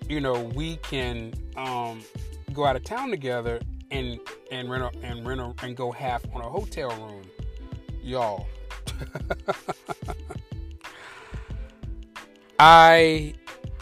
you 0.09 0.19
know, 0.19 0.43
we 0.53 0.75
can 0.77 1.33
um, 1.55 2.03
go 2.51 2.65
out 2.65 2.75
of 2.75 2.83
town 2.83 3.09
together 3.09 3.61
and 3.89 4.19
and 4.51 4.69
rent 4.69 4.83
a, 4.83 4.91
and 5.01 5.25
rent 5.25 5.39
a, 5.39 5.53
and 5.63 5.77
go 5.77 5.91
half 5.91 6.25
on 6.33 6.41
a 6.41 6.49
hotel 6.49 6.89
room, 6.89 7.23
y'all. 8.03 8.47
I 12.59 13.33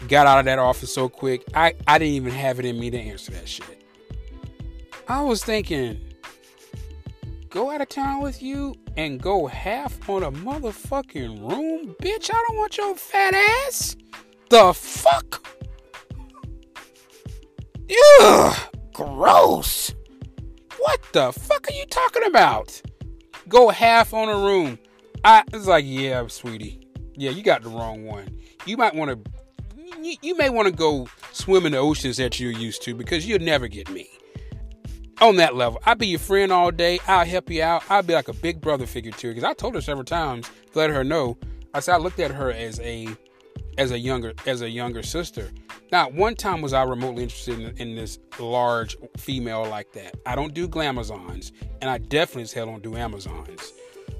got 0.08 0.26
out 0.26 0.38
of 0.38 0.44
that 0.46 0.58
office 0.58 0.92
so 0.92 1.08
quick. 1.08 1.44
I 1.54 1.74
I 1.86 1.98
didn't 1.98 2.14
even 2.14 2.32
have 2.32 2.58
it 2.58 2.64
in 2.64 2.78
me 2.78 2.90
to 2.90 2.98
answer 2.98 3.32
that 3.32 3.48
shit. 3.48 3.82
I 5.08 5.22
was 5.22 5.44
thinking, 5.44 6.00
go 7.48 7.70
out 7.70 7.80
of 7.80 7.88
town 7.88 8.22
with 8.22 8.42
you 8.42 8.74
and 8.96 9.20
go 9.20 9.46
half 9.46 10.08
on 10.08 10.22
a 10.22 10.32
motherfucking 10.32 11.40
room? 11.48 11.94
Bitch, 12.00 12.30
I 12.30 12.44
don't 12.48 12.56
want 12.56 12.76
your 12.76 12.94
fat 12.96 13.34
ass. 13.34 13.96
The 14.48 14.72
fuck? 14.72 15.46
Ugh, 18.20 18.56
gross. 18.92 19.94
What 20.78 21.00
the 21.12 21.32
fuck 21.32 21.68
are 21.68 21.74
you 21.74 21.86
talking 21.86 22.24
about? 22.24 22.80
Go 23.48 23.68
half 23.68 24.12
on 24.12 24.28
a 24.28 24.36
room. 24.36 24.78
I 25.24 25.44
was 25.52 25.66
like, 25.66 25.84
yeah, 25.86 26.26
sweetie. 26.28 26.80
Yeah, 27.14 27.30
you 27.30 27.42
got 27.42 27.62
the 27.62 27.68
wrong 27.68 28.04
one. 28.04 28.28
You 28.66 28.76
might 28.76 28.94
want 28.94 29.10
to, 29.10 29.30
you, 30.02 30.16
you 30.22 30.36
may 30.36 30.50
want 30.50 30.66
to 30.66 30.72
go 30.72 31.08
swim 31.32 31.66
in 31.66 31.72
the 31.72 31.78
oceans 31.78 32.16
that 32.16 32.38
you're 32.40 32.52
used 32.52 32.82
to 32.82 32.94
because 32.94 33.26
you'll 33.26 33.40
never 33.40 33.68
get 33.68 33.90
me 33.90 34.08
on 35.20 35.36
that 35.36 35.54
level. 35.54 35.80
I'll 35.84 35.94
be 35.94 36.08
your 36.08 36.18
friend 36.18 36.52
all 36.52 36.70
day. 36.70 36.98
I'll 37.06 37.24
help 37.24 37.50
you 37.50 37.62
out. 37.62 37.82
I'll 37.88 38.02
be 38.02 38.14
like 38.14 38.28
a 38.28 38.34
big 38.34 38.60
brother 38.60 38.86
figure 38.86 39.12
to 39.12 39.28
her. 39.28 39.34
Because 39.34 39.48
I 39.48 39.54
told 39.54 39.74
her 39.74 39.80
several 39.80 40.04
times 40.04 40.50
let 40.74 40.90
her 40.90 41.04
know. 41.04 41.38
I 41.74 41.80
said 41.80 41.94
I 41.94 41.98
looked 41.98 42.20
at 42.20 42.30
her 42.30 42.52
as 42.52 42.80
a 42.80 43.08
as 43.78 43.90
a 43.90 43.98
younger 43.98 44.32
as 44.46 44.62
a 44.62 44.70
younger 44.70 45.02
sister. 45.02 45.50
Now, 45.92 46.08
one 46.08 46.34
time 46.34 46.62
was 46.62 46.72
I 46.72 46.82
remotely 46.82 47.22
interested 47.22 47.60
in, 47.60 47.76
in 47.76 47.94
this 47.94 48.18
large 48.40 48.96
female 49.16 49.64
like 49.68 49.92
that. 49.92 50.16
I 50.26 50.34
don't 50.34 50.52
do 50.52 50.66
glamazons, 50.66 51.52
and 51.80 51.88
I 51.88 51.98
definitely 51.98 52.42
as 52.42 52.52
hell 52.52 52.66
don't 52.66 52.82
do 52.82 52.96
Amazons. 52.96 53.72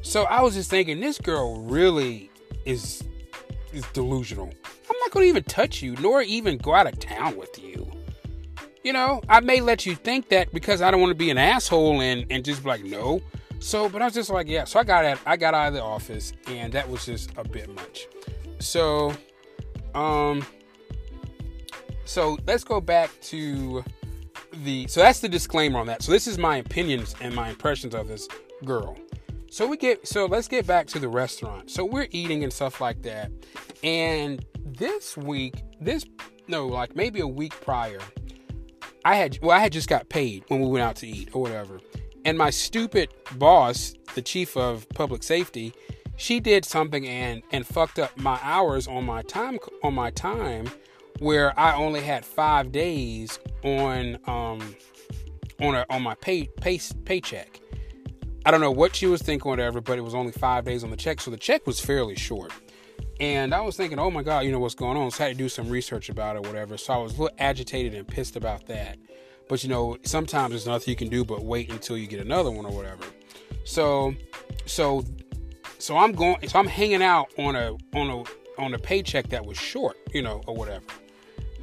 So 0.03 0.25
I 0.25 0.43
was 0.43 0.55
just 0.55 0.71
thinking, 0.71 1.01
this 1.01 1.19
girl 1.19 1.63
really 1.63 2.31
is 2.65 3.03
is 3.73 3.85
delusional. 3.93 4.53
Not 5.07 5.13
gonna 5.13 5.27
even 5.27 5.45
touch 5.45 5.83
you, 5.83 5.95
nor 6.01 6.23
even 6.23 6.59
go 6.59 6.75
out 6.75 6.87
of 6.87 6.99
town 6.99 7.37
with 7.37 7.63
you. 7.63 7.89
You 8.83 8.93
know, 8.93 9.21
I 9.29 9.41
may 9.41 9.61
let 9.61 9.87
you 9.87 9.95
think 9.95 10.29
that 10.31 10.53
because 10.53 10.83
I 10.83 10.91
don't 10.91 11.01
want 11.01 11.11
to 11.11 11.17
be 11.17 11.31
an 11.31 11.39
asshole 11.39 12.01
and, 12.01 12.27
and 12.31 12.45
just 12.45 12.63
be 12.63 12.69
like, 12.69 12.85
no. 12.85 13.21
So, 13.59 13.89
but 13.89 14.03
I 14.03 14.05
was 14.05 14.15
just 14.15 14.31
like, 14.31 14.49
yeah. 14.49 14.65
So 14.65 14.79
I 14.79 14.85
got 14.85 15.05
out, 15.05 15.19
I 15.27 15.37
got 15.37 15.55
out 15.55 15.69
of 15.69 15.75
the 15.75 15.83
office 15.83 16.33
and 16.49 16.73
that 16.73 16.89
was 16.89 17.07
just 17.07 17.31
a 17.37 17.45
bit 17.45 17.73
much. 17.75 18.07
So, 18.59 19.13
um, 19.95 20.45
so 22.05 22.39
let's 22.47 22.65
go 22.65 22.81
back 22.81 23.11
to 23.23 23.85
the, 24.65 24.87
so 24.89 25.01
that's 25.01 25.21
the 25.21 25.29
disclaimer 25.29 25.79
on 25.79 25.87
that. 25.87 26.03
So 26.03 26.13
this 26.13 26.27
is 26.27 26.39
my 26.39 26.59
opinions 26.59 27.15
and 27.21 27.35
my 27.35 27.49
impressions 27.49 27.95
of 27.95 28.09
this 28.09 28.29
girl. 28.65 28.97
So 29.51 29.67
we 29.67 29.77
get, 29.77 30.07
so 30.07 30.27
let's 30.27 30.49
get 30.49 30.67
back 30.67 30.87
to 30.89 30.99
the 30.99 31.09
restaurant. 31.09 31.71
So 31.71 31.85
we're 31.85 32.09
eating 32.11 32.45
and 32.45 32.53
stuff 32.53 32.81
like 32.81 33.03
that. 33.03 33.33
And 33.83 34.45
this 34.67 35.17
week, 35.17 35.63
this, 35.81 36.05
no, 36.49 36.67
like 36.67 36.97
maybe 36.97 37.21
a 37.21 37.29
week 37.29 37.59
prior, 37.61 38.01
I 39.05 39.15
had 39.15 39.39
well, 39.41 39.57
I 39.57 39.61
had 39.61 39.73
just 39.73 39.89
got 39.89 40.09
paid 40.09 40.45
when 40.49 40.61
we 40.61 40.69
went 40.69 40.83
out 40.83 40.97
to 40.97 41.07
eat 41.07 41.31
or 41.33 41.43
whatever. 41.43 41.81
And 42.25 42.37
my 42.37 42.51
stupid 42.51 43.09
boss, 43.37 43.95
the 44.15 44.23
chief 44.23 44.57
of 44.57 44.89
public 44.91 45.23
safety, 45.23 45.73
she 46.17 46.41
did 46.41 46.65
something 46.65 47.07
and 47.07 47.43
and 47.53 47.65
fucked 47.67 47.99
up 47.99 48.17
my 48.19 48.39
hours 48.43 48.89
on 48.89 49.05
my 49.05 49.23
time 49.23 49.59
on 49.85 49.95
my 49.95 50.11
time 50.11 50.67
where 51.21 51.59
I 51.59 51.75
only 51.77 52.01
had 52.01 52.25
5 52.25 52.73
days 52.73 53.39
on 53.63 54.19
um 54.27 54.75
on 55.61 55.75
a 55.77 55.87
on 55.89 56.03
my 56.03 56.15
pay, 56.17 56.49
pay 56.61 56.81
paycheck. 57.05 57.61
I 58.45 58.51
don't 58.51 58.61
know 58.61 58.73
what 58.73 58.95
she 58.97 59.07
was 59.07 59.23
thinking 59.23 59.49
whatever, 59.49 59.81
but 59.81 59.99
it 59.99 60.03
was 60.03 60.15
only 60.15 60.33
5 60.33 60.65
days 60.65 60.85
on 60.85 60.91
the 60.91 60.97
check, 60.97 61.21
so 61.21 61.31
the 61.31 61.37
check 61.37 61.67
was 61.67 61.81
fairly 61.81 62.17
short. 62.17 62.53
And 63.19 63.55
I 63.55 63.61
was 63.63 63.77
thinking, 63.77 63.99
oh 63.99 64.11
my 64.11 64.23
God, 64.23 64.41
you 64.41 64.53
know 64.53 64.59
what's 64.59 64.75
going 64.75 64.97
on. 64.97 65.11
So 65.11 65.25
I 65.25 65.29
had 65.29 65.37
to 65.37 65.43
do 65.43 65.49
some 65.49 65.69
research 65.69 66.11
about 66.11 66.37
it, 66.37 66.43
whatever. 66.43 66.77
So 66.77 66.93
I 66.93 66.97
was 66.99 67.17
a 67.17 67.23
little 67.23 67.37
agitated 67.39 67.95
and 67.95 68.07
pissed 68.07 68.37
about 68.37 68.67
that. 68.67 68.99
But 69.49 69.63
you 69.63 69.71
know, 69.71 69.97
sometimes 70.03 70.51
there's 70.51 70.67
nothing 70.67 70.91
you 70.91 70.97
can 70.97 71.09
do 71.09 71.25
but 71.25 71.43
wait 71.43 71.71
until 71.71 71.97
you 71.97 72.07
get 72.07 72.21
another 72.21 72.51
one 72.51 72.67
or 72.67 72.73
whatever. 72.73 73.05
So, 73.65 74.15
so, 74.67 75.05
so 75.79 75.97
I'm 75.97 76.13
going. 76.13 76.37
So 76.49 76.59
I'm 76.59 76.67
hanging 76.67 77.03
out 77.03 77.29
on 77.39 77.57
a 77.57 77.77
on 77.95 78.11
a 78.11 78.61
on 78.61 78.75
a 78.75 78.79
paycheck 78.79 79.29
that 79.29 79.45
was 79.45 79.57
short, 79.57 79.97
you 80.13 80.23
know, 80.23 80.43
or 80.47 80.55
whatever. 80.55 80.85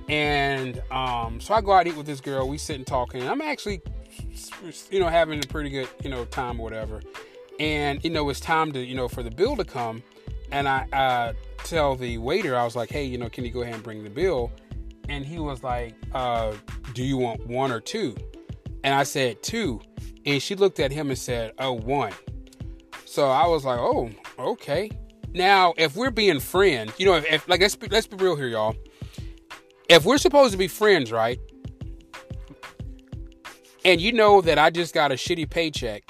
And 0.09 0.81
um, 0.91 1.39
so 1.39 1.53
I 1.53 1.61
go 1.61 1.71
out 1.71 1.87
eat 1.87 1.95
with 1.95 2.05
this 2.05 2.21
girl. 2.21 2.47
We 2.47 2.57
sit 2.57 2.77
and 2.77 2.87
talking. 2.87 3.27
I'm 3.27 3.41
actually, 3.41 3.81
you 4.89 4.99
know, 4.99 5.07
having 5.07 5.43
a 5.43 5.47
pretty 5.47 5.69
good, 5.69 5.89
you 6.03 6.09
know, 6.09 6.25
time 6.25 6.59
or 6.59 6.63
whatever. 6.63 7.01
And 7.59 8.03
you 8.03 8.09
know, 8.09 8.27
it's 8.29 8.39
time 8.39 8.71
to, 8.73 8.79
you 8.79 8.95
know, 8.95 9.07
for 9.07 9.23
the 9.23 9.31
bill 9.31 9.55
to 9.57 9.63
come 9.63 10.03
and 10.53 10.69
I 10.69 10.87
uh, 10.93 11.33
tell 11.63 11.95
the 11.95 12.19
waiter, 12.19 12.55
I 12.55 12.63
was 12.63 12.75
like, 12.75 12.91
hey, 12.91 13.03
you 13.03 13.17
know, 13.17 13.27
can 13.27 13.43
you 13.43 13.51
go 13.51 13.63
ahead 13.63 13.73
and 13.73 13.83
bring 13.83 14.03
the 14.03 14.09
bill? 14.09 14.51
And 15.09 15.25
he 15.25 15.39
was 15.39 15.63
like, 15.63 15.95
uh, 16.13 16.53
do 16.93 17.03
you 17.03 17.17
want 17.17 17.45
one 17.47 17.71
or 17.71 17.81
two? 17.81 18.15
And 18.83 18.93
I 18.93 19.03
said 19.03 19.41
two. 19.41 19.81
And 20.25 20.41
she 20.41 20.55
looked 20.55 20.79
at 20.79 20.91
him 20.91 21.09
and 21.09 21.17
said, 21.17 21.53
oh, 21.57 21.73
one. 21.73 22.13
So 23.05 23.29
I 23.29 23.47
was 23.47 23.65
like, 23.65 23.79
oh, 23.79 24.11
okay. 24.37 24.91
Now, 25.33 25.73
if 25.75 25.95
we're 25.95 26.11
being 26.11 26.39
friends, 26.39 26.93
you 26.99 27.07
know, 27.07 27.15
if, 27.15 27.25
if 27.25 27.49
like 27.49 27.59
let's 27.59 27.75
be, 27.75 27.87
let's 27.87 28.05
be 28.05 28.17
real 28.17 28.35
here, 28.35 28.47
y'all. 28.47 28.75
If 29.89 30.05
we're 30.05 30.19
supposed 30.19 30.51
to 30.51 30.57
be 30.57 30.67
friends, 30.67 31.11
right? 31.11 31.39
And 33.83 33.99
you 33.99 34.13
know 34.13 34.39
that 34.41 34.59
I 34.59 34.69
just 34.69 34.93
got 34.93 35.11
a 35.11 35.15
shitty 35.15 35.49
paycheck, 35.49 36.03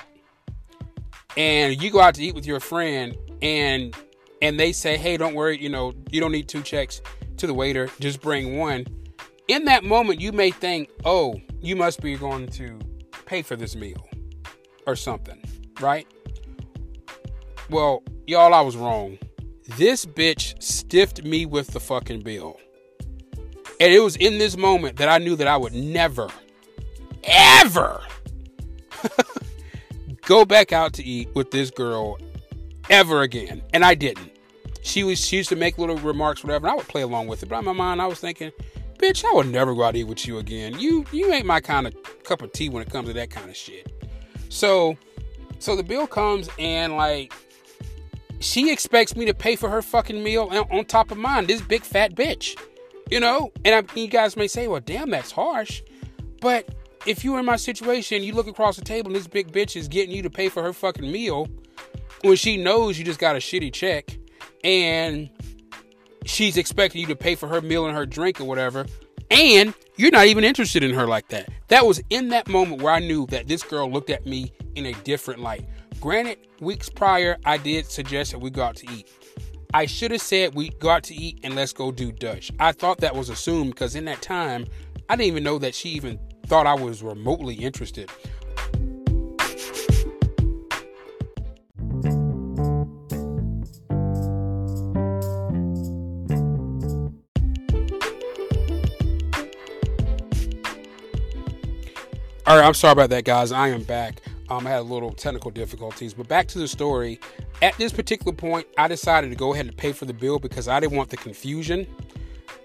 and 1.37 1.81
you 1.81 1.89
go 1.89 2.01
out 2.01 2.15
to 2.15 2.23
eat 2.23 2.35
with 2.35 2.45
your 2.45 2.59
friend, 2.59 3.17
and 3.41 3.95
and 4.43 4.59
they 4.59 4.73
say, 4.73 4.97
"Hey, 4.97 5.15
don't 5.17 5.33
worry, 5.33 5.57
you 5.59 5.69
know, 5.69 5.93
you 6.11 6.19
don't 6.19 6.33
need 6.33 6.47
two 6.47 6.61
checks." 6.61 7.01
To 7.37 7.47
the 7.47 7.53
waiter, 7.53 7.89
just 7.99 8.21
bring 8.21 8.57
one. 8.57 8.85
In 9.47 9.65
that 9.65 9.83
moment, 9.83 10.21
you 10.21 10.31
may 10.31 10.51
think, 10.51 10.89
"Oh, 11.03 11.41
you 11.61 11.75
must 11.75 12.01
be 12.01 12.15
going 12.15 12.47
to 12.49 12.77
pay 13.25 13.41
for 13.41 13.55
this 13.55 13.75
meal 13.75 14.07
or 14.85 14.95
something, 14.95 15.41
right?" 15.79 16.05
Well, 17.69 18.03
y'all, 18.27 18.53
I 18.53 18.61
was 18.61 18.75
wrong. 18.75 19.17
This 19.77 20.05
bitch 20.05 20.61
stiffed 20.61 21.23
me 21.23 21.45
with 21.45 21.67
the 21.67 21.79
fucking 21.79 22.21
bill. 22.21 22.59
And 23.79 23.91
it 23.93 23.99
was 24.01 24.15
in 24.17 24.37
this 24.37 24.57
moment 24.57 24.97
that 24.97 25.09
I 25.09 25.17
knew 25.17 25.35
that 25.37 25.47
I 25.47 25.57
would 25.57 25.73
never, 25.73 26.29
ever 27.23 28.01
go 30.21 30.45
back 30.45 30.71
out 30.71 30.93
to 30.93 31.03
eat 31.03 31.29
with 31.33 31.51
this 31.51 31.71
girl 31.71 32.17
ever 32.89 33.21
again. 33.21 33.63
And 33.73 33.83
I 33.83 33.95
didn't. 33.95 34.32
She 34.83 35.03
was 35.03 35.25
she 35.25 35.37
used 35.37 35.49
to 35.49 35.55
make 35.55 35.77
little 35.77 35.97
remarks, 35.97 36.43
whatever, 36.43 36.67
and 36.67 36.73
I 36.73 36.75
would 36.75 36.87
play 36.87 37.01
along 37.01 37.27
with 37.27 37.41
it. 37.41 37.49
But 37.49 37.59
in 37.59 37.65
my 37.65 37.73
mind, 37.73 38.01
I 38.01 38.05
was 38.05 38.19
thinking, 38.19 38.51
bitch, 38.97 39.23
I 39.25 39.33
would 39.33 39.47
never 39.47 39.73
go 39.73 39.83
out 39.83 39.95
eat 39.95 40.03
with 40.03 40.27
you 40.27 40.37
again. 40.37 40.77
You 40.77 41.05
you 41.11 41.31
ain't 41.33 41.45
my 41.45 41.61
kind 41.61 41.87
of 41.87 41.95
cup 42.23 42.41
of 42.41 42.51
tea 42.51 42.69
when 42.69 42.83
it 42.83 42.89
comes 42.89 43.07
to 43.07 43.13
that 43.13 43.29
kind 43.29 43.49
of 43.49 43.55
shit. 43.55 43.91
So 44.49 44.97
so 45.59 45.77
the 45.77 45.83
bill 45.83 46.05
comes 46.05 46.49
and 46.59 46.97
like 46.97 47.33
she 48.39 48.71
expects 48.71 49.15
me 49.15 49.25
to 49.25 49.33
pay 49.33 49.55
for 49.55 49.69
her 49.69 49.81
fucking 49.81 50.21
meal 50.21 50.49
on 50.69 50.83
top 50.85 51.11
of 51.11 51.17
mine. 51.17 51.47
This 51.47 51.61
big 51.61 51.83
fat 51.83 52.13
bitch, 52.13 52.59
you 53.09 53.21
know. 53.21 53.53
And 53.63 53.89
I, 53.89 53.99
you 53.99 54.07
guys 54.07 54.35
may 54.35 54.47
say, 54.47 54.67
"Well, 54.67 54.81
damn, 54.81 55.09
that's 55.09 55.31
harsh," 55.31 55.81
but 56.41 56.67
if 57.05 57.23
you 57.23 57.31
were 57.31 57.39
in 57.39 57.45
my 57.45 57.55
situation, 57.55 58.21
you 58.21 58.33
look 58.33 58.47
across 58.47 58.75
the 58.75 58.83
table 58.83 59.07
and 59.07 59.15
this 59.15 59.27
big 59.27 59.51
bitch 59.53 59.77
is 59.77 59.87
getting 59.87 60.13
you 60.13 60.21
to 60.23 60.29
pay 60.29 60.49
for 60.49 60.61
her 60.61 60.73
fucking 60.73 61.09
meal 61.09 61.47
when 62.21 62.35
she 62.35 62.57
knows 62.57 62.97
you 62.97 63.05
just 63.05 63.19
got 63.19 63.35
a 63.35 63.39
shitty 63.39 63.71
check 63.71 64.17
and 64.63 65.29
she's 66.25 66.57
expecting 66.57 67.01
you 67.01 67.07
to 67.07 67.15
pay 67.15 67.35
for 67.35 67.47
her 67.47 67.61
meal 67.61 67.85
and 67.85 67.95
her 67.95 68.05
drink 68.05 68.39
or 68.39 68.45
whatever, 68.45 68.85
and 69.29 69.73
you're 69.97 70.11
not 70.11 70.27
even 70.27 70.43
interested 70.43 70.83
in 70.83 70.93
her 70.93 71.07
like 71.07 71.27
that. 71.29 71.49
That 71.67 71.85
was 71.85 72.01
in 72.09 72.29
that 72.29 72.47
moment 72.47 72.81
where 72.81 72.93
I 72.93 72.99
knew 72.99 73.25
that 73.27 73.47
this 73.47 73.63
girl 73.63 73.91
looked 73.91 74.09
at 74.09 74.25
me 74.25 74.53
in 74.75 74.85
a 74.85 74.93
different 75.03 75.41
light. 75.41 75.67
Granted, 75.99 76.37
weeks 76.59 76.89
prior, 76.89 77.37
I 77.45 77.57
did 77.57 77.85
suggest 77.85 78.31
that 78.31 78.39
we 78.39 78.49
go 78.49 78.63
out 78.63 78.75
to 78.77 78.91
eat. 78.91 79.09
I 79.73 79.87
should 79.87 80.11
have 80.11 80.21
said 80.21 80.53
we 80.53 80.69
go 80.69 80.89
out 80.89 81.03
to 81.05 81.15
eat 81.15 81.39
and 81.43 81.55
let's 81.55 81.73
go 81.73 81.91
do 81.91 82.11
Dutch. 82.11 82.51
I 82.59 82.73
thought 82.73 82.99
that 82.99 83.15
was 83.15 83.29
assumed 83.29 83.73
because 83.73 83.95
in 83.95 84.05
that 84.05 84.21
time, 84.21 84.67
I 85.09 85.15
didn't 85.15 85.27
even 85.27 85.43
know 85.43 85.57
that 85.59 85.73
she 85.73 85.89
even 85.89 86.19
thought 86.45 86.67
I 86.67 86.75
was 86.75 87.01
remotely 87.01 87.55
interested. 87.55 88.09
All 102.53 102.59
right, 102.59 102.67
I'm 102.67 102.75
sorry 102.75 102.91
about 102.91 103.09
that, 103.09 103.25
guys. 103.25 103.51
I 103.51 103.69
am 103.69 103.81
back. 103.81 104.21
Um, 104.47 104.67
I 104.67 104.69
had 104.69 104.81
a 104.81 104.83
little 104.83 105.11
technical 105.11 105.49
difficulties, 105.49 106.13
but 106.13 106.27
back 106.27 106.47
to 106.49 106.59
the 106.59 106.67
story. 106.67 107.19
At 107.63 107.75
this 107.77 107.91
particular 107.91 108.31
point, 108.31 108.67
I 108.77 108.87
decided 108.87 109.31
to 109.31 109.35
go 109.35 109.55
ahead 109.55 109.65
and 109.65 109.75
pay 109.75 109.91
for 109.91 110.05
the 110.05 110.13
bill 110.13 110.37
because 110.37 110.67
I 110.67 110.79
didn't 110.79 110.95
want 110.95 111.09
the 111.09 111.17
confusion. 111.17 111.87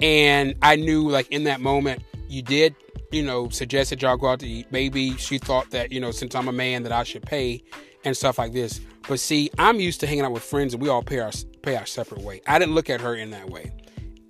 And 0.02 0.56
I 0.60 0.76
knew, 0.76 1.08
like, 1.08 1.32
in 1.32 1.44
that 1.44 1.62
moment, 1.62 2.02
you 2.28 2.42
did, 2.42 2.74
you 3.10 3.22
know, 3.22 3.48
suggest 3.48 3.88
that 3.88 4.02
y'all 4.02 4.18
go 4.18 4.28
out 4.28 4.40
to 4.40 4.46
eat. 4.46 4.66
Maybe 4.70 5.16
she 5.16 5.38
thought 5.38 5.70
that, 5.70 5.90
you 5.90 6.00
know, 6.00 6.10
since 6.10 6.34
I'm 6.34 6.48
a 6.48 6.52
man, 6.52 6.82
that 6.82 6.92
I 6.92 7.02
should 7.02 7.22
pay 7.22 7.62
and 8.04 8.14
stuff 8.14 8.36
like 8.36 8.52
this. 8.52 8.82
But 9.08 9.20
see, 9.20 9.48
I'm 9.56 9.80
used 9.80 10.00
to 10.00 10.06
hanging 10.06 10.26
out 10.26 10.32
with 10.32 10.42
friends 10.42 10.74
and 10.74 10.82
we 10.82 10.90
all 10.90 11.02
pay 11.02 11.20
our 11.20 11.32
pay 11.62 11.76
our 11.76 11.86
separate 11.86 12.20
way. 12.20 12.42
I 12.46 12.58
didn't 12.58 12.74
look 12.74 12.90
at 12.90 13.00
her 13.00 13.14
in 13.14 13.30
that 13.30 13.48
way. 13.48 13.72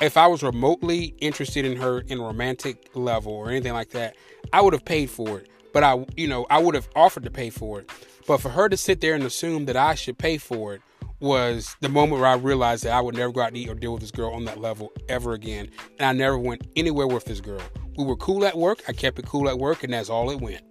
If 0.01 0.17
I 0.17 0.27
was 0.27 0.43
remotely 0.43 1.15
interested 1.19 1.65
in 1.65 1.77
her 1.79 2.01
in 2.01 2.19
a 2.19 2.23
romantic 2.23 2.91
level 2.95 3.33
or 3.33 3.51
anything 3.51 3.73
like 3.73 3.91
that, 3.91 4.17
I 4.53 4.61
would 4.61 4.73
have 4.73 4.85
paid 4.85 5.11
for 5.11 5.41
it 5.41 5.49
but 5.73 5.85
I, 5.85 6.05
you 6.17 6.29
know, 6.29 6.47
I 6.51 6.59
would 6.59 6.75
have 6.75 6.89
offered 6.97 7.25
to 7.25 7.31
pay 7.31 7.51
for 7.51 7.81
it. 7.81 7.91
But 8.27 8.39
for 8.39 8.51
her 8.51 8.69
to 8.69 8.77
sit 8.77 9.01
there 9.01 9.15
and 9.15 9.25
assume 9.25 9.67
that 9.67 9.77
I 9.77 9.95
should 9.95 10.19
pay 10.19 10.39
for 10.39 10.75
it 10.75 10.83
was 11.21 11.77
the 11.81 11.89
moment 11.89 12.21
where 12.21 12.29
I 12.29 12.35
realized 12.35 12.85
that 12.85 12.93
I 12.93 13.01
would 13.01 13.17
never 13.17 13.33
go 13.33 13.43
out 13.43 13.49
and 13.49 13.57
eat 13.57 13.69
or 13.69 13.75
deal 13.75 13.93
with 13.93 14.03
this 14.03 14.11
girl 14.11 14.33
on 14.33 14.45
that 14.45 14.59
level 14.59 14.93
ever 15.09 15.33
again. 15.33 15.71
And 15.99 16.07
I 16.09 16.13
never 16.13 16.39
went 16.39 16.67
anywhere 16.77 17.07
with 17.07 17.25
this 17.25 17.41
girl. 17.41 17.63
We 17.97 18.05
were 18.05 18.17
cool 18.17 18.45
at 18.45 18.57
work. 18.57 18.83
I 18.89 18.93
kept 18.93 19.19
it 19.19 19.27
cool 19.27 19.49
at 19.49 19.59
work, 19.59 19.83
and 19.83 19.93
that's 19.93 20.11
all 20.11 20.31
it 20.31 20.41
went. 20.41 20.63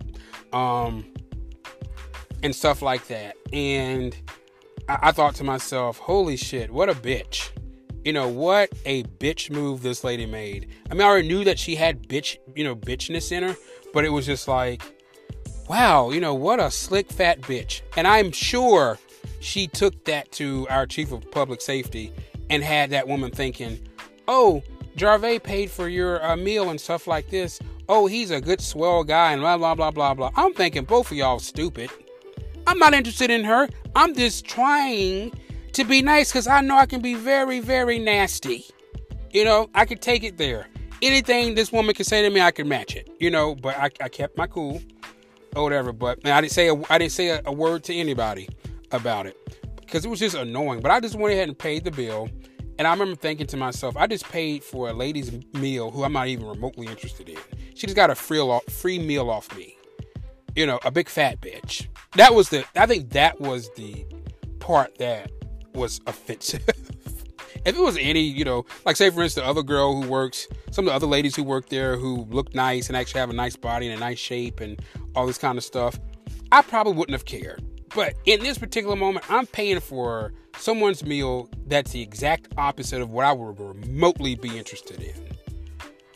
Um, 0.54 1.14
and 2.44 2.56
stuff 2.56 2.82
like 2.82 3.08
that. 3.08 3.36
And 3.52 4.16
I, 4.88 5.00
I 5.04 5.12
thought 5.12 5.36
to 5.36 5.44
myself, 5.44 5.98
holy 5.98 6.38
shit, 6.38 6.72
what 6.72 6.90
a 6.90 6.94
bitch. 6.94 7.50
You 8.08 8.14
know, 8.14 8.30
what 8.30 8.72
a 8.86 9.04
bitch 9.04 9.52
move 9.52 9.82
this 9.82 10.06
lady 10.06 10.26
made. 10.26 10.70
I 10.90 10.94
mean, 10.94 11.02
I 11.02 11.08
already 11.08 11.28
knew 11.28 11.44
that 11.44 11.60
she 11.60 11.76
had 11.76 12.08
bitch, 12.08 12.38
you 12.56 12.64
know, 12.64 12.74
bitchness 12.74 13.34
in 13.34 13.44
her, 13.44 13.58
but 13.94 14.06
it 14.06 14.10
was 14.10 14.26
just 14.26 14.48
like, 14.48 14.82
wow, 15.68 16.10
you 16.12 16.22
know, 16.22 16.34
what 16.34 16.62
a 16.62 16.72
slick 16.72 17.12
fat 17.12 17.42
bitch. 17.42 17.82
And 17.98 18.08
I'm 18.08 18.32
sure 18.32 18.98
she 19.42 19.68
took 19.68 20.06
that 20.06 20.32
to 20.32 20.66
our 20.70 20.86
chief 20.86 21.12
of 21.12 21.30
public 21.32 21.60
safety 21.60 22.14
and 22.50 22.64
had 22.64 22.92
that 22.92 23.10
woman 23.10 23.30
thinking, 23.30 23.78
oh, 24.30 24.64
Jarvey 24.96 25.44
paid 25.44 25.70
for 25.70 25.90
your 25.90 26.26
uh, 26.26 26.38
meal 26.38 26.70
and 26.70 26.80
stuff 26.80 27.08
like 27.08 27.30
this. 27.30 27.60
Oh, 27.90 28.08
he's 28.08 28.32
a 28.32 28.40
good, 28.40 28.62
swell 28.62 29.04
guy, 29.04 29.34
and 29.34 29.42
blah, 29.42 29.58
blah, 29.58 29.76
blah, 29.76 29.92
blah, 29.92 30.14
blah. 30.14 30.32
I'm 30.38 30.54
thinking 30.54 30.86
both 30.86 31.12
of 31.12 31.18
y'all 31.18 31.40
stupid. 31.40 31.92
I'm 32.68 32.80
not 32.80 32.94
interested 32.94 33.32
in 33.32 33.44
her. 33.44 33.68
I'm 33.98 34.16
just 34.16 34.46
trying 34.46 35.34
to 35.78 35.86
be 35.86 36.02
nice 36.02 36.32
because 36.32 36.48
I 36.48 36.62
know 36.62 36.78
I 36.78 36.86
can 36.86 37.02
be 37.02 37.16
very, 37.16 37.60
very 37.60 37.98
nasty. 37.98 38.66
You 39.32 39.46
know, 39.46 39.70
I 39.74 39.86
could 39.86 40.02
take 40.02 40.24
it 40.24 40.38
there 40.38 40.68
anything 41.02 41.56
this 41.56 41.72
woman 41.72 41.94
can 41.96 42.06
say 42.06 42.22
to 42.22 42.30
me, 42.30 42.42
I 42.42 42.52
could 42.52 42.68
match 42.68 42.96
it, 42.96 43.10
you 43.20 43.30
know. 43.30 43.56
But 43.56 43.78
I, 43.78 43.90
I 44.02 44.10
kept 44.10 44.38
my 44.38 44.48
cool 44.48 44.82
or 45.56 45.64
whatever. 45.64 45.92
But 45.92 46.26
I 46.26 46.42
didn't 46.42 46.54
say 46.54 46.70
a, 46.70 46.76
I 46.90 46.98
didn't 46.98 47.12
say 47.12 47.30
a, 47.30 47.42
a 47.46 47.52
word 47.52 47.84
to 47.86 47.94
anybody 47.94 48.48
about 48.92 49.26
it 49.26 49.38
because 49.80 50.06
it 50.06 50.10
was 50.10 50.20
just 50.20 50.36
annoying. 50.36 50.82
But 50.82 50.92
I 50.92 51.00
just 51.00 51.16
went 51.16 51.34
ahead 51.34 51.48
and 51.48 51.58
paid 51.58 51.84
the 51.84 51.92
bill. 51.92 52.30
And 52.80 52.86
I 52.86 52.92
remember 52.92 53.16
thinking 53.16 53.48
to 53.48 53.58
myself, 53.58 53.98
I 53.98 54.06
just 54.06 54.26
paid 54.26 54.64
for 54.64 54.90
a 54.90 54.94
lady's 54.94 55.32
meal 55.56 55.90
who 55.90 56.04
I'm 56.04 56.14
not 56.14 56.28
even 56.28 56.46
remotely 56.46 56.86
interested 56.86 57.28
in. 57.28 57.38
She 57.74 57.88
just 57.88 57.96
got 57.96 58.12
a 58.12 58.16
free 58.16 58.60
free 58.70 59.00
meal 59.00 59.32
off 59.32 59.56
me. 59.56 59.76
You 60.56 60.66
know, 60.66 60.80
a 60.86 60.92
big 60.92 61.10
fat 61.10 61.42
bitch. 61.42 61.88
That 62.16 62.34
was 62.34 62.50
the 62.50 62.66
I 62.76 62.86
think 62.86 63.12
that 63.12 63.40
was 63.42 63.70
the 63.76 64.06
part 64.60 64.98
that 65.00 65.32
was 65.78 66.02
offensive. 66.08 66.68
if 67.66 67.76
it 67.76 67.82
was 67.82 67.98
any, 68.00 68.22
you 68.22 68.44
know, 68.44 68.66
like 68.86 68.96
say 68.96 69.10
for 69.10 69.24
instance, 69.24 69.46
the 69.46 69.50
other 69.50 69.64
girl 69.64 70.02
who 70.02 70.10
works, 70.10 70.48
some 70.72 70.86
of 70.86 70.92
the 70.92 70.96
other 70.96 71.08
ladies 71.08 71.36
who 71.36 71.44
work 71.44 71.70
there 71.70 71.98
who 71.98 72.26
look 72.30 72.54
nice 72.54 72.88
and 72.88 72.98
actually 72.98 73.20
have 73.20 73.30
a 73.30 73.34
nice 73.34 73.56
body 73.56 73.88
and 73.88 73.96
a 73.96 74.00
nice 74.00 74.20
shape 74.20 74.60
and 74.60 74.82
all 75.16 75.26
this 75.26 75.38
kind 75.38 75.58
of 75.58 75.64
stuff, 75.64 76.00
I 76.52 76.62
probably 76.62 76.94
wouldn't 76.94 77.14
have 77.14 77.26
cared. 77.26 77.64
But 77.96 78.16
in 78.26 78.42
this 78.42 78.58
particular 78.58 78.96
moment, 78.96 79.30
I'm 79.30 79.46
paying 79.48 79.80
for 79.80 80.34
someone's 80.58 81.04
meal 81.04 81.50
that's 81.68 81.92
the 81.92 82.02
exact 82.02 82.48
opposite 82.58 83.02
of 83.02 83.10
what 83.10 83.26
I 83.26 83.32
would 83.32 83.60
remotely 83.60 84.36
be 84.36 84.58
interested 84.58 85.02
in. 85.02 85.14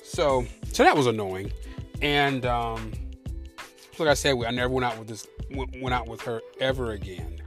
So, 0.03 0.45
so 0.71 0.83
that 0.83 0.95
was 0.95 1.07
annoying. 1.07 1.51
And 2.01 2.45
um, 2.45 2.91
like 3.97 4.09
I 4.09 4.13
said, 4.13 4.35
I 4.45 4.51
never 4.51 4.73
went 4.73 4.85
out 4.85 4.97
with 4.97 5.07
this, 5.07 5.27
went 5.51 5.93
out 5.93 6.07
with 6.07 6.21
her 6.21 6.41
ever 6.59 6.91
again. 6.91 7.39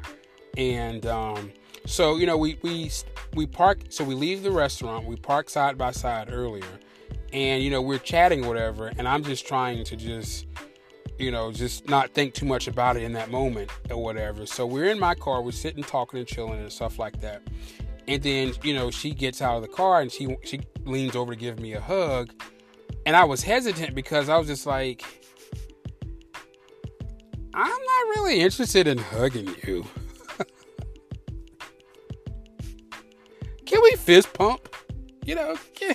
And 0.56 1.04
um, 1.06 1.52
so 1.86 2.16
you 2.16 2.26
know, 2.26 2.36
we 2.36 2.58
we 2.62 2.90
we 3.34 3.46
park. 3.46 3.80
So 3.90 4.04
we 4.04 4.14
leave 4.14 4.42
the 4.42 4.50
restaurant. 4.50 5.06
We 5.06 5.16
park 5.16 5.50
side 5.50 5.76
by 5.76 5.90
side 5.90 6.28
earlier, 6.32 6.64
and 7.32 7.62
you 7.62 7.70
know 7.70 7.82
we're 7.82 7.98
chatting 7.98 8.46
whatever. 8.46 8.92
And 8.96 9.06
I'm 9.06 9.22
just 9.22 9.46
trying 9.46 9.84
to 9.84 9.96
just 9.96 10.46
you 11.18 11.30
know 11.30 11.52
just 11.52 11.88
not 11.88 12.10
think 12.12 12.34
too 12.34 12.46
much 12.46 12.68
about 12.68 12.96
it 12.96 13.02
in 13.02 13.12
that 13.12 13.30
moment 13.30 13.70
or 13.90 14.02
whatever. 14.02 14.46
So 14.46 14.66
we're 14.66 14.86
in 14.86 14.98
my 14.98 15.14
car. 15.14 15.42
We're 15.42 15.52
sitting 15.52 15.84
talking 15.84 16.18
and 16.18 16.28
chilling 16.28 16.60
and 16.60 16.72
stuff 16.72 16.98
like 16.98 17.20
that. 17.20 17.42
And 18.08 18.22
then 18.22 18.54
you 18.62 18.74
know 18.74 18.90
she 18.90 19.12
gets 19.12 19.42
out 19.42 19.56
of 19.56 19.62
the 19.62 19.68
car 19.68 20.00
and 20.00 20.10
she 20.10 20.36
she 20.42 20.60
leans 20.84 21.14
over 21.14 21.34
to 21.34 21.38
give 21.38 21.60
me 21.60 21.74
a 21.74 21.80
hug, 21.80 22.30
and 23.04 23.14
I 23.14 23.24
was 23.24 23.42
hesitant 23.42 23.94
because 23.94 24.28
I 24.28 24.38
was 24.38 24.46
just 24.46 24.66
like. 24.66 25.04
I'm 27.56 27.68
not 27.68 28.16
really 28.16 28.40
interested 28.40 28.88
in 28.88 28.98
hugging 28.98 29.54
you. 29.64 29.84
Can 33.66 33.80
we 33.82 33.92
fist 33.92 34.32
pump? 34.32 34.68
You 35.24 35.34
know, 35.34 35.56
can, 35.74 35.94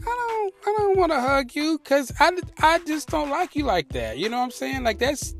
I 0.00 0.04
don't 0.04 0.54
I 0.66 0.74
don't 0.78 0.98
want 0.98 1.12
to 1.12 1.20
hug 1.20 1.54
you 1.54 1.78
because 1.78 2.12
I, 2.18 2.32
I 2.58 2.78
just 2.80 3.08
don't 3.08 3.30
like 3.30 3.54
you 3.54 3.64
like 3.64 3.90
that. 3.90 4.18
You 4.18 4.28
know 4.28 4.38
what 4.38 4.44
I'm 4.44 4.50
saying? 4.50 4.84
Like 4.84 4.98
that's 4.98 5.34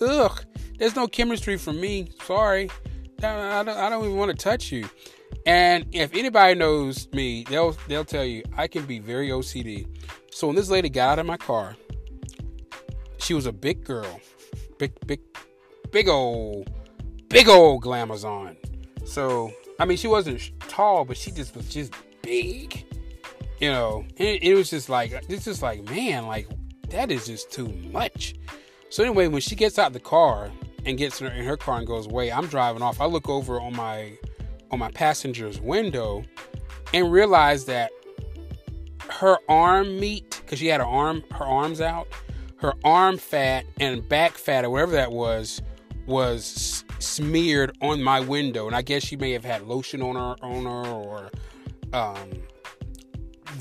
ugh. 0.00 0.44
There's 0.78 0.94
no 0.94 1.06
chemistry 1.08 1.56
for 1.56 1.72
me. 1.72 2.08
Sorry, 2.22 2.70
I, 3.18 3.62
don't, 3.64 3.68
I 3.68 3.88
don't 3.88 4.04
even 4.04 4.16
want 4.16 4.30
to 4.30 4.36
touch 4.36 4.70
you. 4.70 4.88
And 5.44 5.86
if 5.92 6.14
anybody 6.14 6.54
knows 6.54 7.08
me, 7.12 7.44
they'll 7.48 7.76
they'll 7.88 8.04
tell 8.04 8.24
you 8.24 8.42
I 8.56 8.68
can 8.68 8.84
be 8.86 8.98
very 8.98 9.28
OCD. 9.28 9.86
So 10.30 10.46
when 10.46 10.56
this 10.56 10.68
lady 10.70 10.88
got 10.88 11.12
out 11.12 11.18
of 11.18 11.26
my 11.26 11.36
car, 11.36 11.74
she 13.18 13.34
was 13.34 13.46
a 13.46 13.52
big 13.52 13.84
girl, 13.84 14.20
big 14.78 14.92
big 15.06 15.20
big 15.90 16.08
old 16.08 16.70
big 17.28 17.48
old 17.48 17.82
glamazon. 17.82 18.56
So 19.04 19.52
I 19.78 19.84
mean, 19.84 19.96
she 19.96 20.08
wasn't 20.08 20.50
tall, 20.68 21.04
but 21.04 21.16
she 21.16 21.30
just 21.30 21.54
was 21.54 21.68
just 21.68 21.92
big, 22.22 22.84
you 23.60 23.70
know. 23.70 24.04
It, 24.16 24.42
it 24.42 24.54
was 24.54 24.70
just 24.70 24.88
like 24.88 25.12
it's 25.28 25.44
just 25.44 25.62
like 25.62 25.84
man, 25.88 26.26
like 26.26 26.48
that 26.90 27.10
is 27.10 27.26
just 27.26 27.52
too 27.52 27.68
much. 27.92 28.34
So 28.90 29.04
anyway, 29.04 29.28
when 29.28 29.40
she 29.40 29.54
gets 29.54 29.78
out 29.78 29.92
the 29.92 30.00
car 30.00 30.50
and 30.84 30.98
gets 30.98 31.20
in 31.20 31.28
her, 31.28 31.32
in 31.32 31.44
her 31.44 31.56
car 31.56 31.78
and 31.78 31.86
goes 31.86 32.06
away, 32.06 32.32
I'm 32.32 32.46
driving 32.46 32.82
off. 32.82 33.00
I 33.00 33.06
look 33.06 33.28
over 33.28 33.60
on 33.60 33.76
my 33.76 34.16
on 34.70 34.78
my 34.78 34.90
passenger's 34.90 35.60
window 35.60 36.24
and 36.92 37.12
realize 37.12 37.64
that 37.66 37.90
her 39.08 39.38
arm 39.48 39.98
meat 39.98 40.40
because 40.44 40.58
she 40.58 40.66
had 40.66 40.80
her 40.80 40.86
arm 40.86 41.22
her 41.32 41.44
arms 41.44 41.80
out 41.80 42.08
her 42.56 42.74
arm 42.84 43.16
fat 43.16 43.64
and 43.80 44.06
back 44.08 44.32
fat 44.32 44.64
or 44.64 44.70
whatever 44.70 44.92
that 44.92 45.12
was 45.12 45.62
was 46.06 46.84
smeared 46.98 47.76
on 47.80 48.02
my 48.02 48.20
window 48.20 48.66
and 48.66 48.74
i 48.74 48.82
guess 48.82 49.02
she 49.02 49.16
may 49.16 49.32
have 49.32 49.44
had 49.44 49.62
lotion 49.62 50.02
on 50.02 50.14
her 50.14 50.36
on 50.44 50.64
her 50.64 50.90
or 50.90 51.30
um, 51.92 52.30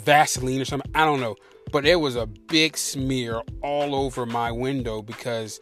vaseline 0.04 0.62
or 0.62 0.66
something 0.66 0.92
i 0.96 1.06
don't 1.06 1.20
know 1.20 1.36
but 1.72 1.86
it 1.86 1.98
was 1.98 2.16
a 2.16 2.26
big 2.26 2.78
smear 2.78 3.42
all 3.62 3.94
over 3.96 4.26
my 4.26 4.52
window 4.52 5.02
because 5.02 5.60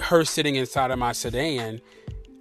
her 0.00 0.24
sitting 0.24 0.54
inside 0.54 0.90
of 0.90 0.98
my 0.98 1.12
sedan 1.12 1.80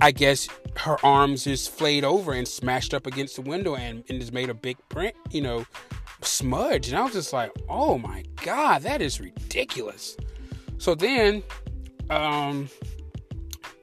I 0.01 0.11
guess 0.11 0.47
her 0.77 1.03
arms 1.05 1.43
just 1.43 1.71
flayed 1.71 2.05
over 2.05 2.31
and 2.31 2.47
smashed 2.47 2.93
up 2.93 3.05
against 3.05 3.35
the 3.35 3.41
window 3.41 3.75
and, 3.75 4.03
and 4.09 4.19
just 4.19 4.31
made 4.31 4.49
a 4.49 4.53
big 4.53 4.77
print, 4.87 5.13
you 5.29 5.41
know, 5.41 5.65
smudge. 6.21 6.87
And 6.87 6.97
I 6.97 7.03
was 7.03 7.13
just 7.13 7.33
like, 7.33 7.51
oh 7.67 7.97
my 7.97 8.23
God, 8.43 8.83
that 8.83 9.01
is 9.01 9.19
ridiculous. 9.19 10.15
So 10.77 10.95
then, 10.95 11.43
um, 12.09 12.69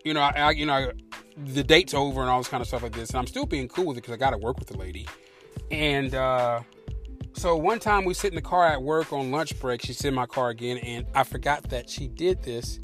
you 0.07 0.15
know, 0.15 0.21
I, 0.21 0.31
I 0.37 0.51
you 0.53 0.67
know, 0.67 0.93
the 1.37 1.65
date's 1.65 1.93
over 1.93 2.21
and 2.21 2.31
all 2.31 2.39
this 2.39 2.49
kind 2.49 2.61
of 2.61 2.69
stuff 2.69 2.83
like 2.83 2.93
this. 2.93 3.11
And 3.11 3.19
I'm 3.19 3.27
still 3.27 3.47
being 3.47 3.69
cool 3.69 3.87
with 3.87 3.99
it 3.99 4.03
because 4.03 4.15
I 4.15 4.17
got 4.17 4.31
to 4.31 4.39
work 4.39 4.59
with 4.59 4.69
the 4.69 4.77
lady. 4.77 5.07
And, 5.71 6.15
uh, 6.15 6.61
so 7.33 7.55
one 7.57 7.81
time 7.81 8.07
we 8.07 8.15
sit 8.15 8.29
in 8.33 8.35
the 8.35 8.43
car 8.43 8.67
at 8.67 8.81
work 8.81 9.13
on 9.13 9.31
lunch 9.31 9.61
break. 9.61 9.83
She's 9.83 10.03
in 10.07 10.15
my 10.15 10.25
car 10.25 10.49
again, 10.49 10.79
and 10.79 11.07
I 11.15 11.23
forgot 11.23 11.65
that 11.65 11.91
she 11.91 12.09
did 12.09 12.43
this. 12.43 12.81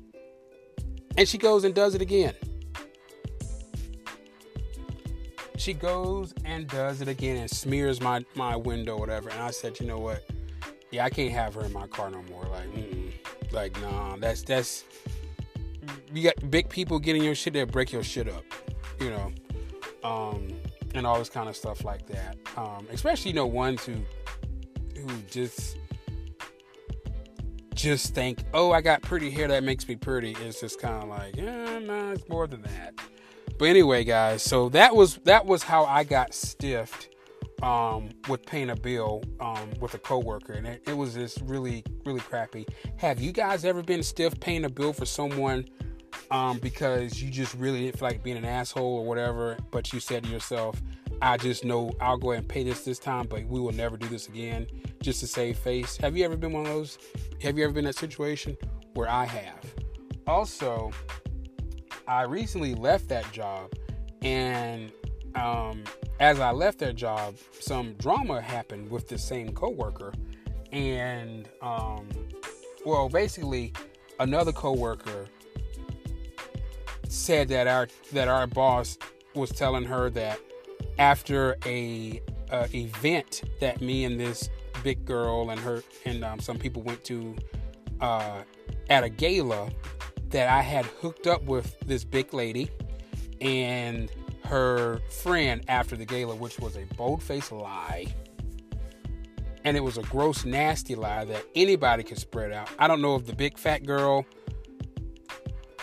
And 1.17 1.27
she 1.27 1.39
goes 1.39 1.65
and 1.65 1.75
does 1.75 1.95
it 1.95 2.03
again. 2.03 2.35
she 5.63 5.73
goes 5.73 6.35
and 6.45 6.67
does 6.67 7.01
it 7.01 7.07
again 7.07 7.37
and 7.37 7.49
smears 7.49 8.01
my 8.01 8.25
my 8.35 8.57
window, 8.57 8.99
whatever. 8.99 9.29
And 9.31 9.41
I 9.41 9.53
said, 9.53 9.79
you 9.79 9.87
know 9.87 9.99
what? 9.99 10.25
Yeah, 10.91 11.05
I 11.05 11.11
can't 11.11 11.33
have 11.33 11.55
her 11.55 11.65
in 11.65 11.73
my 11.73 11.87
car 11.87 12.11
no 12.11 12.23
more. 12.25 12.45
Like, 12.45 12.75
mm-mm. 12.75 13.13
like, 13.53 13.81
nah, 13.81 14.17
that's 14.17 14.43
that's 14.43 14.85
you 16.13 16.23
got 16.23 16.51
big 16.51 16.69
people 16.69 16.99
getting 16.99 17.23
your 17.23 17.35
shit 17.35 17.53
that 17.55 17.71
break 17.73 17.93
your 17.93 18.03
shit 18.03 18.29
up, 18.29 18.45
you 19.01 19.11
know, 19.11 19.33
um, 20.05 20.49
and 20.95 21.07
all 21.07 21.19
this 21.19 21.29
kind 21.29 21.49
of 21.49 21.57
stuff 21.57 21.85
like 21.85 22.07
that. 22.07 22.37
Um, 22.57 22.87
especially 22.91 23.31
you 23.31 23.35
know 23.35 23.47
ones 23.47 23.85
who 23.85 23.95
who 24.97 25.09
just 25.31 25.79
just 27.75 28.15
think, 28.15 28.45
oh, 28.55 28.71
I 28.71 28.81
got 28.81 29.03
pretty 29.03 29.31
hair 29.31 29.49
that 29.49 29.65
makes 29.65 29.89
me 29.89 29.97
pretty. 29.97 30.37
It's 30.43 30.61
just 30.61 30.81
kind 30.81 31.03
of 31.03 31.09
like, 31.09 31.37
yeah, 31.37 31.79
no, 31.81 32.13
it's 32.13 32.29
more 32.29 32.47
than 32.47 32.63
that. 32.63 32.95
But 33.59 33.67
anyway, 33.67 34.05
guys, 34.05 34.43
so 34.43 34.69
that 34.71 34.95
was 34.95 35.17
that 35.25 35.47
was 35.47 35.63
how 35.63 35.85
I 35.85 36.05
got 36.05 36.35
stiffed 36.35 37.09
um, 37.63 38.11
with 38.29 38.45
paying 38.45 38.71
a 38.71 38.77
bill 38.77 39.23
um, 39.41 39.71
with 39.81 39.95
a 39.95 39.99
coworker, 39.99 40.53
and 40.53 40.67
it, 40.67 40.83
it, 40.87 40.97
was 40.97 41.15
just 41.15 41.41
really 41.43 41.85
really 42.05 42.21
crappy. 42.21 42.67
Have 42.97 43.21
you 43.21 43.33
guys 43.33 43.65
ever 43.65 43.83
been 43.83 44.03
stiff 44.03 44.39
paying 44.41 44.65
a 44.65 44.69
bill 44.69 44.93
for 44.93 45.07
someone 45.07 45.67
um, 46.31 46.59
because 46.59 47.23
you 47.23 47.31
just 47.31 47.55
really 47.55 47.85
didn't 47.85 47.99
feel 47.99 48.09
like 48.09 48.23
being 48.23 48.37
an 48.37 48.45
asshole 48.45 48.97
or 48.99 49.05
whatever, 49.05 49.57
but 49.71 49.93
you 49.93 50.01
said 50.01 50.25
to 50.25 50.31
yourself, 50.31 50.83
"I 51.23 51.37
just 51.37 51.65
know 51.65 51.93
I'll 52.01 52.19
go 52.19 52.33
ahead 52.33 52.45
and 52.45 52.49
pay 52.49 52.65
this 52.65 52.85
this 52.85 52.99
time, 52.99 53.27
but 53.29 53.47
we 53.47 53.61
will 53.61 53.73
never 53.73 53.97
do 53.97 54.09
this 54.09 54.29
again 54.29 54.67
just 55.01 55.21
to 55.21 55.27
save 55.27 55.57
face." 55.57 55.97
Have 55.99 56.17
you 56.17 56.25
ever 56.25 56.37
been 56.37 56.53
one 56.53 56.67
of 56.67 56.73
those? 56.73 56.99
Have 57.43 57.57
you 57.57 57.65
ever 57.65 57.73
been 57.73 57.85
in 57.85 57.91
that 57.91 57.97
situation 57.97 58.57
where 58.95 59.09
I 59.09 59.25
have? 59.25 59.65
Also, 60.27 60.91
I 62.09 62.23
recently 62.23 62.75
left 62.75 63.09
that 63.09 63.31
job, 63.33 63.73
and 64.23 64.91
um, 65.35 65.85
as 66.21 66.41
I 66.41 66.51
left 66.51 66.79
that 66.81 66.97
job, 66.97 67.37
some 67.59 67.95
drama 67.95 68.41
happened 68.41 68.91
with 68.91 69.09
the 69.09 69.19
same 69.19 69.53
coworker, 69.53 70.13
and 70.71 71.49
um, 71.61 72.09
well, 72.85 73.09
basically, 73.09 73.73
another 74.19 74.53
coworker 74.53 75.27
said 77.09 77.49
that 77.49 77.67
our 77.67 77.89
that 78.13 78.29
our 78.29 78.47
boss 78.47 78.99
was 79.35 79.51
telling 79.51 79.85
her 79.85 80.11
that 80.11 80.39
after 80.99 81.57
a, 81.65 82.21
event 82.75 83.43
that 83.61 83.81
me 83.81 84.05
and 84.05 84.21
this 84.21 84.51
big 84.83 85.05
girl 85.07 85.51
and 85.51 85.59
her 85.61 85.83
and 86.05 86.23
um, 86.25 86.39
some 86.39 86.59
people 86.59 86.83
went 86.83 87.03
to 87.05 87.35
uh, 88.01 88.43
at 88.91 89.05
a 89.05 89.09
gala 89.09 89.71
that 90.29 90.49
I 90.49 90.61
had 90.61 90.85
hooked 90.85 91.27
up 91.27 91.43
with 91.45 91.79
this 91.81 92.05
big 92.05 92.35
lady. 92.35 92.71
And 93.41 94.11
her 94.53 95.01
friend 95.09 95.65
after 95.67 95.97
the 95.97 96.05
gala, 96.05 96.37
which 96.37 96.59
was 96.61 96.77
a 96.77 96.85
bold 96.97 97.23
faced 97.23 97.53
lie. 97.53 98.07
And 99.65 99.79
it 99.79 99.81
was 99.81 99.97
a 99.97 100.03
gross, 100.03 100.45
nasty 100.45 100.95
lie 100.95 101.25
that 101.25 101.43
anybody 101.55 102.03
could 102.03 102.19
spread 102.19 102.53
out. 102.53 102.69
I 102.79 102.87
don't 102.87 103.01
know 103.01 103.17
if 103.17 103.25
the 103.25 103.35
big 103.35 103.57
fat 103.57 103.87
girl 103.87 104.27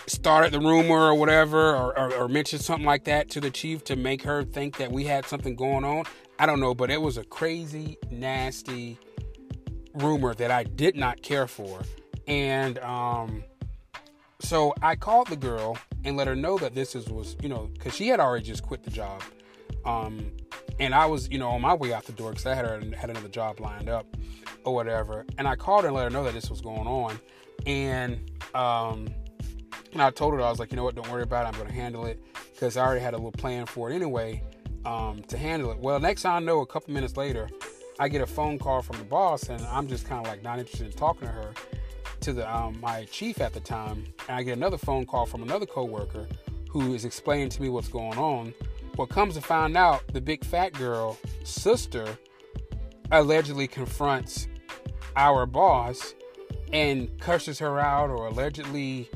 started 0.06 0.52
the 0.52 0.60
rumor 0.60 1.08
or 1.08 1.14
whatever, 1.14 1.74
or, 1.74 1.98
or, 1.98 2.14
or 2.14 2.28
mentioned 2.28 2.62
something 2.62 2.86
like 2.86 3.04
that 3.04 3.28
to 3.30 3.40
the 3.40 3.50
chief 3.50 3.82
to 3.84 3.96
make 3.96 4.22
her 4.22 4.44
think 4.44 4.76
that 4.76 4.92
we 4.92 5.02
had 5.02 5.26
something 5.26 5.56
going 5.56 5.84
on. 5.84 6.04
I 6.38 6.46
don't 6.46 6.60
know, 6.60 6.72
but 6.72 6.92
it 6.92 7.02
was 7.02 7.16
a 7.16 7.24
crazy, 7.24 7.98
nasty 8.08 9.00
rumor 9.94 10.32
that 10.34 10.52
I 10.52 10.62
did 10.62 10.94
not 10.94 11.22
care 11.22 11.48
for. 11.48 11.82
And 12.28 12.78
um, 12.78 13.42
so 14.40 14.74
I 14.82 14.96
called 14.96 15.28
the 15.28 15.36
girl 15.36 15.78
and 16.04 16.16
let 16.16 16.26
her 16.26 16.34
know 16.34 16.58
that 16.58 16.74
this 16.74 16.94
is 16.94 17.08
was 17.08 17.36
you 17.42 17.48
know 17.48 17.70
because 17.74 17.94
she 17.94 18.08
had 18.08 18.20
already 18.20 18.44
just 18.44 18.62
quit 18.62 18.82
the 18.82 18.90
job, 18.90 19.22
um, 19.84 20.30
and 20.78 20.94
I 20.94 21.06
was 21.06 21.28
you 21.30 21.38
know 21.38 21.50
on 21.50 21.60
my 21.60 21.74
way 21.74 21.92
out 21.92 22.04
the 22.04 22.12
door 22.12 22.30
because 22.30 22.46
I 22.46 22.54
had 22.54 22.64
her 22.64 22.80
had 22.96 23.10
another 23.10 23.28
job 23.28 23.60
lined 23.60 23.88
up 23.88 24.06
or 24.64 24.74
whatever, 24.74 25.24
and 25.38 25.46
I 25.46 25.56
called 25.56 25.82
her 25.82 25.88
and 25.88 25.96
let 25.96 26.04
her 26.04 26.10
know 26.10 26.24
that 26.24 26.34
this 26.34 26.50
was 26.50 26.60
going 26.60 26.86
on, 26.86 27.18
and 27.66 28.30
um, 28.54 29.08
and 29.92 30.02
I 30.02 30.10
told 30.10 30.34
her 30.34 30.40
I 30.40 30.50
was 30.50 30.58
like 30.58 30.70
you 30.72 30.76
know 30.76 30.84
what? 30.84 30.94
Don't 30.94 31.10
worry 31.10 31.22
about 31.22 31.44
it. 31.44 31.48
I'm 31.48 31.54
going 31.54 31.68
to 31.68 31.74
handle 31.74 32.06
it 32.06 32.20
because 32.52 32.76
I 32.76 32.84
already 32.84 33.00
had 33.00 33.14
a 33.14 33.16
little 33.16 33.32
plan 33.32 33.66
for 33.66 33.90
it 33.90 33.94
anyway 33.94 34.42
um, 34.84 35.22
to 35.28 35.36
handle 35.36 35.70
it. 35.70 35.78
Well, 35.78 35.98
next 36.00 36.24
I 36.24 36.38
know, 36.40 36.60
a 36.60 36.66
couple 36.66 36.92
minutes 36.92 37.16
later, 37.16 37.48
I 37.98 38.08
get 38.08 38.22
a 38.22 38.26
phone 38.26 38.58
call 38.58 38.82
from 38.82 38.98
the 38.98 39.04
boss, 39.04 39.48
and 39.48 39.60
I'm 39.66 39.86
just 39.86 40.06
kind 40.06 40.24
of 40.24 40.30
like 40.30 40.42
not 40.42 40.58
interested 40.58 40.86
in 40.86 40.92
talking 40.92 41.26
to 41.26 41.32
her 41.32 41.52
to 42.20 42.32
the 42.32 42.54
um, 42.54 42.78
my 42.80 43.04
chief 43.06 43.40
at 43.40 43.52
the 43.52 43.60
time, 43.60 44.04
and 44.28 44.36
I 44.36 44.42
get 44.42 44.56
another 44.56 44.78
phone 44.78 45.06
call 45.06 45.26
from 45.26 45.42
another 45.42 45.66
coworker 45.66 46.26
who 46.68 46.94
is 46.94 47.04
explaining 47.04 47.48
to 47.50 47.62
me 47.62 47.68
what's 47.68 47.88
going 47.88 48.18
on. 48.18 48.54
What 48.96 49.08
comes 49.08 49.34
to 49.34 49.40
find 49.40 49.76
out, 49.76 50.02
the 50.12 50.20
big 50.20 50.44
fat 50.44 50.72
girl 50.72 51.18
sister 51.44 52.06
allegedly 53.10 53.66
confronts 53.66 54.46
our 55.16 55.46
boss 55.46 56.14
and 56.72 57.18
curses 57.20 57.58
her 57.58 57.80
out 57.80 58.10
or 58.10 58.26
allegedly 58.26 59.08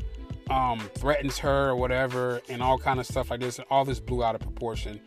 um, 0.50 0.80
threatens 0.96 1.38
her 1.38 1.68
or 1.70 1.76
whatever 1.76 2.40
and 2.48 2.62
all 2.62 2.78
kind 2.78 2.98
of 2.98 3.06
stuff 3.06 3.30
like 3.30 3.40
this 3.40 3.58
And 3.58 3.66
all 3.70 3.84
this 3.84 4.00
blew 4.00 4.24
out 4.24 4.34
of 4.34 4.40
proportion 4.40 5.00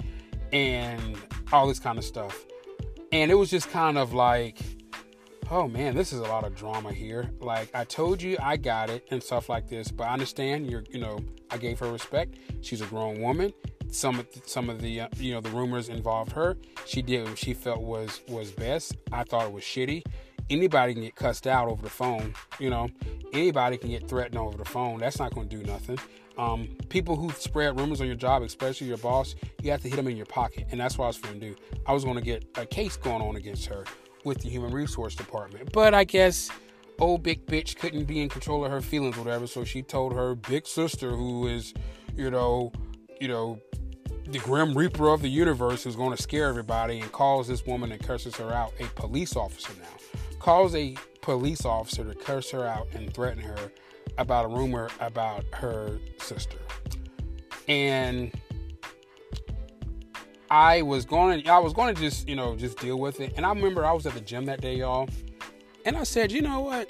and 0.53 1.17
all 1.51 1.67
this 1.67 1.79
kind 1.79 1.97
of 1.97 2.05
stuff 2.05 2.45
and 3.11 3.31
it 3.31 3.35
was 3.35 3.49
just 3.49 3.69
kind 3.69 3.97
of 3.97 4.13
like 4.13 4.59
oh 5.51 5.67
man, 5.67 5.95
this 5.95 6.13
is 6.13 6.19
a 6.19 6.23
lot 6.23 6.43
of 6.43 6.55
drama 6.55 6.91
here. 6.91 7.29
Like 7.39 7.69
I 7.73 7.83
told 7.83 8.21
you, 8.21 8.37
I 8.41 8.57
got 8.57 8.89
it 8.89 9.07
and 9.11 9.21
stuff 9.21 9.49
like 9.49 9.67
this. 9.67 9.89
But 9.89 10.05
I 10.05 10.13
understand 10.13 10.69
you're, 10.69 10.83
you 10.89 10.99
know, 10.99 11.19
I 11.51 11.57
gave 11.57 11.79
her 11.79 11.91
respect. 11.91 12.37
She's 12.61 12.81
a 12.81 12.85
grown 12.85 13.21
woman. 13.21 13.53
Some 13.89 14.19
of 14.19 14.31
the, 14.33 14.41
some 14.45 14.69
of 14.69 14.81
the 14.81 15.01
uh, 15.01 15.07
you 15.17 15.33
know 15.33 15.41
the 15.41 15.49
rumors 15.49 15.89
involved 15.89 16.33
her. 16.33 16.57
She 16.85 17.01
did 17.01 17.27
what 17.27 17.37
she 17.37 17.53
felt 17.53 17.81
was 17.81 18.21
was 18.27 18.51
best. 18.51 18.95
I 19.11 19.23
thought 19.23 19.45
it 19.45 19.51
was 19.51 19.63
shitty. 19.63 20.03
Anybody 20.49 20.93
can 20.93 21.03
get 21.03 21.15
cussed 21.15 21.47
out 21.47 21.67
over 21.67 21.81
the 21.81 21.89
phone. 21.89 22.33
You 22.59 22.69
know, 22.69 22.89
anybody 23.33 23.77
can 23.77 23.89
get 23.89 24.07
threatened 24.07 24.37
over 24.37 24.57
the 24.57 24.65
phone. 24.65 24.99
That's 24.99 25.19
not 25.19 25.33
going 25.33 25.49
to 25.49 25.57
do 25.57 25.63
nothing. 25.63 25.99
Um, 26.37 26.69
people 26.89 27.15
who 27.15 27.31
spread 27.31 27.79
rumors 27.79 27.99
on 27.99 28.07
your 28.07 28.15
job, 28.15 28.43
especially 28.43 28.87
your 28.87 28.97
boss, 28.97 29.35
you 29.63 29.71
have 29.71 29.81
to 29.81 29.89
hit 29.89 29.95
them 29.95 30.07
in 30.07 30.15
your 30.15 30.27
pocket, 30.27 30.67
and 30.69 30.79
that's 30.79 30.97
what 30.97 31.05
I 31.05 31.07
was 31.07 31.17
going 31.17 31.39
to 31.39 31.49
do. 31.49 31.55
I 31.87 31.93
was 31.93 32.03
going 32.03 32.15
to 32.15 32.21
get 32.21 32.45
a 32.55 32.65
case 32.65 32.95
going 32.95 33.23
on 33.23 33.35
against 33.35 33.65
her 33.65 33.85
with 34.23 34.39
the 34.41 34.49
human 34.49 34.71
resource 34.71 35.15
department. 35.15 35.71
But 35.71 35.93
I 35.93 36.03
guess 36.03 36.49
old 36.99 37.23
big 37.23 37.45
bitch 37.45 37.77
couldn't 37.77 38.05
be 38.05 38.21
in 38.21 38.29
control 38.29 38.65
of 38.65 38.71
her 38.71 38.81
feelings, 38.81 39.17
whatever. 39.17 39.47
So 39.47 39.63
she 39.63 39.81
told 39.81 40.13
her 40.13 40.35
big 40.35 40.67
sister, 40.67 41.11
who 41.11 41.47
is, 41.47 41.73
you 42.15 42.29
know, 42.29 42.71
you 43.19 43.27
know, 43.27 43.59
the 44.25 44.39
grim 44.39 44.77
reaper 44.77 45.09
of 45.09 45.21
the 45.21 45.29
universe 45.29 45.83
who's 45.83 45.95
going 45.95 46.15
to 46.15 46.21
scare 46.21 46.49
everybody 46.49 46.99
and 46.99 47.11
calls 47.11 47.47
this 47.47 47.65
woman 47.65 47.91
and 47.91 48.05
curses 48.05 48.35
her 48.35 48.51
out, 48.51 48.73
a 48.79 48.85
police 48.99 49.35
officer 49.35 49.71
now, 49.79 50.29
calls 50.39 50.75
a 50.75 50.95
police 51.21 51.65
officer 51.65 52.03
to 52.03 52.13
curse 52.15 52.51
her 52.51 52.65
out 52.65 52.87
and 52.93 53.13
threaten 53.13 53.41
her 53.41 53.71
about 54.17 54.45
a 54.45 54.47
rumor 54.47 54.89
about 54.99 55.45
her 55.53 55.99
sister. 56.19 56.57
And 57.67 58.33
I 60.49 60.81
was 60.81 61.05
going 61.05 61.43
to, 61.43 61.49
I 61.49 61.59
was 61.59 61.73
going 61.73 61.93
to 61.93 62.01
just, 62.01 62.27
you 62.27 62.35
know, 62.35 62.55
just 62.55 62.79
deal 62.79 62.99
with 62.99 63.19
it. 63.19 63.33
And 63.35 63.45
I 63.45 63.49
remember 63.49 63.85
I 63.85 63.91
was 63.91 64.05
at 64.05 64.13
the 64.13 64.21
gym 64.21 64.45
that 64.45 64.61
day, 64.61 64.75
y'all. 64.75 65.09
And 65.85 65.97
I 65.97 66.03
said, 66.03 66.31
you 66.31 66.41
know 66.41 66.61
what? 66.61 66.89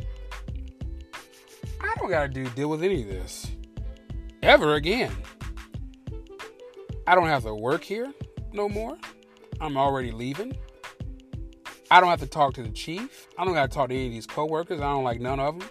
I 1.82 1.94
don't 1.98 2.10
got 2.10 2.22
to 2.24 2.28
do 2.28 2.50
deal 2.50 2.70
with 2.70 2.84
any 2.84 3.02
of 3.02 3.08
this 3.08 3.48
ever 4.42 4.76
again. 4.76 5.12
I 7.06 7.16
don't 7.16 7.28
have 7.28 7.44
to 7.44 7.56
work 7.56 7.84
here 7.84 8.14
no 8.54 8.68
more. 8.68 8.98
I'm 9.62 9.78
already 9.78 10.12
leaving. 10.12 10.58
I 11.90 12.00
don't 12.00 12.10
have 12.10 12.20
to 12.20 12.28
talk 12.28 12.54
to 12.56 12.64
the 12.64 12.70
chief. 12.70 13.28
I 13.38 13.46
don't 13.46 13.54
got 13.54 13.72
to 13.72 13.76
talk 13.76 13.90
to 13.90 13.96
any 13.96 14.08
of 14.08 14.12
these 14.12 14.28
coworkers. 14.28 14.82
I 14.82 14.92
don't 14.92 15.04
like 15.04 15.22
none 15.22 15.40
of 15.40 15.60
them. 15.60 15.70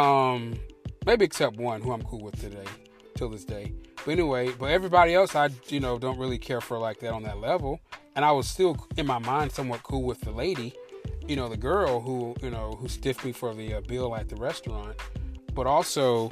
Um, 0.00 0.54
maybe 1.06 1.24
except 1.24 1.56
one 1.56 1.80
who 1.80 1.92
I'm 1.92 2.02
cool 2.02 2.20
with 2.20 2.40
today, 2.40 2.64
till 3.14 3.28
this 3.28 3.44
day. 3.44 3.72
But 4.04 4.12
anyway, 4.12 4.52
but 4.58 4.66
everybody 4.66 5.14
else, 5.14 5.34
I 5.34 5.50
you 5.68 5.80
know 5.80 5.98
don't 5.98 6.18
really 6.18 6.38
care 6.38 6.60
for 6.60 6.78
like 6.78 7.00
that 7.00 7.12
on 7.12 7.22
that 7.24 7.38
level. 7.38 7.80
And 8.16 8.24
I 8.24 8.32
was 8.32 8.48
still 8.48 8.76
in 8.96 9.06
my 9.06 9.18
mind 9.18 9.52
somewhat 9.52 9.82
cool 9.82 10.02
with 10.02 10.20
the 10.20 10.32
lady, 10.32 10.74
you 11.26 11.36
know, 11.36 11.48
the 11.48 11.56
girl 11.56 12.00
who 12.00 12.34
you 12.42 12.50
know 12.50 12.76
who 12.80 12.88
stiffed 12.88 13.24
me 13.24 13.32
for 13.32 13.54
the 13.54 13.74
uh, 13.74 13.80
bill 13.82 14.16
at 14.16 14.28
the 14.28 14.36
restaurant. 14.36 14.96
But 15.54 15.66
also, 15.66 16.30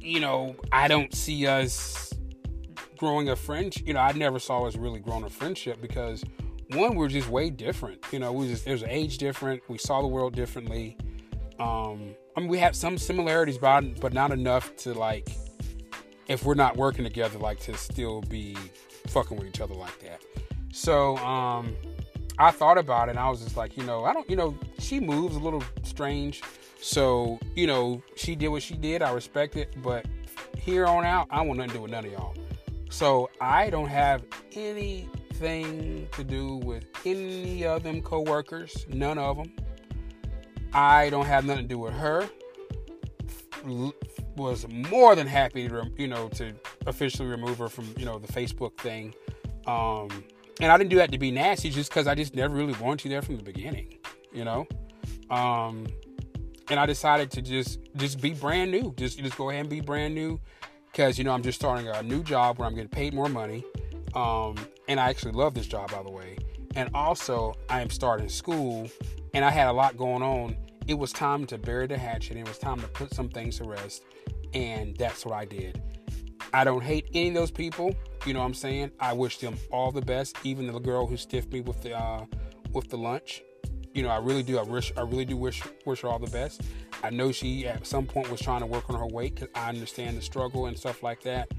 you 0.00 0.20
know, 0.20 0.56
I 0.72 0.88
don't 0.88 1.14
see 1.14 1.46
us 1.46 2.12
growing 2.96 3.28
a 3.28 3.36
friendship. 3.36 3.86
You 3.86 3.94
know, 3.94 4.00
I 4.00 4.12
never 4.12 4.38
saw 4.38 4.66
us 4.66 4.76
really 4.76 5.00
growing 5.00 5.24
a 5.24 5.30
friendship 5.30 5.80
because 5.80 6.24
one, 6.70 6.96
we're 6.96 7.08
just 7.08 7.28
way 7.28 7.50
different. 7.50 8.04
You 8.12 8.18
know, 8.18 8.32
we 8.32 8.48
just 8.48 8.64
there's 8.64 8.82
an 8.82 8.90
age 8.90 9.18
different. 9.18 9.62
We 9.68 9.78
saw 9.78 10.02
the 10.02 10.08
world 10.08 10.34
differently. 10.34 10.98
Um, 11.58 12.14
I 12.36 12.40
mean, 12.40 12.48
we 12.48 12.58
have 12.58 12.76
some 12.76 12.98
similarities, 12.98 13.58
but 13.58 14.00
but 14.00 14.12
not 14.12 14.32
enough 14.32 14.76
to 14.78 14.92
like, 14.92 15.28
if 16.28 16.44
we're 16.44 16.54
not 16.54 16.76
working 16.76 17.04
together, 17.04 17.38
like 17.38 17.58
to 17.60 17.74
still 17.76 18.20
be 18.22 18.56
fucking 19.08 19.36
with 19.36 19.48
each 19.48 19.60
other 19.60 19.74
like 19.74 19.98
that. 20.00 20.22
So, 20.72 21.16
um, 21.18 21.74
I 22.38 22.52
thought 22.52 22.78
about 22.78 23.08
it, 23.08 23.12
and 23.12 23.18
I 23.18 23.28
was 23.28 23.42
just 23.42 23.56
like, 23.56 23.76
you 23.76 23.82
know, 23.82 24.04
I 24.04 24.12
don't, 24.12 24.28
you 24.30 24.36
know, 24.36 24.56
she 24.78 25.00
moves 25.00 25.34
a 25.34 25.40
little 25.40 25.62
strange. 25.82 26.42
So, 26.80 27.40
you 27.56 27.66
know, 27.66 28.00
she 28.14 28.36
did 28.36 28.48
what 28.48 28.62
she 28.62 28.74
did. 28.74 29.02
I 29.02 29.10
respect 29.12 29.56
it. 29.56 29.74
But 29.82 30.06
here 30.56 30.86
on 30.86 31.04
out, 31.04 31.26
I 31.30 31.42
want 31.42 31.58
nothing 31.58 31.70
to 31.70 31.76
do 31.78 31.82
with 31.82 31.90
none 31.90 32.04
of 32.04 32.12
y'all. 32.12 32.34
So 32.90 33.28
I 33.40 33.70
don't 33.70 33.88
have 33.88 34.22
anything 34.52 36.08
to 36.12 36.22
do 36.22 36.56
with 36.56 36.84
any 37.04 37.64
of 37.64 37.82
them 37.82 38.00
coworkers. 38.02 38.86
None 38.88 39.18
of 39.18 39.36
them. 39.36 39.52
I 40.72 41.10
don't 41.10 41.26
have 41.26 41.44
nothing 41.44 41.64
to 41.64 41.68
do 41.68 41.78
with 41.78 41.94
her. 41.94 42.28
Was 44.38 44.66
more 44.68 45.16
than 45.16 45.26
happy 45.26 45.68
to, 45.68 45.90
you 45.96 46.06
know, 46.06 46.28
to 46.30 46.54
officially 46.86 47.28
remove 47.28 47.58
her 47.58 47.68
from, 47.68 47.92
you 47.98 48.04
know, 48.04 48.20
the 48.20 48.32
Facebook 48.32 48.78
thing. 48.78 49.12
Um, 49.66 50.08
and 50.60 50.70
I 50.70 50.78
didn't 50.78 50.90
do 50.90 50.96
that 50.96 51.10
to 51.10 51.18
be 51.18 51.32
nasty, 51.32 51.70
just 51.70 51.90
because 51.90 52.06
I 52.06 52.14
just 52.14 52.36
never 52.36 52.54
really 52.54 52.72
wanted 52.74 53.04
you 53.04 53.10
there 53.10 53.20
from 53.20 53.36
the 53.36 53.42
beginning, 53.42 53.98
you 54.32 54.44
know. 54.44 54.66
Um, 55.28 55.88
and 56.70 56.78
I 56.78 56.86
decided 56.86 57.32
to 57.32 57.42
just 57.42 57.80
just 57.96 58.20
be 58.20 58.32
brand 58.32 58.70
new. 58.70 58.94
Just 58.96 59.18
just 59.18 59.36
go 59.36 59.50
ahead 59.50 59.62
and 59.62 59.70
be 59.70 59.80
brand 59.80 60.14
new, 60.14 60.38
because 60.92 61.18
you 61.18 61.24
know 61.24 61.32
I'm 61.32 61.42
just 61.42 61.58
starting 61.58 61.88
a 61.88 62.02
new 62.02 62.22
job 62.22 62.58
where 62.58 62.68
I'm 62.68 62.74
getting 62.74 62.88
paid 62.88 63.12
more 63.12 63.28
money, 63.28 63.64
um, 64.14 64.54
and 64.86 65.00
I 65.00 65.08
actually 65.10 65.32
love 65.32 65.52
this 65.54 65.66
job 65.66 65.90
by 65.90 66.02
the 66.02 66.10
way. 66.10 66.36
And 66.76 66.90
also 66.94 67.54
I 67.68 67.80
am 67.80 67.90
starting 67.90 68.28
school, 68.28 68.88
and 69.34 69.44
I 69.44 69.50
had 69.50 69.66
a 69.66 69.72
lot 69.72 69.96
going 69.96 70.22
on. 70.22 70.56
It 70.86 70.98
was 70.98 71.12
time 71.12 71.44
to 71.48 71.58
bury 71.58 71.86
the 71.86 71.98
hatchet. 71.98 72.36
And 72.36 72.46
it 72.46 72.48
was 72.48 72.56
time 72.56 72.80
to 72.80 72.88
put 72.88 73.12
some 73.12 73.28
things 73.28 73.58
to 73.58 73.64
rest, 73.64 74.04
and 74.54 74.96
that's 74.96 75.24
what 75.24 75.34
I 75.34 75.44
did. 75.44 75.82
I 76.52 76.64
don't 76.64 76.82
hate 76.82 77.08
any 77.14 77.28
of 77.28 77.34
those 77.34 77.50
people. 77.50 77.94
You 78.26 78.32
know 78.32 78.40
what 78.40 78.46
I'm 78.46 78.54
saying? 78.54 78.92
I 79.00 79.12
wish 79.12 79.38
them 79.38 79.56
all 79.70 79.92
the 79.92 80.02
best. 80.02 80.36
Even 80.44 80.66
the 80.66 80.78
girl 80.78 81.06
who 81.06 81.16
stiffed 81.16 81.52
me 81.52 81.60
with 81.60 81.82
the 81.82 81.96
uh, 81.96 82.24
with 82.72 82.88
the 82.88 82.98
lunch 82.98 83.42
you 83.98 84.04
know, 84.04 84.10
I 84.10 84.18
really 84.18 84.44
do. 84.44 84.58
I 84.58 84.62
wish, 84.62 84.92
I 84.96 85.00
really 85.00 85.24
do 85.24 85.36
wish 85.36 85.60
wish 85.84 86.02
her 86.02 86.08
all 86.08 86.20
the 86.20 86.30
best. 86.30 86.62
I 87.02 87.10
know 87.10 87.32
she 87.32 87.66
at 87.66 87.84
some 87.84 88.06
point 88.06 88.30
was 88.30 88.40
trying 88.40 88.60
to 88.60 88.66
work 88.66 88.88
on 88.88 88.96
her 88.96 89.06
weight 89.06 89.34
because 89.34 89.48
I 89.56 89.68
understand 89.68 90.16
the 90.16 90.22
struggle 90.22 90.66
and 90.66 90.78
stuff 90.78 91.02
like 91.02 91.22
that. 91.22 91.50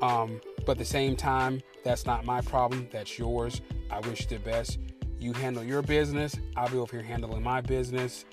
Um, 0.00 0.40
but 0.64 0.72
at 0.72 0.78
the 0.78 0.84
same 0.84 1.16
time, 1.16 1.60
that's 1.84 2.06
not 2.06 2.24
my 2.24 2.42
problem. 2.42 2.88
That's 2.92 3.18
yours. 3.18 3.60
I 3.90 3.98
wish 4.00 4.26
the 4.26 4.38
best. 4.38 4.78
You 5.18 5.32
handle 5.32 5.64
your 5.64 5.82
business. 5.82 6.36
I'll 6.56 6.68
be 6.68 6.78
over 6.78 6.96
here 6.96 7.04
handling 7.04 7.42
my 7.42 7.60
business. 7.60 8.24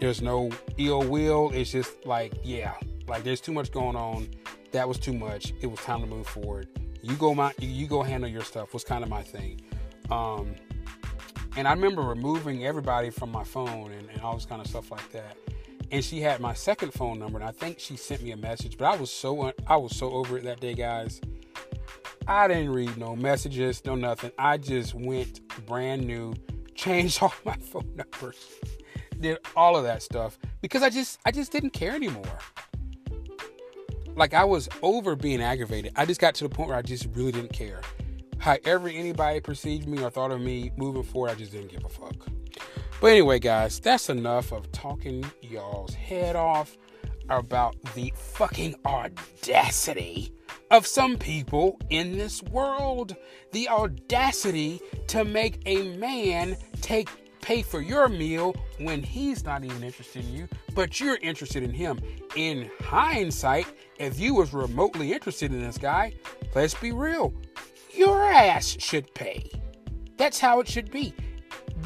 There's 0.00 0.22
no 0.22 0.50
ill 0.78 1.02
will. 1.02 1.50
It's 1.52 1.70
just 1.70 2.06
like, 2.06 2.32
yeah, 2.42 2.74
like 3.12 3.24
there's 3.24 3.42
too 3.42 3.52
much 3.52 3.70
going 3.70 3.94
on. 3.94 4.26
That 4.72 4.88
was 4.88 4.98
too 4.98 5.12
much. 5.12 5.52
It 5.60 5.66
was 5.66 5.78
time 5.80 6.00
to 6.00 6.06
move 6.06 6.26
forward. 6.26 6.66
You 7.02 7.14
go 7.16 7.34
my, 7.34 7.52
you 7.58 7.86
go 7.86 8.02
handle 8.02 8.28
your 8.28 8.42
stuff. 8.42 8.72
Was 8.72 8.84
kind 8.84 9.04
of 9.04 9.10
my 9.10 9.22
thing. 9.22 9.60
Um, 10.10 10.54
and 11.56 11.68
I 11.68 11.72
remember 11.74 12.00
removing 12.00 12.64
everybody 12.64 13.10
from 13.10 13.30
my 13.30 13.44
phone 13.44 13.92
and, 13.92 14.08
and 14.08 14.22
all 14.22 14.34
this 14.34 14.46
kind 14.46 14.62
of 14.62 14.66
stuff 14.66 14.90
like 14.90 15.12
that. 15.12 15.36
And 15.90 16.02
she 16.02 16.22
had 16.22 16.40
my 16.40 16.54
second 16.54 16.94
phone 16.94 17.18
number, 17.18 17.38
and 17.38 17.46
I 17.46 17.52
think 17.52 17.78
she 17.78 17.96
sent 17.96 18.22
me 18.22 18.30
a 18.30 18.36
message. 18.36 18.78
But 18.78 18.86
I 18.86 18.96
was 18.96 19.10
so 19.10 19.52
I 19.66 19.76
was 19.76 19.94
so 19.94 20.10
over 20.10 20.38
it 20.38 20.44
that 20.44 20.60
day, 20.60 20.72
guys. 20.72 21.20
I 22.26 22.48
didn't 22.48 22.70
read 22.70 22.96
no 22.96 23.14
messages, 23.14 23.84
no 23.84 23.94
nothing. 23.94 24.30
I 24.38 24.56
just 24.56 24.94
went 24.94 25.46
brand 25.66 26.06
new, 26.06 26.32
changed 26.74 27.22
all 27.22 27.34
my 27.44 27.56
phone 27.56 27.92
numbers, 27.94 28.42
did 29.20 29.36
all 29.54 29.76
of 29.76 29.84
that 29.84 30.02
stuff 30.02 30.38
because 30.62 30.82
I 30.82 30.88
just 30.88 31.18
I 31.26 31.30
just 31.30 31.52
didn't 31.52 31.74
care 31.74 31.94
anymore. 31.94 32.38
Like 34.14 34.34
I 34.34 34.44
was 34.44 34.68
over 34.82 35.16
being 35.16 35.42
aggravated. 35.42 35.92
I 35.96 36.04
just 36.06 36.20
got 36.20 36.34
to 36.36 36.44
the 36.44 36.50
point 36.50 36.68
where 36.68 36.78
I 36.78 36.82
just 36.82 37.08
really 37.14 37.32
didn't 37.32 37.52
care 37.52 37.80
however 38.42 38.88
anybody 38.88 39.40
perceived 39.40 39.86
me 39.88 40.02
or 40.02 40.10
thought 40.10 40.32
of 40.32 40.40
me 40.40 40.72
moving 40.76 41.04
forward, 41.04 41.30
I 41.30 41.34
just 41.36 41.52
didn't 41.52 41.70
give 41.70 41.84
a 41.84 41.88
fuck. 41.88 42.26
But 43.00 43.06
anyway, 43.06 43.38
guys, 43.38 43.78
that's 43.78 44.10
enough 44.10 44.52
of 44.52 44.70
talking 44.72 45.24
y'all's 45.40 45.94
head 45.94 46.34
off 46.34 46.76
about 47.28 47.76
the 47.94 48.12
fucking 48.16 48.74
audacity 48.84 50.32
of 50.72 50.88
some 50.88 51.16
people 51.16 51.78
in 51.88 52.18
this 52.18 52.42
world. 52.42 53.14
The 53.52 53.68
audacity 53.68 54.80
to 55.06 55.24
make 55.24 55.62
a 55.66 55.96
man 55.96 56.56
take 56.80 57.08
pay 57.42 57.60
for 57.60 57.80
your 57.80 58.08
meal 58.08 58.54
when 58.78 59.02
he's 59.02 59.44
not 59.44 59.64
even 59.64 59.82
interested 59.82 60.24
in 60.24 60.32
you, 60.32 60.48
but 60.74 60.98
you're 60.98 61.16
interested 61.16 61.62
in 61.62 61.70
him. 61.70 62.00
In 62.36 62.70
hindsight, 62.80 63.66
if 63.98 64.18
you 64.18 64.34
was 64.34 64.54
remotely 64.54 65.12
interested 65.12 65.52
in 65.52 65.60
this 65.62 65.76
guy, 65.76 66.14
let's 66.54 66.74
be 66.74 66.92
real, 66.92 67.34
your 67.92 68.22
ass 68.22 68.76
should 68.80 69.12
pay. 69.14 69.50
That's 70.16 70.38
how 70.38 70.60
it 70.60 70.68
should 70.68 70.90
be. 70.90 71.12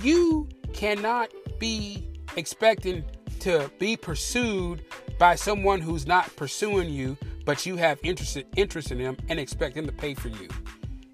You 0.02 0.48
cannot 0.72 1.30
be 1.58 2.06
expecting 2.36 3.04
to 3.40 3.70
be 3.78 3.96
pursued 3.96 4.84
by 5.18 5.34
someone 5.34 5.80
who's 5.80 6.06
not 6.06 6.34
pursuing 6.36 6.90
you, 6.90 7.16
but 7.44 7.64
you 7.64 7.76
have 7.76 7.98
interest 8.02 8.38
interest 8.56 8.90
in 8.90 8.98
them 8.98 9.16
and 9.28 9.40
expect 9.40 9.74
them 9.74 9.86
to 9.86 9.92
pay 9.92 10.14
for 10.14 10.28
you. 10.28 10.48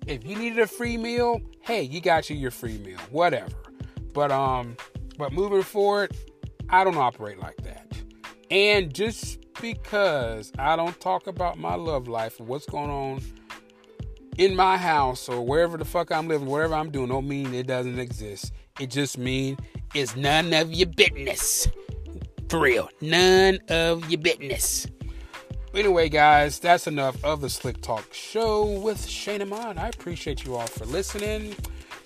If 0.07 0.26
you 0.26 0.34
needed 0.34 0.59
a 0.59 0.66
free 0.66 0.97
meal, 0.97 1.40
hey, 1.61 1.82
you 1.82 2.01
got 2.01 2.28
you 2.28 2.36
your 2.36 2.51
free 2.51 2.78
meal, 2.78 2.99
whatever. 3.11 3.53
But 4.13 4.31
um, 4.31 4.77
but 5.19 5.33
moving 5.33 5.63
forward, 5.63 6.17
I 6.69 6.85
don't 6.85 6.97
operate 6.97 7.39
like 7.39 7.57
that. 7.63 7.87
And 8.51 8.93
just 8.93 9.39
because 9.61 10.53
I 10.59 10.77
don't 10.77 10.99
talk 11.01 11.27
about 11.27 11.59
my 11.59 11.75
love 11.75 12.09
life 12.09 12.39
and 12.39 12.49
what's 12.49 12.67
going 12.67 12.91
on 12.91 13.23
in 14.39 14.57
my 14.57 14.77
house 14.77 15.29
or 15.29 15.45
wherever 15.45 15.77
the 15.77 15.85
fuck 15.85 16.11
I'm 16.11 16.29
living, 16.29 16.49
wherever 16.49 16.75
I'm 16.75 16.91
doing, 16.91 17.09
don't 17.09 17.29
mean 17.29 17.55
it 17.55 17.67
doesn't 17.67 17.99
exist. 17.99 18.53
It 18.81 18.91
just 18.91 19.19
mean 19.19 19.59
it's 19.95 20.17
none 20.17 20.53
of 20.53 20.73
your 20.73 20.89
business. 20.89 21.69
For 22.49 22.61
real, 22.61 22.89
none 23.01 23.59
of 23.69 24.11
your 24.11 24.21
business. 24.21 24.87
Anyway, 25.75 26.11
guys, 26.11 26.59
that's 26.59 26.87
enough 26.87 27.23
of 27.25 27.41
the 27.41 27.49
Slick 27.49 27.81
Talk 27.81 28.13
Show 28.13 28.67
with 28.81 29.07
Shane 29.07 29.41
Ahmad. 29.41 29.79
I 29.79 29.89
appreciate 29.89 30.45
you 30.45 30.57
all 30.57 30.67
for 30.67 30.85
listening. 30.85 31.55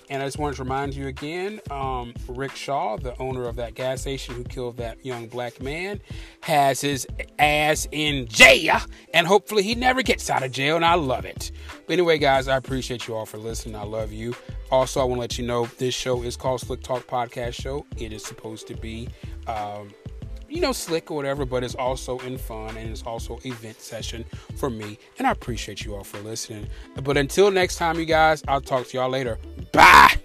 And 0.09 0.23
I 0.23 0.27
just 0.27 0.39
wanted 0.39 0.57
to 0.57 0.63
remind 0.63 0.95
you 0.95 1.09
again 1.09 1.61
um, 1.71 2.15
Rick 2.29 2.55
Chow, 2.55 2.97
the 2.97 3.19
owner 3.19 3.45
of 3.45 3.57
that 3.57 3.75
gas 3.75 4.03
station 4.03 4.35
who 4.35 4.45
killed 4.45 4.77
that 4.77 5.05
young 5.05 5.27
black 5.27 5.61
man, 5.61 6.01
has 6.43 6.81
his 6.81 7.07
ass 7.39 7.89
in 7.91 8.27
jail. 8.29 8.79
And 9.13 9.27
hopefully 9.27 9.63
he 9.63 9.75
never 9.75 10.03
gets 10.03 10.31
out 10.31 10.43
of 10.43 10.53
jail. 10.53 10.77
And 10.77 10.85
I 10.85 10.95
love 10.95 11.25
it. 11.25 11.51
But 11.87 11.95
anyway, 11.95 12.19
guys, 12.19 12.49
I 12.49 12.57
appreciate 12.57 13.09
you 13.09 13.15
all 13.15 13.27
for 13.27 13.39
listening. 13.39 13.77
I 13.77 13.85
love 13.85 14.13
you. 14.13 14.35
Also, 14.71 15.01
I 15.01 15.05
want 15.05 15.19
to 15.19 15.21
let 15.21 15.39
you 15.39 15.47
know 15.47 15.67
this 15.79 15.95
show 15.95 16.23
is 16.23 16.37
called 16.37 16.61
Slick 16.61 16.83
Talk 16.83 17.07
Podcast 17.07 17.55
Show. 17.55 17.87
It 17.97 18.13
is 18.13 18.25
supposed 18.25 18.67
to 18.69 18.75
be. 18.75 19.09
Um, 19.47 19.95
you 20.57 20.63
know, 20.63 20.73
slick 20.73 21.11
or 21.11 21.15
whatever, 21.15 21.45
but 21.45 21.63
it's 21.63 21.75
also 21.75 22.19
in 22.21 22.39
fun 22.39 22.77
and 22.77 22.91
it's 22.91 23.03
also 23.03 23.39
event 23.45 23.81
session 23.81 24.25
for 24.57 24.71
me. 24.71 24.99
And 25.19 25.27
I 25.27 25.31
appreciate 25.31 25.85
you 25.85 25.95
all 25.95 26.05
for 26.05 26.19
listening. 26.21 26.67
But 27.03 27.17
until 27.17 27.51
next 27.51 27.77
time, 27.77 27.99
you 27.99 28.07
guys, 28.07 28.43
I'll 28.49 28.63
talk 28.63 28.87
to 28.89 28.97
y'all 28.97 29.11
later. 29.11 29.39
Bye. 29.73 30.17